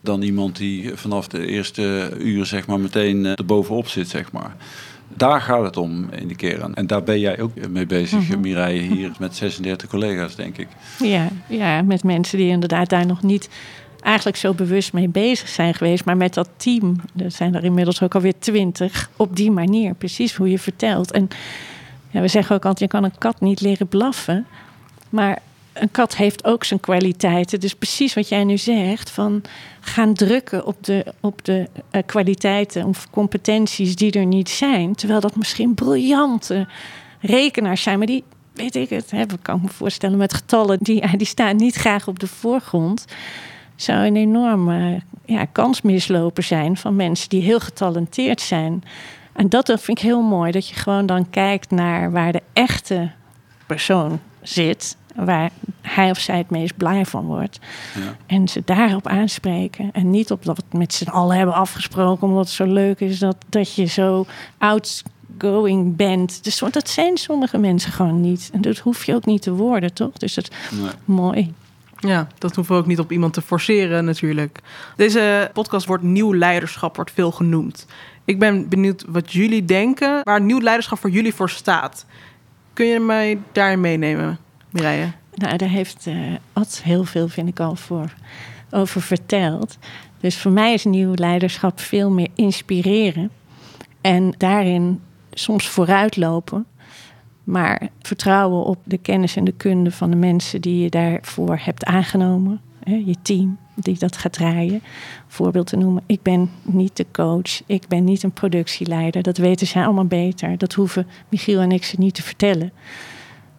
dan 0.00 0.22
iemand 0.22 0.56
die 0.56 0.90
vanaf 0.94 1.28
de 1.28 1.46
eerste 1.46 2.10
uur 2.18 2.46
zeg 2.46 2.66
maar, 2.66 2.80
meteen 2.80 3.24
er 3.24 3.44
bovenop 3.44 3.88
zit. 3.88 4.08
Zeg 4.08 4.32
maar. 4.32 4.56
Daar 5.16 5.40
gaat 5.40 5.64
het 5.64 5.76
om 5.76 6.08
in 6.10 6.28
de 6.28 6.36
kern. 6.36 6.74
En 6.74 6.86
daar 6.86 7.02
ben 7.02 7.20
jij 7.20 7.40
ook 7.40 7.68
mee 7.68 7.86
bezig, 7.86 8.28
Mhm. 8.28 8.40
Mireille, 8.40 8.94
hier 8.94 9.10
met 9.18 9.36
36 9.36 9.88
collega's, 9.88 10.36
denk 10.36 10.56
ik. 10.58 10.68
Ja, 10.98 11.28
ja, 11.48 11.82
met 11.82 12.04
mensen 12.04 12.38
die 12.38 12.48
inderdaad 12.48 12.88
daar 12.88 13.06
nog 13.06 13.22
niet 13.22 13.48
eigenlijk 14.00 14.36
zo 14.36 14.54
bewust 14.54 14.92
mee 14.92 15.08
bezig 15.08 15.48
zijn 15.48 15.74
geweest. 15.74 16.04
Maar 16.04 16.16
met 16.16 16.34
dat 16.34 16.48
team, 16.56 16.96
er 17.16 17.30
zijn 17.30 17.54
er 17.54 17.64
inmiddels 17.64 18.02
ook 18.02 18.14
alweer 18.14 18.38
twintig, 18.38 19.10
op 19.16 19.36
die 19.36 19.50
manier. 19.50 19.94
Precies 19.94 20.34
hoe 20.34 20.50
je 20.50 20.58
vertelt. 20.58 21.10
En 21.12 21.28
ja, 22.10 22.20
we 22.20 22.28
zeggen 22.28 22.54
ook 22.56 22.64
altijd, 22.64 22.90
je 22.90 22.98
kan 22.98 23.04
een 23.04 23.18
kat 23.18 23.40
niet 23.40 23.60
leren 23.60 23.86
blaffen. 23.88 24.46
Maar 25.10 25.38
een 25.72 25.90
kat 25.90 26.16
heeft 26.16 26.44
ook 26.44 26.64
zijn 26.64 26.80
kwaliteiten. 26.80 27.60
Dus 27.60 27.74
precies 27.74 28.14
wat 28.14 28.28
jij 28.28 28.44
nu 28.44 28.58
zegt, 28.58 29.10
van 29.10 29.42
gaan 29.80 30.14
drukken 30.14 30.66
op 30.66 30.84
de, 30.84 31.04
op 31.20 31.44
de 31.44 31.68
eh, 31.90 32.02
kwaliteiten 32.06 32.84
of 32.84 33.10
competenties 33.10 33.96
die 33.96 34.12
er 34.12 34.26
niet 34.26 34.50
zijn. 34.50 34.94
Terwijl 34.94 35.20
dat 35.20 35.36
misschien 35.36 35.74
briljante 35.74 36.66
rekenaars 37.20 37.82
zijn, 37.82 37.98
maar 37.98 38.06
die, 38.06 38.24
weet 38.52 38.76
ik 38.76 38.88
het, 38.88 39.10
hè, 39.10 39.24
kan 39.42 39.56
ik 39.56 39.62
me 39.62 39.68
voorstellen 39.68 40.18
met 40.18 40.34
getallen, 40.34 40.78
die, 40.80 41.16
die 41.16 41.26
staan 41.26 41.56
niet 41.56 41.74
graag 41.74 42.08
op 42.08 42.18
de 42.18 42.26
voorgrond. 42.26 43.04
Zou 43.76 44.06
een 44.06 44.16
enorme 44.16 45.00
ja, 45.24 45.44
kans 45.44 45.82
mislopen 45.82 46.44
zijn 46.44 46.76
van 46.76 46.96
mensen 46.96 47.28
die 47.28 47.42
heel 47.42 47.60
getalenteerd 47.60 48.40
zijn. 48.40 48.84
En 49.32 49.48
dat 49.48 49.66
vind 49.66 49.98
ik 49.98 49.98
heel 49.98 50.22
mooi, 50.22 50.52
dat 50.52 50.68
je 50.68 50.74
gewoon 50.74 51.06
dan 51.06 51.30
kijkt 51.30 51.70
naar 51.70 52.10
waar 52.10 52.32
de 52.32 52.42
echte 52.52 53.10
persoon 53.66 54.20
zit, 54.42 54.96
waar 55.14 55.50
hij 55.80 56.10
of 56.10 56.18
zij 56.18 56.36
het 56.38 56.50
meest 56.50 56.76
blij 56.76 57.04
van 57.06 57.24
wordt. 57.24 57.58
Ja. 57.94 58.16
En 58.26 58.48
ze 58.48 58.62
daarop 58.64 59.06
aanspreken. 59.06 59.90
En 59.92 60.10
niet 60.10 60.30
op 60.30 60.44
dat 60.44 60.56
we 60.56 60.62
het 60.68 60.78
met 60.78 60.94
z'n 60.94 61.08
allen 61.08 61.36
hebben 61.36 61.54
afgesproken, 61.54 62.28
omdat 62.28 62.44
het 62.44 62.54
zo 62.54 62.64
leuk 62.64 63.00
is 63.00 63.18
dat, 63.18 63.36
dat 63.48 63.74
je 63.74 63.84
zo 63.84 64.26
outgoing 64.58 65.96
bent. 65.96 66.44
Dus 66.44 66.62
dat 66.70 66.88
zijn 66.88 67.16
sommige 67.16 67.58
mensen 67.58 67.92
gewoon 67.92 68.20
niet. 68.20 68.50
En 68.52 68.60
dat 68.60 68.78
hoef 68.78 69.04
je 69.04 69.14
ook 69.14 69.24
niet 69.24 69.42
te 69.42 69.52
worden, 69.52 69.94
toch? 69.94 70.12
Dus 70.12 70.34
dat 70.34 70.50
is 70.50 70.78
Nee. 70.78 70.90
mooi. 71.04 71.52
Ja, 71.98 72.26
dat 72.38 72.54
hoeven 72.54 72.74
we 72.74 72.80
ook 72.80 72.86
niet 72.86 72.98
op 72.98 73.12
iemand 73.12 73.32
te 73.32 73.42
forceren 73.42 74.04
natuurlijk. 74.04 74.60
Deze 74.96 75.50
podcast 75.52 75.86
wordt 75.86 76.02
nieuw 76.02 76.34
leiderschap, 76.34 76.96
wordt 76.96 77.10
veel 77.10 77.30
genoemd. 77.30 77.86
Ik 78.24 78.38
ben 78.38 78.68
benieuwd 78.68 79.04
wat 79.08 79.32
jullie 79.32 79.64
denken, 79.64 80.20
waar 80.22 80.40
nieuw 80.40 80.60
leiderschap 80.60 80.98
voor 80.98 81.10
jullie 81.10 81.34
voor 81.34 81.50
staat. 81.50 82.06
Kun 82.72 82.86
je 82.86 83.00
mij 83.00 83.38
daarin 83.52 83.80
meenemen, 83.80 84.38
Nou, 85.34 85.56
daar 85.56 85.68
heeft 85.68 86.06
eh 86.06 86.16
Ad 86.52 86.80
heel 86.84 87.04
veel, 87.04 87.28
vind 87.28 87.48
ik 87.48 87.60
al, 87.60 87.76
voor, 87.76 88.14
over 88.70 89.02
verteld. 89.02 89.78
Dus 90.20 90.38
voor 90.38 90.52
mij 90.52 90.72
is 90.72 90.84
nieuw 90.84 91.12
leiderschap 91.14 91.80
veel 91.80 92.10
meer 92.10 92.28
inspireren. 92.34 93.30
En 94.00 94.34
daarin 94.38 95.00
soms 95.30 95.68
vooruitlopen. 95.68 96.66
Maar 97.44 97.88
vertrouwen 98.00 98.64
op 98.64 98.78
de 98.84 98.98
kennis 98.98 99.36
en 99.36 99.44
de 99.44 99.52
kunde 99.52 99.90
van 99.90 100.10
de 100.10 100.16
mensen 100.16 100.60
die 100.60 100.82
je 100.82 100.90
daarvoor 100.90 101.58
hebt 101.62 101.84
aangenomen. 101.84 102.60
Hè, 102.84 103.02
je 103.06 103.16
team 103.22 103.58
die 103.74 103.98
dat 103.98 104.16
gaat 104.16 104.32
draaien. 104.32 104.82
Voorbeeld 105.26 105.66
te 105.66 105.76
noemen. 105.76 106.02
Ik 106.06 106.22
ben 106.22 106.50
niet 106.62 106.96
de 106.96 107.06
coach. 107.12 107.62
Ik 107.66 107.88
ben 107.88 108.04
niet 108.04 108.22
een 108.22 108.32
productieleider. 108.32 109.22
Dat 109.22 109.36
weten 109.36 109.66
zij 109.66 109.84
allemaal 109.84 110.04
beter. 110.04 110.58
Dat 110.58 110.72
hoeven 110.72 111.06
Michiel 111.28 111.60
en 111.60 111.72
ik 111.72 111.84
ze 111.84 111.96
niet 111.98 112.14
te 112.14 112.22
vertellen. 112.22 112.72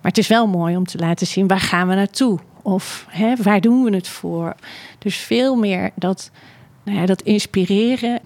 Maar 0.03 0.11
het 0.11 0.17
is 0.17 0.27
wel 0.27 0.47
mooi 0.47 0.75
om 0.75 0.85
te 0.85 0.97
laten 0.97 1.27
zien 1.27 1.47
waar 1.47 1.59
gaan 1.59 1.87
we 1.87 1.95
naartoe? 1.95 2.39
Of 2.61 3.05
hè, 3.09 3.35
waar 3.35 3.61
doen 3.61 3.83
we 3.83 3.95
het 3.95 4.07
voor? 4.07 4.55
Dus 4.97 5.17
veel 5.17 5.55
meer 5.55 5.91
dat, 5.95 6.31
nou 6.83 6.97
ja, 6.97 7.05
dat 7.05 7.21
inspireren. 7.21 8.19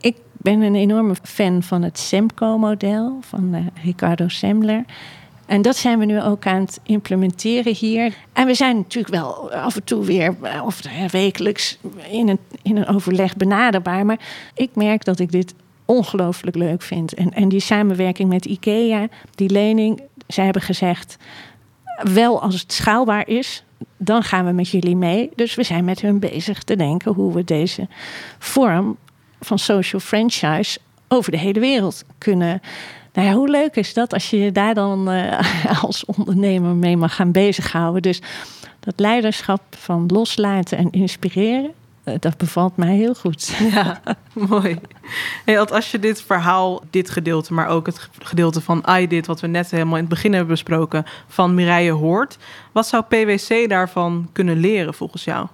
Ik 0.00 0.16
ben 0.32 0.60
een 0.60 0.74
enorme 0.74 1.14
fan 1.22 1.62
van 1.62 1.82
het 1.82 1.98
SEMCO-model 1.98 3.18
van 3.20 3.54
eh, 3.54 3.84
Ricardo 3.84 4.28
Semler. 4.28 4.84
En 5.46 5.62
dat 5.62 5.76
zijn 5.76 5.98
we 5.98 6.04
nu 6.04 6.22
ook 6.22 6.46
aan 6.46 6.60
het 6.60 6.80
implementeren 6.82 7.74
hier. 7.74 8.14
En 8.32 8.46
we 8.46 8.54
zijn 8.54 8.76
natuurlijk 8.76 9.14
wel 9.14 9.52
af 9.52 9.76
en 9.76 9.84
toe 9.84 10.04
weer, 10.04 10.36
eh, 10.42 10.64
of 10.64 10.84
eh, 10.84 11.08
wekelijks, 11.08 11.78
in 12.10 12.28
een, 12.28 12.38
in 12.62 12.76
een 12.76 12.86
overleg 12.86 13.36
benaderbaar. 13.36 14.06
Maar 14.06 14.18
ik 14.54 14.70
merk 14.74 15.04
dat 15.04 15.18
ik 15.18 15.32
dit 15.32 15.54
ongelooflijk 15.84 16.56
leuk 16.56 16.82
vind. 16.82 17.14
En, 17.14 17.32
en 17.32 17.48
die 17.48 17.60
samenwerking 17.60 18.28
met 18.28 18.44
IKEA, 18.44 19.08
die 19.34 19.50
lening, 19.50 20.00
zij 20.26 20.44
hebben 20.44 20.62
gezegd, 20.62 21.16
wel 22.02 22.42
als 22.42 22.60
het 22.60 22.72
schaalbaar 22.72 23.28
is, 23.28 23.64
dan 23.96 24.22
gaan 24.22 24.44
we 24.44 24.52
met 24.52 24.68
jullie 24.68 24.96
mee. 24.96 25.30
Dus 25.34 25.54
we 25.54 25.62
zijn 25.62 25.84
met 25.84 26.00
hun 26.00 26.18
bezig 26.18 26.62
te 26.62 26.76
denken 26.76 27.12
hoe 27.12 27.34
we 27.34 27.44
deze 27.44 27.88
vorm 28.38 28.96
van 29.40 29.58
social 29.58 30.00
franchise 30.00 30.78
over 31.08 31.30
de 31.30 31.38
hele 31.38 31.60
wereld 31.60 32.04
kunnen. 32.18 32.60
Nou 33.12 33.28
ja, 33.28 33.34
hoe 33.34 33.48
leuk 33.48 33.76
is 33.76 33.94
dat 33.94 34.12
als 34.12 34.30
je 34.30 34.38
je 34.38 34.52
daar 34.52 34.74
dan 34.74 35.10
eh, 35.10 35.82
als 35.84 36.04
ondernemer 36.04 36.74
mee 36.74 36.96
mag 36.96 37.14
gaan 37.14 37.32
bezighouden? 37.32 38.02
Dus 38.02 38.20
dat 38.80 39.00
leiderschap 39.00 39.62
van 39.70 40.06
loslaten 40.06 40.78
en 40.78 40.90
inspireren, 40.90 41.72
dat 42.04 42.36
bevalt 42.36 42.76
mij 42.76 42.96
heel 42.96 43.14
goed. 43.14 43.52
Ja, 43.72 44.00
mooi. 44.32 44.78
Als 45.70 45.90
je 45.90 45.98
dit 45.98 46.22
verhaal, 46.22 46.82
dit 46.90 47.10
gedeelte, 47.10 47.54
maar 47.54 47.68
ook 47.68 47.86
het 47.86 48.08
gedeelte 48.18 48.60
van 48.60 48.84
I 48.98 49.06
dit, 49.06 49.26
wat 49.26 49.40
we 49.40 49.46
net 49.46 49.70
helemaal 49.70 49.94
in 49.94 50.00
het 50.00 50.08
begin 50.08 50.32
hebben 50.32 50.50
besproken, 50.50 51.04
van 51.28 51.54
Mireille 51.54 51.90
hoort, 51.92 52.38
wat 52.72 52.86
zou 52.86 53.04
PwC 53.08 53.68
daarvan 53.68 54.28
kunnen 54.32 54.56
leren 54.56 54.94
volgens 54.94 55.24
jou? 55.24 55.46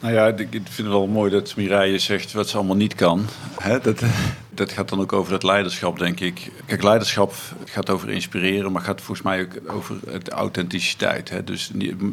Nou 0.00 0.14
ja, 0.14 0.26
ik 0.26 0.48
vind 0.50 0.76
het 0.76 0.86
wel 0.86 1.06
mooi 1.06 1.30
dat 1.30 1.56
Mireille 1.56 1.98
zegt 1.98 2.32
wat 2.32 2.48
ze 2.48 2.56
allemaal 2.56 2.76
niet 2.76 2.94
kan. 2.94 3.26
Hè, 3.60 3.80
dat, 3.80 4.02
dat 4.54 4.72
gaat 4.72 4.88
dan 4.88 5.00
ook 5.00 5.12
over 5.12 5.32
het 5.32 5.42
leiderschap, 5.42 5.98
denk 5.98 6.20
ik. 6.20 6.52
Kijk, 6.66 6.82
leiderschap 6.82 7.34
gaat 7.64 7.90
over 7.90 8.10
inspireren, 8.10 8.72
maar 8.72 8.82
gaat 8.82 9.00
volgens 9.00 9.26
mij 9.26 9.40
ook 9.40 9.72
over 9.74 9.96
de 10.22 10.30
authenticiteit. 10.30 11.28
Hè. 11.28 11.44
Dus 11.44 11.70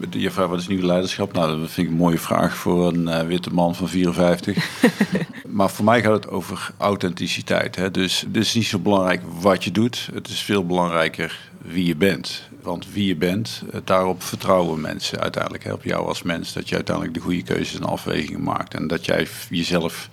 je 0.09 0.31
vraagt 0.31 0.49
wat 0.49 0.59
is 0.59 0.67
nieuw 0.67 0.85
leiderschap? 0.85 1.33
Nou, 1.33 1.59
dat 1.59 1.69
vind 1.69 1.87
ik 1.87 1.93
een 1.93 1.99
mooie 1.99 2.19
vraag 2.19 2.55
voor 2.55 2.87
een 2.87 3.07
eh, 3.07 3.27
witte 3.27 3.53
man 3.53 3.75
van 3.75 3.89
54. 3.89 4.67
maar 5.47 5.69
voor 5.69 5.85
mij 5.85 6.01
gaat 6.01 6.13
het 6.13 6.29
over 6.29 6.71
authenticiteit. 6.77 7.75
Hè. 7.75 7.91
Dus 7.91 8.21
het 8.21 8.37
is 8.37 8.53
niet 8.53 8.65
zo 8.65 8.79
belangrijk 8.79 9.21
wat 9.39 9.63
je 9.63 9.71
doet. 9.71 10.09
Het 10.13 10.27
is 10.27 10.41
veel 10.41 10.65
belangrijker 10.65 11.39
wie 11.61 11.85
je 11.85 11.95
bent. 11.95 12.51
Want 12.63 12.93
wie 12.93 13.05
je 13.05 13.15
bent, 13.15 13.63
eh, 13.71 13.79
daarop 13.83 14.23
vertrouwen 14.23 14.81
mensen 14.81 15.19
uiteindelijk. 15.19 15.63
Hè, 15.63 15.73
op 15.73 15.83
jou 15.83 16.07
als 16.07 16.21
mens. 16.21 16.53
Dat 16.53 16.69
je 16.69 16.75
uiteindelijk 16.75 17.15
de 17.15 17.21
goede 17.21 17.43
keuzes 17.43 17.75
en 17.75 17.83
afwegingen 17.83 18.43
maakt. 18.43 18.73
En 18.73 18.87
dat 18.87 19.05
jij 19.05 19.27
jezelf, 19.49 20.09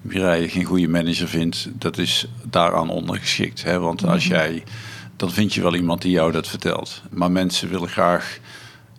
Mireille, 0.00 0.48
geen 0.48 0.64
goede 0.64 0.88
manager 0.88 1.28
vindt, 1.28 1.68
dat 1.72 1.98
is 1.98 2.26
daaraan 2.42 2.90
ondergeschikt. 2.90 3.62
Hè? 3.62 3.78
Want 3.78 4.06
als 4.06 4.26
jij, 4.26 4.62
dan 5.16 5.30
vind 5.30 5.54
je 5.54 5.62
wel 5.62 5.74
iemand 5.74 6.02
die 6.02 6.10
jou 6.10 6.32
dat 6.32 6.48
vertelt. 6.48 7.02
Maar 7.10 7.30
mensen 7.30 7.68
willen 7.68 7.88
graag 7.88 8.38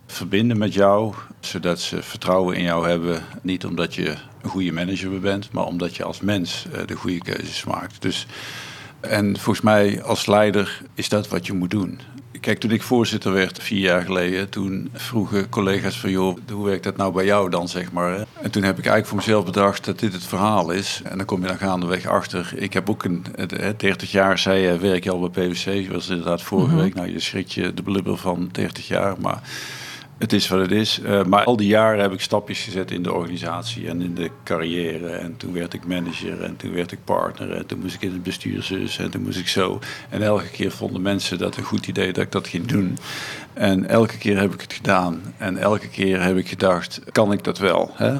verbinden 0.06 0.58
met 0.58 0.74
jou, 0.74 1.14
zodat 1.40 1.80
ze 1.80 2.02
vertrouwen 2.02 2.56
in 2.56 2.62
jou 2.62 2.88
hebben. 2.88 3.22
Niet 3.42 3.64
omdat 3.64 3.94
je 3.94 4.14
een 4.42 4.50
goede 4.50 4.72
manager 4.72 5.20
bent, 5.20 5.52
maar 5.52 5.64
omdat 5.64 5.96
je 5.96 6.04
als 6.04 6.20
mens 6.20 6.66
eh, 6.72 6.86
de 6.86 6.94
goede 6.94 7.22
keuzes 7.22 7.64
maakt. 7.64 8.02
Dus, 8.02 8.26
en 9.00 9.38
volgens 9.38 9.64
mij 9.64 10.02
als 10.02 10.26
leider 10.26 10.82
is 10.94 11.08
dat 11.08 11.28
wat 11.28 11.46
je 11.46 11.52
moet 11.52 11.70
doen. 11.70 12.00
Kijk, 12.46 12.58
toen 12.58 12.70
ik 12.70 12.82
voorzitter 12.82 13.32
werd 13.32 13.62
vier 13.62 13.78
jaar 13.80 14.02
geleden, 14.02 14.48
toen 14.48 14.90
vroegen 14.92 15.48
collega's 15.48 15.98
van 16.00 16.10
joh, 16.10 16.36
hoe 16.52 16.64
werkt 16.66 16.84
dat 16.84 16.96
nou 16.96 17.12
bij 17.12 17.24
jou 17.24 17.50
dan, 17.50 17.68
zeg 17.68 17.92
maar. 17.92 18.12
hè? 18.12 18.22
En 18.42 18.50
toen 18.50 18.62
heb 18.62 18.78
ik 18.78 18.86
eigenlijk 18.86 19.06
voor 19.06 19.16
mezelf 19.16 19.44
bedacht 19.44 19.84
dat 19.84 19.98
dit 19.98 20.12
het 20.12 20.24
verhaal 20.24 20.70
is. 20.70 21.00
En 21.04 21.16
dan 21.16 21.26
kom 21.26 21.40
je 21.40 21.46
dan 21.46 21.56
gaandeweg 21.58 22.06
achter. 22.06 22.52
Ik 22.56 22.72
heb 22.72 22.90
ook 22.90 23.04
een, 23.04 23.24
het- 23.36 23.50
het 23.50 23.80
30 23.80 24.10
jaar, 24.10 24.38
zei 24.38 24.60
je, 24.60 24.78
werk 24.78 25.04
je 25.04 25.10
al 25.10 25.28
bij 25.30 25.48
PwC. 25.48 25.92
was 25.92 26.08
inderdaad 26.08 26.42
vorige 26.42 26.76
week. 26.76 26.94
Nou, 26.94 27.10
je 27.12 27.20
schrikt 27.20 27.52
je 27.52 27.74
de 27.74 27.82
blubber 27.82 28.16
van 28.16 28.48
30 28.52 28.86
jaar, 28.88 29.14
maar 29.20 29.40
het 30.18 30.32
is 30.32 30.48
wat 30.48 30.60
het 30.60 30.70
is. 30.70 31.00
Eh, 31.00 31.24
maar 31.24 31.44
al 31.44 31.56
die 31.56 31.66
jaren 31.68 32.00
heb 32.00 32.12
ik 32.12 32.20
stapjes 32.20 32.62
gezet 32.62 32.90
in 32.90 33.02
de 33.02 33.12
organisatie 33.12 33.88
en 33.88 34.00
in 34.02 34.14
de 34.14 34.30
carrière. 34.44 35.08
En 35.08 35.36
toen 35.36 35.52
werd 35.52 35.74
ik 35.74 35.86
manager 35.86 36.42
en 36.42 36.56
toen 36.56 36.72
werd 36.72 36.92
ik 36.92 36.98
partner. 37.04 37.50
En 37.52 37.66
toen 37.66 37.78
moest 37.78 37.94
ik 37.94 38.02
in 38.02 38.12
het 38.12 38.22
bestuur 38.22 38.62
zus 38.62 38.98
en 38.98 39.10
toen 39.10 39.22
moest 39.22 39.38
ik 39.38 39.48
zo. 39.48 39.78
En 40.08 40.22
elke 40.22 40.48
keer 40.50 40.70
vonden 40.70 41.02
mensen 41.02 41.38
dat 41.38 41.56
een 41.56 41.62
goed 41.64 41.86
idee 41.86 42.12
dat 42.12 42.24
ik 42.24 42.32
dat 42.32 42.48
ging 42.48 42.66
doen. 42.66 42.98
En 43.52 43.88
elke 43.88 44.18
keer 44.18 44.38
heb 44.38 44.54
ik 44.54 44.60
het 44.60 44.72
gedaan. 44.72 45.20
En 45.36 45.56
elke 45.58 45.88
keer 45.88 46.22
heb 46.22 46.36
ik 46.36 46.48
gedacht, 46.48 47.00
kan 47.12 47.32
ik 47.32 47.44
dat 47.44 47.58
wel? 47.58 47.90
Hè? 47.94 48.16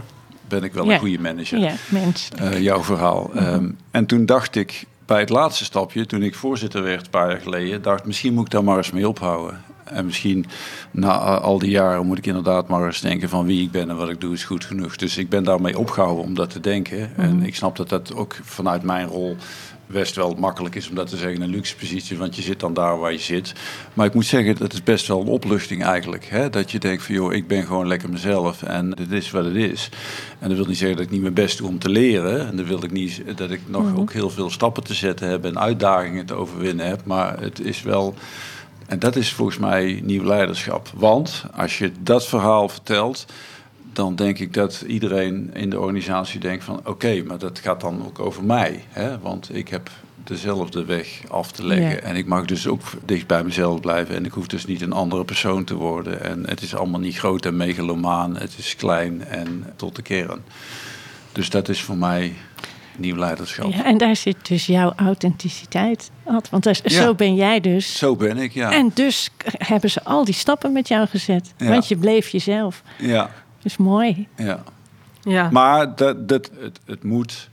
Ben 0.48 0.62
ik 0.62 0.72
wel 0.72 0.84
Ja. 0.86 0.92
een 0.92 0.98
goede 0.98 1.18
manager? 1.18 1.58
Ja, 1.58 1.72
mens. 1.88 2.28
eh, 2.38 2.60
jouw 2.62 2.82
verhaal. 2.82 3.30
Ehm, 3.34 3.68
en 3.90 4.06
toen 4.06 4.26
dacht 4.26 4.54
ik, 4.56 4.84
bij 5.06 5.20
het 5.20 5.28
laatste 5.28 5.64
stapje, 5.64 6.06
toen 6.06 6.22
ik 6.22 6.34
voorzitter 6.34 6.82
werd 6.82 7.04
een 7.04 7.10
paar 7.10 7.30
jaar 7.30 7.40
geleden, 7.40 7.82
dacht 7.82 8.04
misschien 8.04 8.34
moet 8.34 8.44
ik 8.46 8.50
daar 8.52 8.64
maar 8.64 8.76
eens 8.76 8.90
mee 8.90 9.08
ophouden. 9.08 9.62
En 9.90 10.04
misschien 10.04 10.46
na 10.90 11.38
al 11.38 11.58
die 11.58 11.70
jaren 11.70 12.06
moet 12.06 12.18
ik 12.18 12.26
inderdaad 12.26 12.68
maar 12.68 12.86
eens 12.86 13.00
denken 13.00 13.28
van 13.28 13.46
wie 13.46 13.62
ik 13.62 13.70
ben 13.70 13.90
en 13.90 13.96
wat 13.96 14.10
ik 14.10 14.20
doe 14.20 14.32
is 14.32 14.44
goed 14.44 14.64
genoeg. 14.64 14.96
Dus 14.96 15.16
ik 15.16 15.28
ben 15.28 15.44
daarmee 15.44 15.78
opgehouden 15.78 16.24
om 16.24 16.34
dat 16.34 16.50
te 16.50 16.60
denken. 16.60 17.16
En 17.16 17.42
ik 17.42 17.54
snap 17.54 17.76
dat 17.76 17.88
dat 17.88 18.14
ook 18.14 18.36
vanuit 18.42 18.82
mijn 18.82 19.06
rol 19.06 19.36
best 19.86 20.16
wel 20.16 20.34
makkelijk 20.38 20.74
is 20.74 20.88
om 20.88 20.94
dat 20.94 21.08
te 21.08 21.16
zeggen, 21.16 21.42
een 21.42 21.50
luxe 21.50 21.76
positie, 21.76 22.18
want 22.18 22.36
je 22.36 22.42
zit 22.42 22.60
dan 22.60 22.74
daar 22.74 22.98
waar 22.98 23.12
je 23.12 23.18
zit. 23.18 23.52
Maar 23.94 24.06
ik 24.06 24.14
moet 24.14 24.26
zeggen, 24.26 24.56
dat 24.56 24.72
is 24.72 24.82
best 24.82 25.06
wel 25.06 25.20
een 25.20 25.26
opluchting 25.26 25.84
eigenlijk. 25.84 26.24
Hè? 26.24 26.50
Dat 26.50 26.70
je 26.70 26.78
denkt 26.78 27.02
van, 27.02 27.14
joh, 27.14 27.32
ik 27.32 27.46
ben 27.46 27.66
gewoon 27.66 27.86
lekker 27.86 28.10
mezelf 28.10 28.62
en 28.62 28.90
dit 28.90 29.12
is 29.12 29.30
wat 29.30 29.44
het 29.44 29.54
is. 29.54 29.88
En 30.38 30.48
dat 30.48 30.56
wil 30.56 30.66
niet 30.66 30.76
zeggen 30.76 30.96
dat 30.96 31.06
ik 31.06 31.12
niet 31.12 31.22
mijn 31.22 31.34
best 31.34 31.58
doe 31.58 31.68
om 31.68 31.78
te 31.78 31.88
leren. 31.88 32.48
En 32.48 32.56
dat 32.56 32.66
wil 32.66 32.84
ik 32.84 32.90
niet 32.90 33.22
dat 33.36 33.50
ik 33.50 33.60
nog 33.66 33.96
ook 33.96 34.12
heel 34.12 34.30
veel 34.30 34.50
stappen 34.50 34.84
te 34.84 34.94
zetten 34.94 35.28
heb 35.28 35.44
en 35.44 35.58
uitdagingen 35.58 36.26
te 36.26 36.34
overwinnen 36.34 36.86
heb. 36.86 37.04
Maar 37.04 37.40
het 37.40 37.60
is 37.60 37.82
wel... 37.82 38.14
En 38.88 38.98
dat 38.98 39.16
is 39.16 39.32
volgens 39.32 39.58
mij 39.58 40.00
nieuw 40.04 40.24
leiderschap. 40.24 40.90
Want 40.94 41.44
als 41.54 41.78
je 41.78 41.92
dat 42.00 42.26
verhaal 42.26 42.68
vertelt, 42.68 43.26
dan 43.92 44.14
denk 44.14 44.38
ik 44.38 44.54
dat 44.54 44.84
iedereen 44.86 45.50
in 45.54 45.70
de 45.70 45.80
organisatie 45.80 46.40
denkt 46.40 46.64
van 46.64 46.80
oké, 46.84 47.22
maar 47.26 47.38
dat 47.38 47.58
gaat 47.58 47.80
dan 47.80 48.06
ook 48.06 48.18
over 48.18 48.44
mij. 48.44 48.84
Hè? 48.88 49.18
Want 49.18 49.54
ik 49.54 49.68
heb 49.68 49.90
dezelfde 50.24 50.84
weg 50.84 51.20
af 51.28 51.52
te 51.52 51.66
leggen. 51.66 52.02
En 52.02 52.16
ik 52.16 52.26
mag 52.26 52.44
dus 52.44 52.66
ook 52.66 52.80
dicht 53.04 53.26
bij 53.26 53.44
mezelf 53.44 53.80
blijven. 53.80 54.14
En 54.14 54.24
ik 54.24 54.32
hoef 54.32 54.46
dus 54.46 54.66
niet 54.66 54.80
een 54.80 54.92
andere 54.92 55.24
persoon 55.24 55.64
te 55.64 55.74
worden. 55.74 56.22
En 56.22 56.48
het 56.48 56.62
is 56.62 56.74
allemaal 56.74 57.00
niet 57.00 57.18
groot 57.18 57.46
en 57.46 57.56
megalomaan. 57.56 58.36
Het 58.36 58.54
is 58.58 58.76
klein 58.76 59.24
en 59.24 59.64
tot 59.76 59.96
de 59.96 60.02
kern. 60.02 60.44
Dus 61.32 61.50
dat 61.50 61.68
is 61.68 61.82
voor 61.82 61.96
mij 61.96 62.34
nieuw 62.98 63.16
leiderschap. 63.16 63.72
Ja, 63.72 63.84
en 63.84 63.98
daar 63.98 64.16
zit 64.16 64.48
dus 64.48 64.66
jouw 64.66 64.92
authenticiteit. 64.96 66.10
Want 66.50 66.82
zo 66.84 67.14
ben 67.14 67.34
jij 67.34 67.60
dus. 67.60 67.98
Zo 67.98 68.16
ben 68.16 68.38
ik, 68.38 68.52
ja. 68.52 68.72
En 68.72 68.90
dus 68.94 69.30
hebben 69.44 69.90
ze 69.90 70.04
al 70.04 70.24
die 70.24 70.34
stappen 70.34 70.72
met 70.72 70.88
jou 70.88 71.06
gezet. 71.06 71.54
Want 71.58 71.88
je 71.88 71.96
bleef 71.96 72.28
jezelf. 72.28 72.82
Ja 72.98 73.30
is 73.66 73.76
mooi. 73.76 74.28
Ja. 74.36 74.62
ja. 75.22 75.50
Maar 75.50 75.96
dat, 75.96 76.28
dat, 76.28 76.50
het, 76.60 76.80
het 76.84 77.02
moet, 77.02 77.48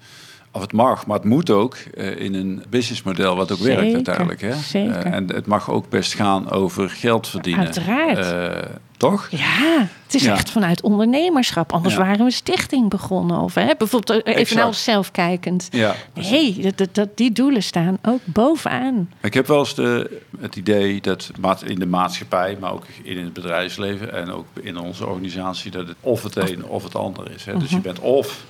of 0.53 0.61
het 0.61 0.73
mag, 0.73 1.05
maar 1.05 1.17
het 1.17 1.25
moet 1.25 1.49
ook 1.49 1.77
uh, 1.93 2.19
in 2.19 2.33
een 2.33 2.63
businessmodel 2.69 3.35
wat 3.35 3.51
ook 3.51 3.57
werkt 3.57 3.93
uiteindelijk. 3.93 4.41
Hè? 4.41 4.53
Zeker. 4.53 5.05
Uh, 5.05 5.13
en 5.13 5.27
het 5.33 5.45
mag 5.45 5.69
ook 5.69 5.89
best 5.89 6.13
gaan 6.13 6.51
over 6.51 6.89
geld 6.89 7.27
verdienen. 7.27 7.65
Uiteraard. 7.65 8.17
Uh, 8.17 8.71
toch? 8.97 9.27
Ja, 9.29 9.87
het 10.03 10.15
is 10.15 10.25
echt 10.25 10.49
vanuit 10.49 10.81
ondernemerschap. 10.81 11.73
Anders 11.73 11.95
waren 11.95 12.17
we 12.17 12.23
een 12.23 12.31
stichting 12.31 12.89
begonnen. 12.89 13.37
Of 13.37 13.53
hè, 13.53 13.71
bijvoorbeeld 13.77 14.25
even 14.25 14.55
naar 14.55 14.65
onszelf 14.65 15.11
kijkend. 15.11 15.67
Ja, 15.71 15.95
nee, 16.13 16.73
dat, 16.75 16.89
dat, 16.91 17.17
die 17.17 17.31
doelen 17.31 17.63
staan 17.63 17.97
ook 18.01 18.21
bovenaan. 18.23 19.09
Ik 19.21 19.33
heb 19.33 19.47
wel 19.47 19.59
eens 19.59 19.75
de, 19.75 20.21
het 20.39 20.55
idee 20.55 21.01
dat 21.01 21.31
in 21.65 21.79
de 21.79 21.85
maatschappij, 21.85 22.57
maar 22.59 22.73
ook 22.73 22.85
in 23.03 23.17
het 23.17 23.33
bedrijfsleven 23.33 24.13
en 24.13 24.31
ook 24.31 24.45
in 24.61 24.77
onze 24.77 25.07
organisatie, 25.07 25.71
dat 25.71 25.87
het 25.87 25.97
of 25.99 26.23
het 26.23 26.35
een 26.35 26.65
of 26.65 26.83
het 26.83 26.95
ander 26.95 27.31
is. 27.31 27.45
Hè. 27.45 27.57
Dus 27.57 27.69
je 27.69 27.79
bent 27.79 27.99
of 27.99 28.45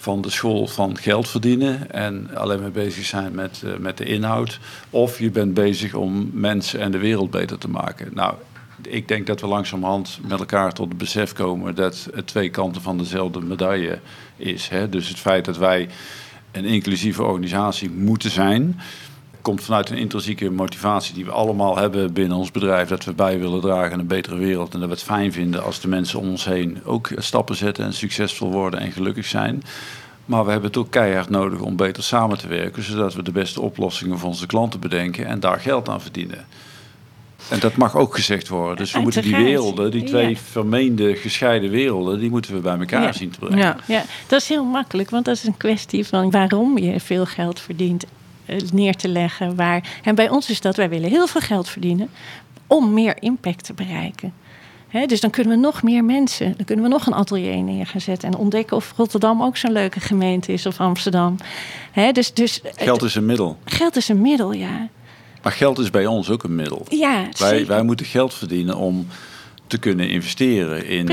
van 0.00 0.20
de 0.20 0.30
school 0.30 0.66
van 0.66 0.98
geld 0.98 1.28
verdienen 1.28 1.90
en 1.90 2.34
alleen 2.34 2.60
maar 2.60 2.70
bezig 2.70 3.04
zijn 3.04 3.34
met, 3.34 3.62
uh, 3.64 3.76
met 3.76 3.98
de 3.98 4.04
inhoud. 4.04 4.58
Of 4.90 5.18
je 5.18 5.30
bent 5.30 5.54
bezig 5.54 5.94
om 5.94 6.30
mensen 6.32 6.80
en 6.80 6.90
de 6.90 6.98
wereld 6.98 7.30
beter 7.30 7.58
te 7.58 7.68
maken. 7.68 8.10
Nou, 8.14 8.34
ik 8.82 9.08
denk 9.08 9.26
dat 9.26 9.40
we 9.40 9.46
langzamerhand 9.46 10.18
met 10.28 10.38
elkaar 10.38 10.72
tot 10.72 10.88
het 10.88 10.98
besef 10.98 11.32
komen 11.32 11.74
dat 11.74 12.08
het 12.14 12.26
twee 12.26 12.50
kanten 12.50 12.82
van 12.82 12.98
dezelfde 12.98 13.40
medaille 13.40 13.98
is. 14.36 14.68
Hè? 14.68 14.88
Dus 14.88 15.08
het 15.08 15.18
feit 15.18 15.44
dat 15.44 15.56
wij 15.56 15.88
een 16.52 16.64
inclusieve 16.64 17.22
organisatie 17.22 17.90
moeten 17.90 18.30
zijn, 18.30 18.80
komt 19.42 19.62
vanuit 19.62 19.90
een 19.90 19.96
intrinsieke 19.96 20.50
motivatie 20.50 21.14
die 21.14 21.24
we 21.24 21.30
allemaal 21.30 21.76
hebben 21.76 22.12
binnen 22.12 22.36
ons 22.36 22.50
bedrijf. 22.50 22.88
Dat 22.88 23.04
we 23.04 23.12
bij 23.12 23.38
willen 23.38 23.60
dragen 23.60 23.92
aan 23.92 23.98
een 23.98 24.06
betere 24.06 24.36
wereld. 24.36 24.74
En 24.74 24.80
dat 24.80 24.88
we 24.88 24.94
het 24.94 25.04
fijn 25.04 25.32
vinden 25.32 25.64
als 25.64 25.80
de 25.80 25.88
mensen 25.88 26.18
om 26.18 26.28
ons 26.28 26.44
heen 26.44 26.78
ook 26.84 27.10
stappen 27.16 27.56
zetten 27.56 27.84
en 27.84 27.94
succesvol 27.94 28.50
worden 28.50 28.80
en 28.80 28.92
gelukkig 28.92 29.26
zijn. 29.26 29.62
Maar 30.24 30.44
we 30.44 30.50
hebben 30.50 30.68
het 30.68 30.78
ook 30.78 30.90
keihard 30.90 31.30
nodig 31.30 31.60
om 31.60 31.76
beter 31.76 32.02
samen 32.02 32.38
te 32.38 32.48
werken, 32.48 32.82
zodat 32.82 33.14
we 33.14 33.22
de 33.22 33.32
beste 33.32 33.60
oplossingen 33.60 34.18
voor 34.18 34.28
onze 34.28 34.46
klanten 34.46 34.80
bedenken 34.80 35.26
en 35.26 35.40
daar 35.40 35.60
geld 35.60 35.88
aan 35.88 36.00
verdienen. 36.00 36.46
En 37.48 37.60
dat 37.60 37.76
mag 37.76 37.96
ook 37.96 38.14
gezegd 38.14 38.48
worden. 38.48 38.76
Dus 38.76 38.92
we 38.92 39.00
moeten 39.00 39.22
die 39.22 39.36
werelden, 39.36 39.90
die 39.90 40.04
twee 40.04 40.38
vermeende 40.38 41.14
gescheiden 41.16 41.70
werelden, 41.70 42.18
die 42.18 42.30
moeten 42.30 42.54
we 42.54 42.60
bij 42.60 42.78
elkaar 42.78 43.14
zien 43.14 43.30
te 43.30 43.38
brengen. 43.38 43.58
Ja. 43.58 43.76
ja, 43.86 44.02
dat 44.26 44.40
is 44.40 44.48
heel 44.48 44.64
makkelijk, 44.64 45.10
want 45.10 45.24
dat 45.24 45.36
is 45.36 45.44
een 45.44 45.56
kwestie 45.56 46.06
van 46.06 46.30
waarom 46.30 46.78
je 46.78 47.00
veel 47.00 47.26
geld 47.26 47.60
verdient 47.60 48.04
neer 48.72 48.94
te 48.94 49.08
leggen. 49.08 49.56
Waar, 49.56 50.00
en 50.02 50.14
bij 50.14 50.28
ons 50.28 50.50
is 50.50 50.60
dat, 50.60 50.76
wij 50.76 50.88
willen 50.88 51.10
heel 51.10 51.26
veel 51.26 51.40
geld 51.40 51.68
verdienen 51.68 52.10
om 52.66 52.92
meer 52.92 53.22
impact 53.22 53.64
te 53.64 53.72
bereiken. 53.72 54.32
dus 55.06 55.20
dan 55.20 55.30
kunnen 55.30 55.52
we 55.52 55.60
nog 55.60 55.82
meer 55.82 56.04
mensen, 56.04 56.54
dan 56.56 56.66
kunnen 56.66 56.84
we 56.84 56.90
nog 56.90 57.06
een 57.06 57.14
atelier 57.14 57.62
neer 57.62 57.86
gaan 57.86 58.00
zetten 58.00 58.28
en 58.28 58.38
ontdekken 58.38 58.76
of 58.76 58.92
Rotterdam 58.96 59.42
ook 59.42 59.56
zo'n 59.56 59.72
leuke 59.72 60.00
gemeente 60.00 60.52
is 60.52 60.66
of 60.66 60.80
Amsterdam. 60.80 61.36
dus, 62.12 62.34
dus, 62.34 62.60
geld 62.74 63.02
is 63.02 63.14
een 63.14 63.26
middel. 63.26 63.58
Geld 63.64 63.96
is 63.96 64.08
een 64.08 64.20
middel, 64.20 64.52
ja. 64.52 64.88
Maar 65.42 65.52
geld 65.52 65.78
is 65.78 65.90
bij 65.90 66.06
ons 66.06 66.30
ook 66.30 66.42
een 66.42 66.54
middel. 66.54 66.86
Ja, 66.88 67.28
wij, 67.38 67.66
wij 67.66 67.82
moeten 67.82 68.06
geld 68.06 68.34
verdienen 68.34 68.76
om 68.76 69.06
te 69.66 69.78
kunnen 69.78 70.08
investeren 70.08 70.86
in 70.86 71.08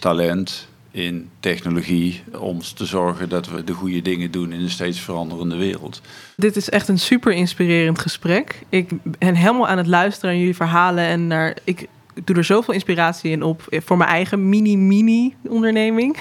talent, 0.00 0.68
in 0.90 1.30
technologie, 1.40 2.22
om 2.38 2.60
te 2.74 2.86
zorgen 2.86 3.28
dat 3.28 3.48
we 3.48 3.64
de 3.64 3.72
goede 3.72 4.02
dingen 4.02 4.30
doen 4.30 4.52
in 4.52 4.60
een 4.60 4.70
steeds 4.70 5.00
veranderende 5.00 5.56
wereld. 5.56 6.00
Dit 6.36 6.56
is 6.56 6.70
echt 6.70 6.88
een 6.88 6.98
super 6.98 7.32
inspirerend 7.32 7.98
gesprek. 7.98 8.62
Ik 8.68 8.90
ben 9.18 9.34
helemaal 9.34 9.68
aan 9.68 9.78
het 9.78 9.86
luisteren 9.86 10.30
naar 10.30 10.38
jullie 10.38 10.56
verhalen 10.56 11.04
en 11.04 11.26
naar. 11.26 11.56
Ik 11.64 11.88
ik 12.20 12.26
doe 12.26 12.36
er 12.36 12.44
zoveel 12.44 12.74
inspiratie 12.74 13.30
in 13.30 13.42
op 13.42 13.62
voor 13.70 13.96
mijn 13.96 14.10
eigen 14.10 14.48
mini-mini 14.48 15.34
onderneming. 15.48 16.16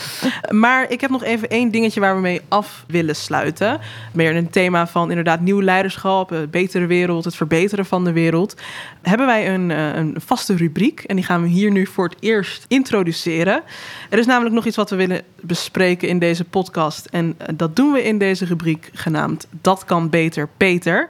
maar 0.50 0.90
ik 0.90 1.00
heb 1.00 1.10
nog 1.10 1.22
even 1.22 1.48
één 1.48 1.70
dingetje 1.70 2.00
waar 2.00 2.14
we 2.14 2.20
mee 2.20 2.40
af 2.48 2.84
willen 2.88 3.16
sluiten. 3.16 3.80
Meer 4.12 4.36
een 4.36 4.50
thema 4.50 4.86
van 4.86 5.08
inderdaad 5.08 5.40
nieuw 5.40 5.62
leiderschap, 5.62 6.30
een 6.30 6.50
betere 6.50 6.86
wereld, 6.86 7.24
het 7.24 7.36
verbeteren 7.36 7.86
van 7.86 8.04
de 8.04 8.12
wereld. 8.12 8.56
Hebben 9.02 9.26
wij 9.26 9.54
een, 9.54 9.70
eh, 9.70 9.94
een 9.94 10.14
vaste 10.24 10.56
rubriek 10.56 11.00
en 11.00 11.16
die 11.16 11.24
gaan 11.24 11.42
we 11.42 11.48
hier 11.48 11.70
nu 11.70 11.86
voor 11.86 12.08
het 12.08 12.16
eerst 12.20 12.64
introduceren. 12.68 13.62
Er 14.10 14.18
is 14.18 14.26
namelijk 14.26 14.54
nog 14.54 14.66
iets 14.66 14.76
wat 14.76 14.90
we 14.90 14.96
willen 14.96 15.22
bespreken 15.40 16.08
in 16.08 16.18
deze 16.18 16.44
podcast. 16.44 17.06
En 17.06 17.34
eh, 17.36 17.46
dat 17.54 17.76
doen 17.76 17.92
we 17.92 18.02
in 18.02 18.18
deze 18.18 18.44
rubriek 18.44 18.90
genaamd 18.92 19.48
Dat 19.60 19.84
kan 19.84 20.10
beter 20.10 20.48
Peter. 20.56 21.08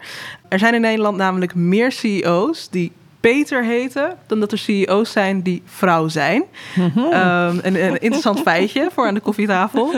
Er 0.48 0.58
zijn 0.58 0.74
in 0.74 0.80
Nederland 0.80 1.16
namelijk 1.16 1.54
meer 1.54 1.92
CEO's 1.92 2.68
die 2.70 2.92
Peter 3.22 3.64
heten 3.64 4.16
dan 4.26 4.40
dat 4.40 4.52
er 4.52 4.58
CEO's 4.58 5.12
zijn 5.12 5.42
die 5.42 5.62
vrouw 5.64 6.08
zijn. 6.08 6.44
Mhm. 6.74 6.98
Ehm, 6.98 7.58
een, 7.62 7.84
een, 7.84 8.00
interessant 8.00 8.40
feitje 8.48 8.88
voor 8.92 9.06
aan 9.06 9.14
de 9.14 9.20
koffietafel. 9.20 9.94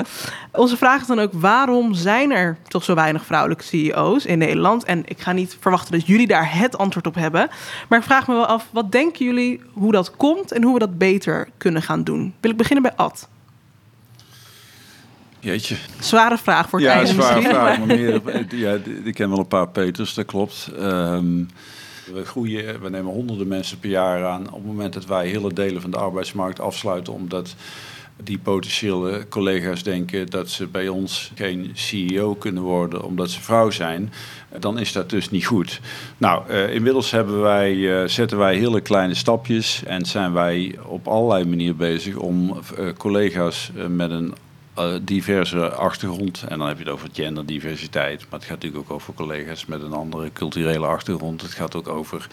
Onze 0.53 0.77
vraag 0.77 1.01
is 1.01 1.07
dan 1.07 1.19
ook: 1.19 1.33
waarom 1.33 1.95
zijn 1.95 2.33
er 2.33 2.57
toch 2.69 2.85
zo 2.85 2.95
weinig 2.95 3.25
vrouwelijke 3.25 3.65
CEO's 3.65 4.25
in 4.25 4.39
Nederland? 4.39 4.85
En 4.85 5.03
ik 5.05 5.21
ga 5.21 5.33
niet 5.33 5.57
verwachten 5.61 5.93
dat 5.93 6.07
jullie 6.07 6.27
daar 6.27 6.59
het 6.59 6.79
antwoord 6.79 7.07
op 7.07 7.15
hebben. 7.15 7.49
Maar 7.89 7.99
ik 7.99 8.05
vraag 8.05 8.29
me 8.29 8.35
wel 8.35 8.47
af: 8.47 8.69
wat 8.71 8.93
denken 8.93 9.25
jullie 9.25 9.61
hoe 9.73 9.93
dat 9.93 10.17
komt 10.17 10.53
en 10.53 10.63
hoe 10.63 10.73
we 10.73 10.79
dat 10.79 10.99
beter 10.99 11.49
kunnen 11.59 11.83
gaan 11.83 12.05
doen? 12.05 12.35
Wil 12.41 12.51
ik 12.51 12.57
beginnen 12.57 12.83
bij 12.83 12.93
Ad? 12.97 13.29
Jeetje. 15.41 15.77
Zware 16.01 16.39
vraag 16.39 16.69
voor 16.69 16.81
het 16.81 16.89
ja, 16.89 17.05
zware 17.05 17.43
vraag. 17.43 17.79
Maar 17.79 17.87
meer, 17.87 18.21
ja, 18.49 18.79
ik 19.05 19.15
ken 19.15 19.29
wel 19.29 19.39
een 19.39 19.47
paar 19.47 19.69
Peters, 19.69 20.15
dat 20.15 20.27
klopt. 20.27 20.71
Um, 20.81 21.49
we 22.13 22.25
groeien, 22.25 22.81
we 22.81 22.91
nemen 22.91 23.13
honderden 23.13 23.49
mensen 23.49 23.79
per 23.79 23.91
jaar 23.91 24.25
aan. 24.25 24.47
Op 24.47 24.55
het 24.55 24.65
moment 24.65 24.93
dat 24.93 25.07
wij 25.07 25.29
hele 25.29 25.53
delen 25.53 25.81
van 25.81 25.91
de 25.91 25.97
arbeidsmarkt 25.97 26.61
afsluiten, 26.61 27.13
omdat 27.13 27.55
die 28.23 28.39
potentiële 28.39 29.29
collega's 29.29 29.83
denken 29.83 30.31
dat 30.31 30.51
ze 30.51 30.67
bij 30.67 30.89
ons 30.89 31.33
geen 31.35 31.71
CEO 31.75 32.35
kunnen 32.35 32.63
worden 32.63 33.05
omdat 33.05 33.31
ze 33.31 33.41
vrouw 33.41 33.71
zijn, 33.71 34.13
dan 34.59 34.79
is 34.79 34.93
dat 34.93 35.11
dus 35.11 35.31
niet 35.31 35.47
goed. 35.47 35.81
Nou, 36.17 36.51
uh, 36.51 36.75
inmiddels 36.75 37.11
hebben 37.11 37.41
wij, 37.41 37.75
uh, 37.75 38.07
zetten 38.07 38.39
wij 38.39 38.57
hele 38.57 38.81
kleine 38.81 39.15
stapjes 39.15 39.83
en 39.85 40.05
zijn 40.05 40.33
wij 40.33 40.79
op 40.87 41.09
allerlei 41.09 41.45
manieren 41.45 41.77
bezig 41.77 42.17
om 42.17 42.61
uh, 42.79 42.93
collega's 42.93 43.71
met 43.89 44.11
een 44.11 44.35
diverse 45.03 45.69
achtergrond. 45.69 46.45
En 46.49 46.59
dan 46.59 46.69
heb 46.69 46.79
je 46.79 46.85
het 46.85 46.93
over 46.93 47.09
genderdiversiteit. 47.13 48.21
Maar 48.21 48.39
het 48.39 48.49
gaat 48.49 48.63
natuurlijk 48.63 48.91
ook 48.91 48.97
over 48.97 49.15
collega's 49.15 49.67
met 49.67 49.83
een 49.83 49.93
andere 49.93 50.33
culturele 50.33 50.87
achtergrond. 50.87 51.43
Het 51.43 51.53
gaat 51.53 51.75
ook 51.75 51.89
over 51.89 52.27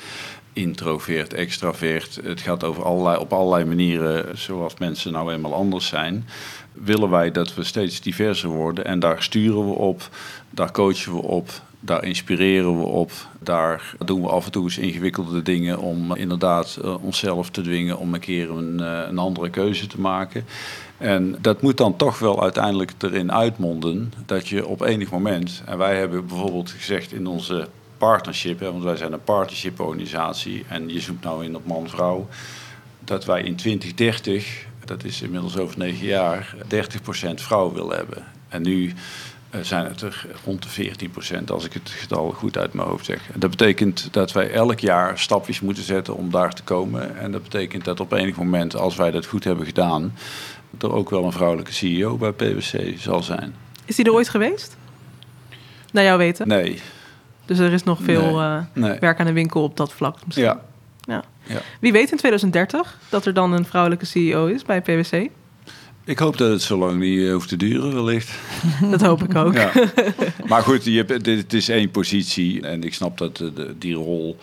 introvert, 0.53 1.33
extravert. 1.33 2.19
Het 2.23 2.41
gaat 2.41 2.63
over 2.63 2.83
allerlei, 2.83 3.17
op 3.17 3.33
allerlei 3.33 3.65
manieren, 3.65 4.37
zoals 4.37 4.77
mensen 4.77 5.11
nou 5.11 5.33
eenmaal 5.33 5.53
anders 5.53 5.87
zijn. 5.87 6.27
Willen 6.73 7.09
wij 7.09 7.31
dat 7.31 7.55
we 7.55 7.63
steeds 7.63 8.01
diverser 8.01 8.49
worden. 8.49 8.85
En 8.85 8.99
daar 8.99 9.23
sturen 9.23 9.65
we 9.65 9.73
op, 9.73 10.09
daar 10.49 10.71
coachen 10.71 11.13
we 11.13 11.21
op. 11.21 11.49
Daar 11.83 12.03
inspireren 12.03 12.77
we 12.77 12.85
op. 12.85 13.11
Daar 13.39 13.95
doen 14.05 14.21
we 14.21 14.27
af 14.27 14.45
en 14.45 14.51
toe 14.51 14.63
eens 14.63 14.77
ingewikkelde 14.77 15.41
dingen 15.41 15.79
om 15.79 16.15
inderdaad 16.15 16.79
uh, 16.83 17.03
onszelf 17.03 17.49
te 17.49 17.61
dwingen 17.61 17.97
om 17.97 18.13
een 18.13 18.19
keer 18.19 18.49
een, 18.49 18.77
uh, 18.79 18.99
een 19.07 19.17
andere 19.17 19.49
keuze 19.49 19.87
te 19.87 19.99
maken. 19.99 20.45
En 21.01 21.35
dat 21.39 21.61
moet 21.61 21.77
dan 21.77 21.95
toch 21.95 22.19
wel 22.19 22.41
uiteindelijk 22.41 22.91
erin 22.97 23.31
uitmonden 23.31 24.13
dat 24.25 24.47
je 24.47 24.67
op 24.67 24.81
enig 24.81 25.11
moment, 25.11 25.61
en 25.65 25.77
wij 25.77 25.97
hebben 25.97 26.25
bijvoorbeeld 26.25 26.69
gezegd 26.69 27.13
in 27.13 27.27
onze 27.27 27.67
partnership, 27.97 28.59
hè, 28.59 28.71
want 28.71 28.83
wij 28.83 28.95
zijn 28.95 29.13
een 29.13 29.23
partnership 29.23 29.79
organisatie 29.79 30.65
en 30.67 30.89
je 30.89 30.99
zoekt 30.99 31.23
nou 31.23 31.45
in 31.45 31.55
op 31.55 31.65
man-vrouw, 31.65 32.27
dat 32.99 33.25
wij 33.25 33.41
in 33.41 33.55
2030, 33.55 34.65
dat 34.85 35.03
is 35.03 35.21
inmiddels 35.21 35.57
over 35.57 35.77
negen 35.77 36.05
jaar, 36.05 36.55
30% 36.67 37.33
vrouw 37.33 37.73
willen 37.73 37.97
hebben. 37.97 38.23
En 38.49 38.61
nu 38.61 38.93
uh, 39.55 39.61
zijn 39.61 39.85
het 39.85 40.01
er 40.01 40.25
rond 40.45 40.75
de 40.75 40.93
14% 41.39 41.43
als 41.45 41.65
ik 41.65 41.73
het 41.73 41.89
getal 41.89 42.31
goed 42.31 42.57
uit 42.57 42.73
mijn 42.73 42.87
hoofd 42.87 43.05
zeg. 43.05 43.29
Dat 43.35 43.49
betekent 43.49 44.13
dat 44.13 44.31
wij 44.31 44.51
elk 44.51 44.79
jaar 44.79 45.19
stapjes 45.19 45.61
moeten 45.61 45.83
zetten 45.83 46.15
om 46.15 46.31
daar 46.31 46.53
te 46.53 46.63
komen. 46.63 47.17
En 47.17 47.31
dat 47.31 47.43
betekent 47.43 47.85
dat 47.85 47.99
op 47.99 48.11
enig 48.11 48.35
moment, 48.35 48.75
als 48.75 48.95
wij 48.95 49.11
dat 49.11 49.25
goed 49.25 49.43
hebben 49.43 49.65
gedaan, 49.65 50.13
er 50.79 50.93
ook 50.93 51.09
wel 51.09 51.23
een 51.23 51.31
vrouwelijke 51.31 51.73
CEO 51.73 52.17
bij 52.17 52.31
PwC 52.31 52.99
zal 52.99 53.23
zijn. 53.23 53.55
Is 53.85 53.95
die 53.95 54.05
er 54.05 54.13
ooit 54.13 54.29
geweest? 54.29 54.75
Naar 55.91 56.03
jouw 56.03 56.17
weten? 56.17 56.47
Nee. 56.47 56.81
Dus 57.45 57.59
er 57.59 57.73
is 57.73 57.83
nog 57.83 57.99
veel 58.01 58.21
nee. 58.21 58.33
Uh, 58.33 58.57
nee. 58.73 58.99
werk 58.99 59.19
aan 59.19 59.25
de 59.25 59.33
winkel 59.33 59.63
op 59.63 59.77
dat 59.77 59.93
vlak 59.93 60.17
misschien? 60.25 60.45
Ja. 60.45 60.61
ja. 61.01 61.23
ja. 61.43 61.61
Wie 61.79 61.91
weet 61.91 62.11
in 62.11 62.17
2030 62.17 62.97
dat 63.09 63.25
er 63.25 63.33
dan 63.33 63.51
een 63.51 63.65
vrouwelijke 63.65 64.05
CEO 64.05 64.45
is 64.45 64.63
bij 64.63 64.81
PwC? 64.81 65.29
Ik 66.03 66.19
hoop 66.19 66.37
dat 66.37 66.51
het 66.51 66.61
zo 66.61 66.77
lang 66.77 66.99
niet 66.99 67.29
hoeft 67.29 67.49
te 67.49 67.57
duren, 67.57 67.93
wellicht. 67.93 68.31
Dat 68.91 69.01
hoop 69.01 69.23
ik 69.23 69.35
ook. 69.35 69.53
Ja. 69.53 69.71
Maar 70.45 70.61
goed, 70.61 70.85
je, 70.85 71.05
het 71.23 71.53
is 71.53 71.69
één 71.69 71.91
positie 71.91 72.67
en 72.67 72.83
ik 72.83 72.93
snap 72.93 73.17
dat 73.17 73.37
de, 73.37 73.75
die 73.77 73.93
rol 73.93 74.37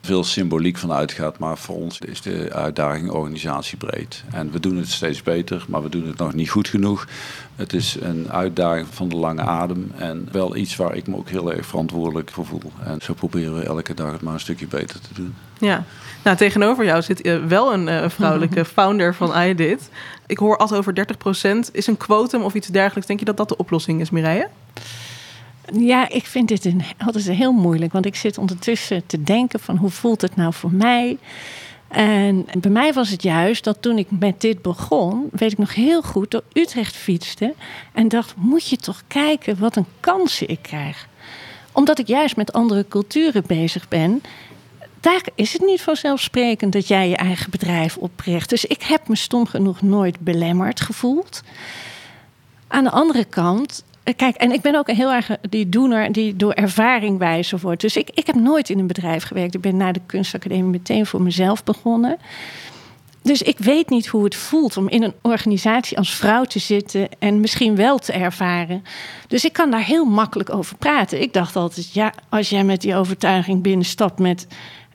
veel 0.00 0.24
symboliek 0.24 0.76
van 0.76 0.92
uitgaat. 0.92 1.38
Maar 1.38 1.58
voor 1.58 1.76
ons 1.76 1.98
is 1.98 2.20
de 2.20 2.48
uitdaging 2.52 3.10
organisatiebreed. 3.10 4.24
En 4.32 4.50
we 4.50 4.60
doen 4.60 4.76
het 4.76 4.88
steeds 4.88 5.22
beter, 5.22 5.64
maar 5.68 5.82
we 5.82 5.88
doen 5.88 6.06
het 6.06 6.18
nog 6.18 6.34
niet 6.34 6.50
goed 6.50 6.68
genoeg. 6.68 7.06
Het 7.56 7.72
is 7.72 7.96
een 8.00 8.30
uitdaging 8.30 8.86
van 8.90 9.08
de 9.08 9.16
lange 9.16 9.42
adem 9.42 9.92
en 9.96 10.28
wel 10.32 10.56
iets 10.56 10.76
waar 10.76 10.94
ik 10.94 11.06
me 11.06 11.16
ook 11.16 11.28
heel 11.28 11.52
erg 11.52 11.66
verantwoordelijk 11.66 12.30
voor 12.30 12.46
voel. 12.46 12.72
En 12.84 13.00
zo 13.02 13.14
proberen 13.14 13.54
we 13.54 13.62
elke 13.62 13.94
dag 13.94 14.12
het 14.12 14.22
maar 14.22 14.34
een 14.34 14.40
stukje 14.40 14.66
beter 14.66 15.00
te 15.00 15.14
doen. 15.14 15.34
Ja, 15.58 15.84
nou 16.24 16.36
tegenover 16.36 16.84
jou 16.84 17.02
zit 17.02 17.26
uh, 17.26 17.44
wel 17.44 17.72
een 17.72 17.86
uh, 17.86 18.08
vrouwelijke 18.08 18.64
founder 18.74 19.14
van 19.14 19.42
iDit. 19.42 19.90
Ik 20.26 20.38
hoor 20.38 20.56
altijd 20.56 20.80
over 20.80 21.06
30%. 21.68 21.72
Is 21.72 21.86
een 21.86 21.96
quotum 21.96 22.42
of 22.42 22.54
iets 22.54 22.68
dergelijks. 22.68 23.06
Denk 23.06 23.18
je 23.18 23.24
dat 23.24 23.36
dat 23.36 23.48
de 23.48 23.56
oplossing 23.56 24.00
is, 24.00 24.10
Mireille? 24.10 24.48
Ja, 25.72 26.08
ik 26.08 26.26
vind 26.26 26.48
dit 26.48 26.64
een, 26.64 26.82
altijd 26.98 27.30
heel 27.30 27.52
moeilijk. 27.52 27.92
Want 27.92 28.06
ik 28.06 28.16
zit 28.16 28.38
ondertussen 28.38 29.06
te 29.06 29.22
denken 29.22 29.60
van 29.60 29.76
hoe 29.76 29.90
voelt 29.90 30.20
het 30.20 30.36
nou 30.36 30.52
voor 30.52 30.72
mij? 30.72 31.18
En 31.88 32.46
bij 32.58 32.70
mij 32.70 32.92
was 32.92 33.10
het 33.10 33.22
juist 33.22 33.64
dat 33.64 33.82
toen 33.82 33.98
ik 33.98 34.06
met 34.10 34.40
dit 34.40 34.62
begon, 34.62 35.28
weet 35.32 35.52
ik 35.52 35.58
nog 35.58 35.74
heel 35.74 36.02
goed, 36.02 36.30
door 36.30 36.42
Utrecht 36.52 36.96
fietste. 36.96 37.54
En 37.92 38.08
dacht, 38.08 38.34
moet 38.36 38.68
je 38.68 38.76
toch 38.76 39.02
kijken 39.06 39.58
wat 39.58 39.76
een 39.76 39.86
kansen 40.00 40.48
ik 40.48 40.58
krijg. 40.62 41.08
Omdat 41.72 41.98
ik 41.98 42.06
juist 42.06 42.36
met 42.36 42.52
andere 42.52 42.88
culturen 42.88 43.42
bezig 43.46 43.88
ben. 43.88 44.22
Daar 45.00 45.22
is 45.34 45.52
het 45.52 45.62
niet 45.62 45.82
vanzelfsprekend 45.82 46.72
dat 46.72 46.88
jij 46.88 47.08
je 47.08 47.16
eigen 47.16 47.50
bedrijf 47.50 47.96
opricht. 47.96 48.50
Dus 48.50 48.64
ik 48.64 48.82
heb 48.82 49.08
me 49.08 49.16
stom 49.16 49.46
genoeg 49.46 49.82
nooit 49.82 50.20
belemmerd 50.20 50.80
gevoeld. 50.80 51.42
Aan 52.68 52.84
de 52.84 52.90
andere 52.90 53.24
kant 53.24 53.84
Kijk, 54.16 54.36
en 54.36 54.52
ik 54.52 54.60
ben 54.60 54.74
ook 54.74 54.88
een 54.88 54.96
heel 54.96 55.12
erg 55.12 55.30
die 55.50 55.68
doener 55.68 56.12
die 56.12 56.36
door 56.36 56.52
ervaring 56.52 57.18
wijzer 57.18 57.58
wordt. 57.58 57.80
Dus 57.80 57.96
ik, 57.96 58.10
ik 58.14 58.26
heb 58.26 58.36
nooit 58.36 58.70
in 58.70 58.78
een 58.78 58.86
bedrijf 58.86 59.24
gewerkt. 59.24 59.54
Ik 59.54 59.60
ben 59.60 59.76
na 59.76 59.92
de 59.92 60.00
kunstacademie 60.06 60.62
meteen 60.62 61.06
voor 61.06 61.22
mezelf 61.22 61.64
begonnen. 61.64 62.18
Dus 63.22 63.42
ik 63.42 63.58
weet 63.58 63.90
niet 63.90 64.06
hoe 64.06 64.24
het 64.24 64.34
voelt 64.34 64.76
om 64.76 64.88
in 64.88 65.02
een 65.02 65.14
organisatie 65.22 65.98
als 65.98 66.14
vrouw 66.14 66.44
te 66.44 66.58
zitten 66.58 67.08
en 67.18 67.40
misschien 67.40 67.76
wel 67.76 67.98
te 67.98 68.12
ervaren. 68.12 68.84
Dus 69.28 69.44
ik 69.44 69.52
kan 69.52 69.70
daar 69.70 69.84
heel 69.84 70.04
makkelijk 70.04 70.54
over 70.54 70.76
praten. 70.76 71.22
Ik 71.22 71.32
dacht 71.32 71.56
altijd, 71.56 71.92
ja, 71.92 72.12
als 72.28 72.50
jij 72.50 72.64
met 72.64 72.80
die 72.80 72.96
overtuiging 72.96 73.62
binnenstapt 73.62 74.18
met 74.18 74.46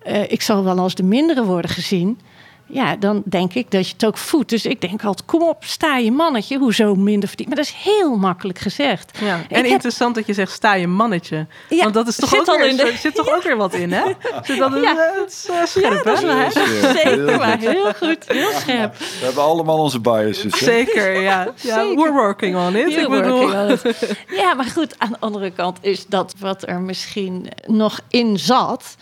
uh, 0.07 0.32
ik 0.32 0.41
zal 0.41 0.63
wel 0.63 0.80
als 0.80 0.95
de 0.95 1.03
mindere 1.03 1.43
worden 1.43 1.72
gezien 1.72 2.20
ja, 2.68 2.95
dan 2.95 3.24
denk 3.26 3.53
ik 3.53 3.72
dat 3.72 3.88
je 3.88 3.93
het 3.93 4.05
ook 4.05 4.18
voedt. 4.18 4.49
Dus 4.49 4.66
ik 4.66 4.82
denk 4.82 5.03
altijd, 5.03 5.26
kom 5.26 5.41
op, 5.41 5.63
sta 5.63 5.97
je 5.97 6.11
mannetje. 6.11 6.57
Hoezo 6.57 6.95
minder 6.95 7.28
verdient? 7.28 7.49
Maar 7.49 7.57
dat 7.57 7.68
is 7.68 7.76
heel 7.84 8.18
makkelijk 8.18 8.59
gezegd. 8.59 9.18
Ja. 9.20 9.41
En 9.49 9.66
interessant 9.66 10.16
dat 10.16 10.26
je 10.28 10.34
zegt, 10.34 10.51
sta 10.51 10.74
je 10.74 10.88
mannetje. 10.88 11.47
Ja, 11.70 11.84
Want 11.84 11.93
dat 11.93 12.07
is 12.07 12.16
toch 12.16 12.36
ook 12.36 12.57
weer, 12.57 12.78
de... 12.78 12.93
zit 12.99 13.16
toch 13.16 13.30
ook 13.36 13.43
weer 13.43 13.57
wat 13.57 13.74
in, 13.74 13.91
hè? 13.91 14.03
Zit 14.43 14.57
dat 14.57 14.74
ja. 14.82 14.95
Het 14.95 15.32
is, 15.32 15.47
uh, 15.49 15.66
scherp, 15.66 15.93
ja, 15.93 16.03
dat 16.03 16.24
is 16.24 17.01
Zeker, 17.01 17.38
maar 17.38 17.57
heel 17.57 17.93
goed, 17.93 18.18
heel 18.28 18.51
scherp. 18.51 18.97
We 18.97 19.26
hebben 19.26 19.43
allemaal 19.43 19.80
onze 19.80 19.99
biases. 19.99 20.57
Zeker, 20.57 21.22
ja. 21.22 21.53
ja 21.55 21.76
we're 21.76 22.11
working 22.11 22.55
on 22.55 22.76
it. 22.76 22.95
ik 22.95 23.09
bedoel. 23.09 23.43
On 23.43 23.70
it. 23.70 24.18
Ja, 24.28 24.53
maar 24.53 24.66
goed, 24.66 24.99
aan 24.99 25.09
de 25.09 25.20
andere 25.20 25.51
kant 25.51 25.78
is 25.82 26.05
dat 26.05 26.34
wat 26.39 26.68
er 26.68 26.82
misschien 26.82 27.47
nog 27.66 27.99
in 28.09 28.39
zat 28.39 28.95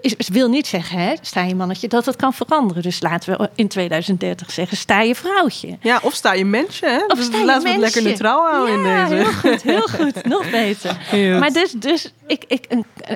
is, 0.00 0.28
wil 0.28 0.48
niet 0.48 0.66
zeggen, 0.66 0.98
hè, 0.98 1.14
sta 1.20 1.42
je 1.42 1.54
mannetje, 1.54 1.88
dat 1.88 2.06
het 2.06 2.16
kan 2.16 2.32
veranderen. 2.32 2.82
Dus 2.82 3.00
laten 3.00 3.38
we 3.38 3.50
in 3.54 3.68
2030 3.68 4.50
zeggen, 4.50 4.76
sta 4.76 5.00
je 5.00 5.14
vrouwtje. 5.14 5.78
Ja, 5.80 6.00
of 6.02 6.14
sta 6.14 6.32
je 6.32 6.44
mensje. 6.44 6.86
Hè? 6.86 7.04
Of 7.06 7.18
dus 7.18 7.26
sta 7.26 7.38
je 7.38 7.44
laten 7.44 7.62
we 7.62 7.68
het 7.68 7.80
lekker 7.80 8.02
neutraal 8.02 8.50
houden 8.50 8.74
in 8.74 8.82
deze. 8.82 9.14
heel 9.14 9.32
goed, 9.32 9.62
heel 9.62 9.88
goed. 9.98 10.24
Nog 10.24 10.50
beter. 10.50 10.96
Maar 11.38 11.52
dus, 11.52 11.72
dus, 11.72 12.12
ik, 12.26 12.44
ik, 12.48 12.68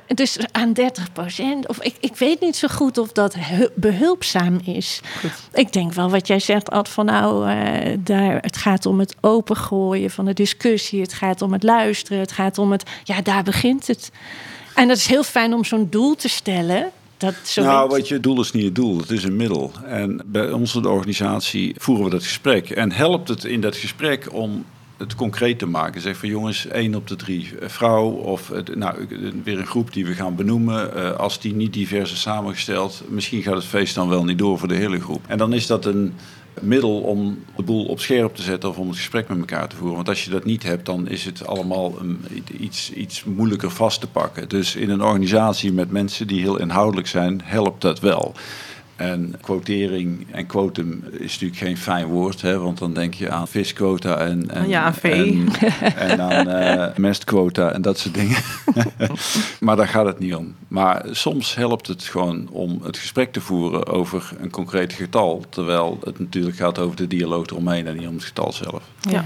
dus 0.06 0.38
aan 0.52 0.72
30 0.72 1.12
procent, 1.12 1.68
of 1.68 1.82
ik, 1.82 1.94
ik 2.00 2.16
weet 2.16 2.40
niet 2.40 2.56
zo 2.56 2.68
goed 2.68 2.98
of 2.98 3.12
dat 3.12 3.36
behulpzaam 3.74 4.60
is. 4.64 5.00
Ik 5.52 5.72
denk 5.72 5.92
wel 5.92 6.10
wat 6.10 6.26
jij 6.26 6.40
zegt, 6.40 6.70
Ad, 6.70 6.88
van 6.88 7.04
nou, 7.04 7.50
uh, 7.50 7.96
daar, 7.98 8.38
het 8.40 8.56
gaat 8.56 8.86
om 8.86 8.98
het 8.98 9.14
opengooien 9.20 10.10
van 10.10 10.24
de 10.24 10.34
discussie. 10.34 11.00
Het 11.00 11.12
gaat 11.12 11.42
om 11.42 11.52
het 11.52 11.62
luisteren. 11.62 12.18
Het 12.18 12.32
gaat 12.32 12.58
om 12.58 12.72
het, 12.72 12.82
ja, 13.04 13.22
daar 13.22 13.42
begint 13.42 13.86
het. 13.86 14.10
En 14.76 14.88
dat 14.88 14.96
is 14.96 15.06
heel 15.06 15.22
fijn 15.22 15.54
om 15.54 15.64
zo'n 15.64 15.86
doel 15.90 16.14
te 16.14 16.28
stellen. 16.28 16.90
Dat 17.16 17.34
zo 17.42 17.62
nou, 17.62 17.88
wat 17.88 18.08
je 18.08 18.20
doel 18.20 18.40
is 18.40 18.52
niet 18.52 18.64
het 18.64 18.74
doel, 18.74 18.98
het 18.98 19.10
is 19.10 19.24
een 19.24 19.36
middel. 19.36 19.72
En 19.84 20.22
bij 20.26 20.52
onze 20.52 20.88
organisatie 20.88 21.74
voeren 21.78 22.04
we 22.04 22.10
dat 22.10 22.22
gesprek. 22.22 22.70
En 22.70 22.92
helpt 22.92 23.28
het 23.28 23.44
in 23.44 23.60
dat 23.60 23.76
gesprek 23.76 24.28
om 24.32 24.64
het 24.96 25.14
concreet 25.14 25.58
te 25.58 25.66
maken. 25.66 26.00
Zeg 26.00 26.16
van 26.16 26.28
jongens, 26.28 26.66
één 26.66 26.94
op 26.94 27.06
de 27.06 27.16
drie 27.16 27.52
vrouw 27.60 28.08
of 28.08 28.52
nou, 28.74 29.06
weer 29.44 29.58
een 29.58 29.66
groep 29.66 29.92
die 29.92 30.06
we 30.06 30.14
gaan 30.14 30.34
benoemen. 30.34 30.90
Uh, 30.96 31.10
als 31.12 31.40
die 31.40 31.54
niet 31.54 31.72
divers 31.72 32.12
is 32.12 32.20
samengesteld, 32.20 33.02
misschien 33.08 33.42
gaat 33.42 33.54
het 33.54 33.64
feest 33.64 33.94
dan 33.94 34.08
wel 34.08 34.24
niet 34.24 34.38
door 34.38 34.58
voor 34.58 34.68
de 34.68 34.74
hele 34.74 35.00
groep. 35.00 35.24
En 35.26 35.38
dan 35.38 35.52
is 35.52 35.66
dat 35.66 35.84
een, 35.84 36.14
middel 36.60 37.00
om 37.00 37.44
de 37.56 37.62
boel 37.62 37.84
op 37.84 38.00
scherp 38.00 38.34
te 38.34 38.42
zetten 38.42 38.68
of 38.68 38.78
om 38.78 38.88
het 38.88 38.96
gesprek 38.96 39.28
met 39.28 39.38
elkaar 39.38 39.68
te 39.68 39.76
voeren. 39.76 39.96
Want 39.96 40.08
als 40.08 40.24
je 40.24 40.30
dat 40.30 40.44
niet 40.44 40.62
hebt, 40.62 40.86
dan 40.86 41.08
is 41.08 41.24
het 41.24 41.46
allemaal 41.46 41.94
iets, 42.58 42.92
iets 42.92 43.24
moeilijker 43.24 43.70
vast 43.70 44.00
te 44.00 44.06
pakken. 44.06 44.48
Dus 44.48 44.76
in 44.76 44.90
een 44.90 45.02
organisatie 45.02 45.72
met 45.72 45.90
mensen 45.90 46.26
die 46.26 46.40
heel 46.40 46.58
inhoudelijk 46.58 47.06
zijn, 47.08 47.40
helpt 47.44 47.80
dat 47.80 48.00
wel. 48.00 48.34
En 48.96 49.34
quotering 49.40 50.26
en 50.30 50.46
quotum 50.46 51.04
is 51.10 51.32
natuurlijk 51.32 51.60
geen 51.60 51.76
fijn 51.76 52.06
woord, 52.06 52.42
hè, 52.42 52.58
want 52.58 52.78
dan 52.78 52.92
denk 52.92 53.14
je 53.14 53.30
aan 53.30 53.48
visquota 53.48 54.18
en, 54.18 54.50
en, 54.50 54.68
ja, 54.68 54.94
en, 55.02 55.48
en, 56.08 56.20
aan 56.20 56.48
uh, 56.48 56.96
mestquota 56.96 57.72
en 57.72 57.82
dat 57.82 57.98
soort 57.98 58.14
dingen. 58.14 58.38
maar 59.60 59.76
daar 59.76 59.88
gaat 59.88 60.06
het 60.06 60.18
niet 60.18 60.34
om. 60.34 60.54
Maar 60.68 61.04
soms 61.10 61.54
helpt 61.54 61.86
het 61.86 62.02
gewoon 62.02 62.48
om 62.50 62.80
het 62.82 62.98
gesprek 62.98 63.32
te 63.32 63.40
voeren 63.40 63.86
over 63.86 64.30
een 64.40 64.50
concreet 64.50 64.92
getal, 64.92 65.44
terwijl 65.48 65.98
het 66.04 66.18
natuurlijk 66.18 66.56
gaat 66.56 66.78
over 66.78 66.96
de 66.96 67.06
dialoog 67.06 67.46
eromheen 67.46 67.86
en 67.86 67.96
niet 67.96 68.08
om 68.08 68.14
het 68.14 68.24
getal 68.24 68.52
zelf. 68.52 68.82
ja. 69.00 69.24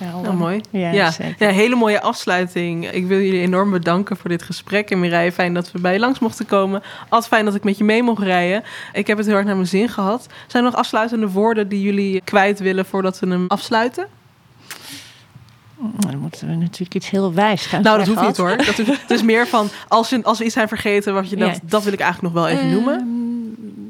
Nou, 0.00 0.34
mooi. 0.34 0.60
Ja, 0.70 0.90
ja. 0.90 1.12
ja, 1.38 1.48
hele 1.48 1.74
mooie 1.74 2.00
afsluiting. 2.00 2.90
Ik 2.90 3.06
wil 3.06 3.18
jullie 3.18 3.40
enorm 3.40 3.70
bedanken 3.70 4.16
voor 4.16 4.30
dit 4.30 4.42
gesprek. 4.42 4.90
En 4.90 5.00
Mireille, 5.00 5.32
fijn 5.32 5.54
dat 5.54 5.72
we 5.72 5.80
bij 5.80 5.92
je 5.92 5.98
langs 5.98 6.18
mochten 6.18 6.46
komen. 6.46 6.82
Altijd 7.08 7.32
fijn 7.32 7.44
dat 7.44 7.54
ik 7.54 7.64
met 7.64 7.78
je 7.78 7.84
mee 7.84 8.02
mocht 8.02 8.22
rijden. 8.22 8.62
Ik 8.92 9.06
heb 9.06 9.16
het 9.16 9.26
heel 9.26 9.36
erg 9.36 9.44
naar 9.44 9.54
mijn 9.54 9.66
zin 9.66 9.88
gehad. 9.88 10.26
Zijn 10.46 10.64
er 10.64 10.70
nog 10.70 10.78
afsluitende 10.78 11.28
woorden 11.28 11.68
die 11.68 11.82
jullie 11.82 12.20
kwijt 12.20 12.58
willen 12.58 12.86
voordat 12.86 13.18
we 13.18 13.26
hem 13.26 13.44
afsluiten? 13.48 14.06
Nou, 15.80 16.10
dan 16.10 16.18
moeten 16.18 16.48
we 16.48 16.54
natuurlijk 16.54 16.94
iets 16.94 17.10
heel 17.10 17.34
wijs 17.34 17.66
gaan 17.66 17.82
Nou, 17.82 17.98
dat 17.98 18.06
hoeft 18.06 18.20
niet 18.20 18.36
hoor. 18.36 18.56
Dat 18.56 18.78
is, 18.78 18.86
het 18.86 19.10
is 19.10 19.22
meer 19.22 19.46
van, 19.46 19.68
als, 19.88 20.08
je, 20.08 20.22
als 20.22 20.38
we 20.38 20.44
iets 20.44 20.54
zijn 20.54 20.68
vergeten... 20.68 21.14
wat 21.14 21.30
je 21.30 21.36
dacht, 21.36 21.60
dat 21.62 21.84
wil 21.84 21.92
ik 21.92 22.00
eigenlijk 22.00 22.34
nog 22.34 22.44
wel 22.44 22.52
even 22.52 22.70
noemen. 22.70 22.98
Ehm, 22.98 23.89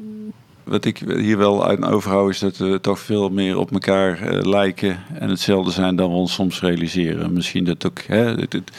wat 0.71 0.85
ik 0.85 0.97
hier 0.97 1.37
wel 1.37 1.65
uit 1.65 1.85
overhoud 1.85 2.29
is 2.29 2.39
dat 2.39 2.57
we 2.57 2.79
toch 2.81 2.99
veel 2.99 3.29
meer 3.29 3.57
op 3.57 3.71
elkaar 3.71 4.33
uh, 4.33 4.41
lijken 4.41 5.03
en 5.19 5.29
hetzelfde 5.29 5.71
zijn 5.71 5.95
dan 5.95 6.09
we 6.09 6.15
ons 6.15 6.33
soms 6.33 6.61
realiseren. 6.61 7.33
Misschien 7.33 7.63
dat 7.63 7.85
ook 7.85 8.01
hè, 8.01 8.23
het, 8.23 8.53
het, 8.53 8.71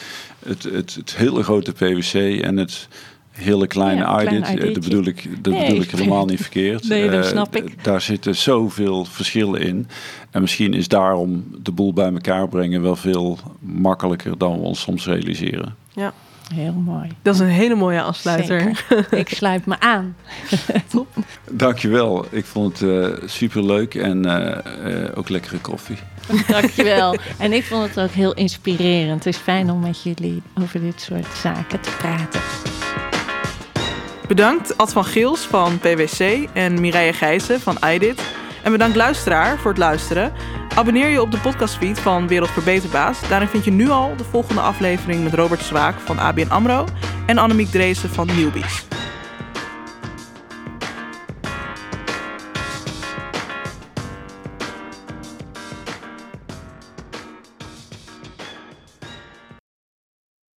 het, 0.45 0.93
het, 0.95 1.15
hele 1.17 1.43
grote 1.43 1.71
PwC 1.71 2.41
en 2.41 2.57
het 2.57 2.87
hele 3.31 3.67
kleine 3.67 4.01
ja, 4.01 4.07
audit, 4.07 4.73
dat 4.73 4.83
bedoel 4.83 5.05
ik, 5.05 5.43
dat 5.43 5.53
bedoel 5.53 5.81
ik 5.81 5.91
helemaal 5.91 6.25
niet 6.25 6.41
verkeerd. 6.41 6.87
Nee, 6.93 7.09
dat 7.09 7.25
snap 7.25 7.55
ik. 7.55 7.69
Uh, 7.69 7.83
daar 7.83 8.01
zitten 8.01 8.35
zoveel 8.35 9.05
verschillen 9.05 9.61
in. 9.61 9.87
En 10.31 10.41
misschien 10.41 10.73
is 10.73 10.87
daarom 10.87 11.45
de 11.63 11.71
boel 11.71 11.93
bij 11.93 12.11
elkaar 12.11 12.47
brengen 12.47 12.81
wel 12.81 12.95
veel 12.95 13.39
makkelijker 13.59 14.37
dan 14.37 14.59
we 14.59 14.65
ons 14.65 14.81
soms 14.81 15.05
realiseren. 15.05 15.75
Ja. 15.93 16.13
Heel 16.53 16.73
mooi. 16.73 17.09
Dat 17.21 17.33
is 17.33 17.39
een 17.39 17.47
hele 17.47 17.75
mooie 17.75 18.01
afsluiter. 18.01 18.85
Ik 19.11 19.29
sluit 19.29 19.65
me 19.65 19.79
aan. 19.79 20.15
Top. 20.91 21.07
Dankjewel. 21.51 22.25
Ik 22.29 22.45
vond 22.45 22.79
het 22.79 22.89
uh, 22.89 23.07
superleuk 23.25 23.95
en 23.95 24.27
uh, 24.27 24.57
uh, 24.93 25.09
ook 25.15 25.29
lekkere 25.29 25.57
koffie. 25.57 25.97
Dankjewel. 26.47 27.15
En 27.37 27.53
ik 27.53 27.63
vond 27.63 27.87
het 27.87 27.99
ook 27.99 28.11
heel 28.11 28.33
inspirerend. 28.33 29.23
Het 29.23 29.33
is 29.33 29.41
fijn 29.41 29.69
om 29.71 29.79
met 29.79 30.03
jullie 30.03 30.41
over 30.61 30.81
dit 30.81 31.01
soort 31.01 31.27
zaken 31.41 31.79
te 31.79 31.91
praten. 31.97 32.41
Bedankt 34.27 34.77
Ad 34.77 34.93
van 34.93 35.05
Geels 35.05 35.41
van 35.41 35.79
PwC 35.79 36.47
en 36.53 36.81
Mireille 36.81 37.13
Gijzen 37.13 37.59
van 37.59 37.77
iDit. 37.93 38.21
En 38.63 38.71
bedankt 38.71 38.95
luisteraar 38.95 39.57
voor 39.57 39.71
het 39.71 39.79
luisteren. 39.79 40.33
Abonneer 40.75 41.09
je 41.09 41.21
op 41.21 41.31
de 41.31 41.39
podcastfeed 41.39 41.99
van 41.99 42.27
Wereld 42.27 42.49
Verbeterbaas. 42.49 43.29
Daarin 43.29 43.47
vind 43.47 43.65
je 43.65 43.71
nu 43.71 43.89
al 43.89 44.15
de 44.15 44.23
volgende 44.23 44.61
aflevering 44.61 45.23
met 45.23 45.33
Robert 45.33 45.61
Zwaak 45.61 45.99
van 45.99 46.19
ABN 46.19 46.49
AMRO... 46.49 46.85
en 47.25 47.37
Annemiek 47.37 47.69
Dreesen 47.69 48.09
van 48.09 48.27
Newbies. 48.27 48.85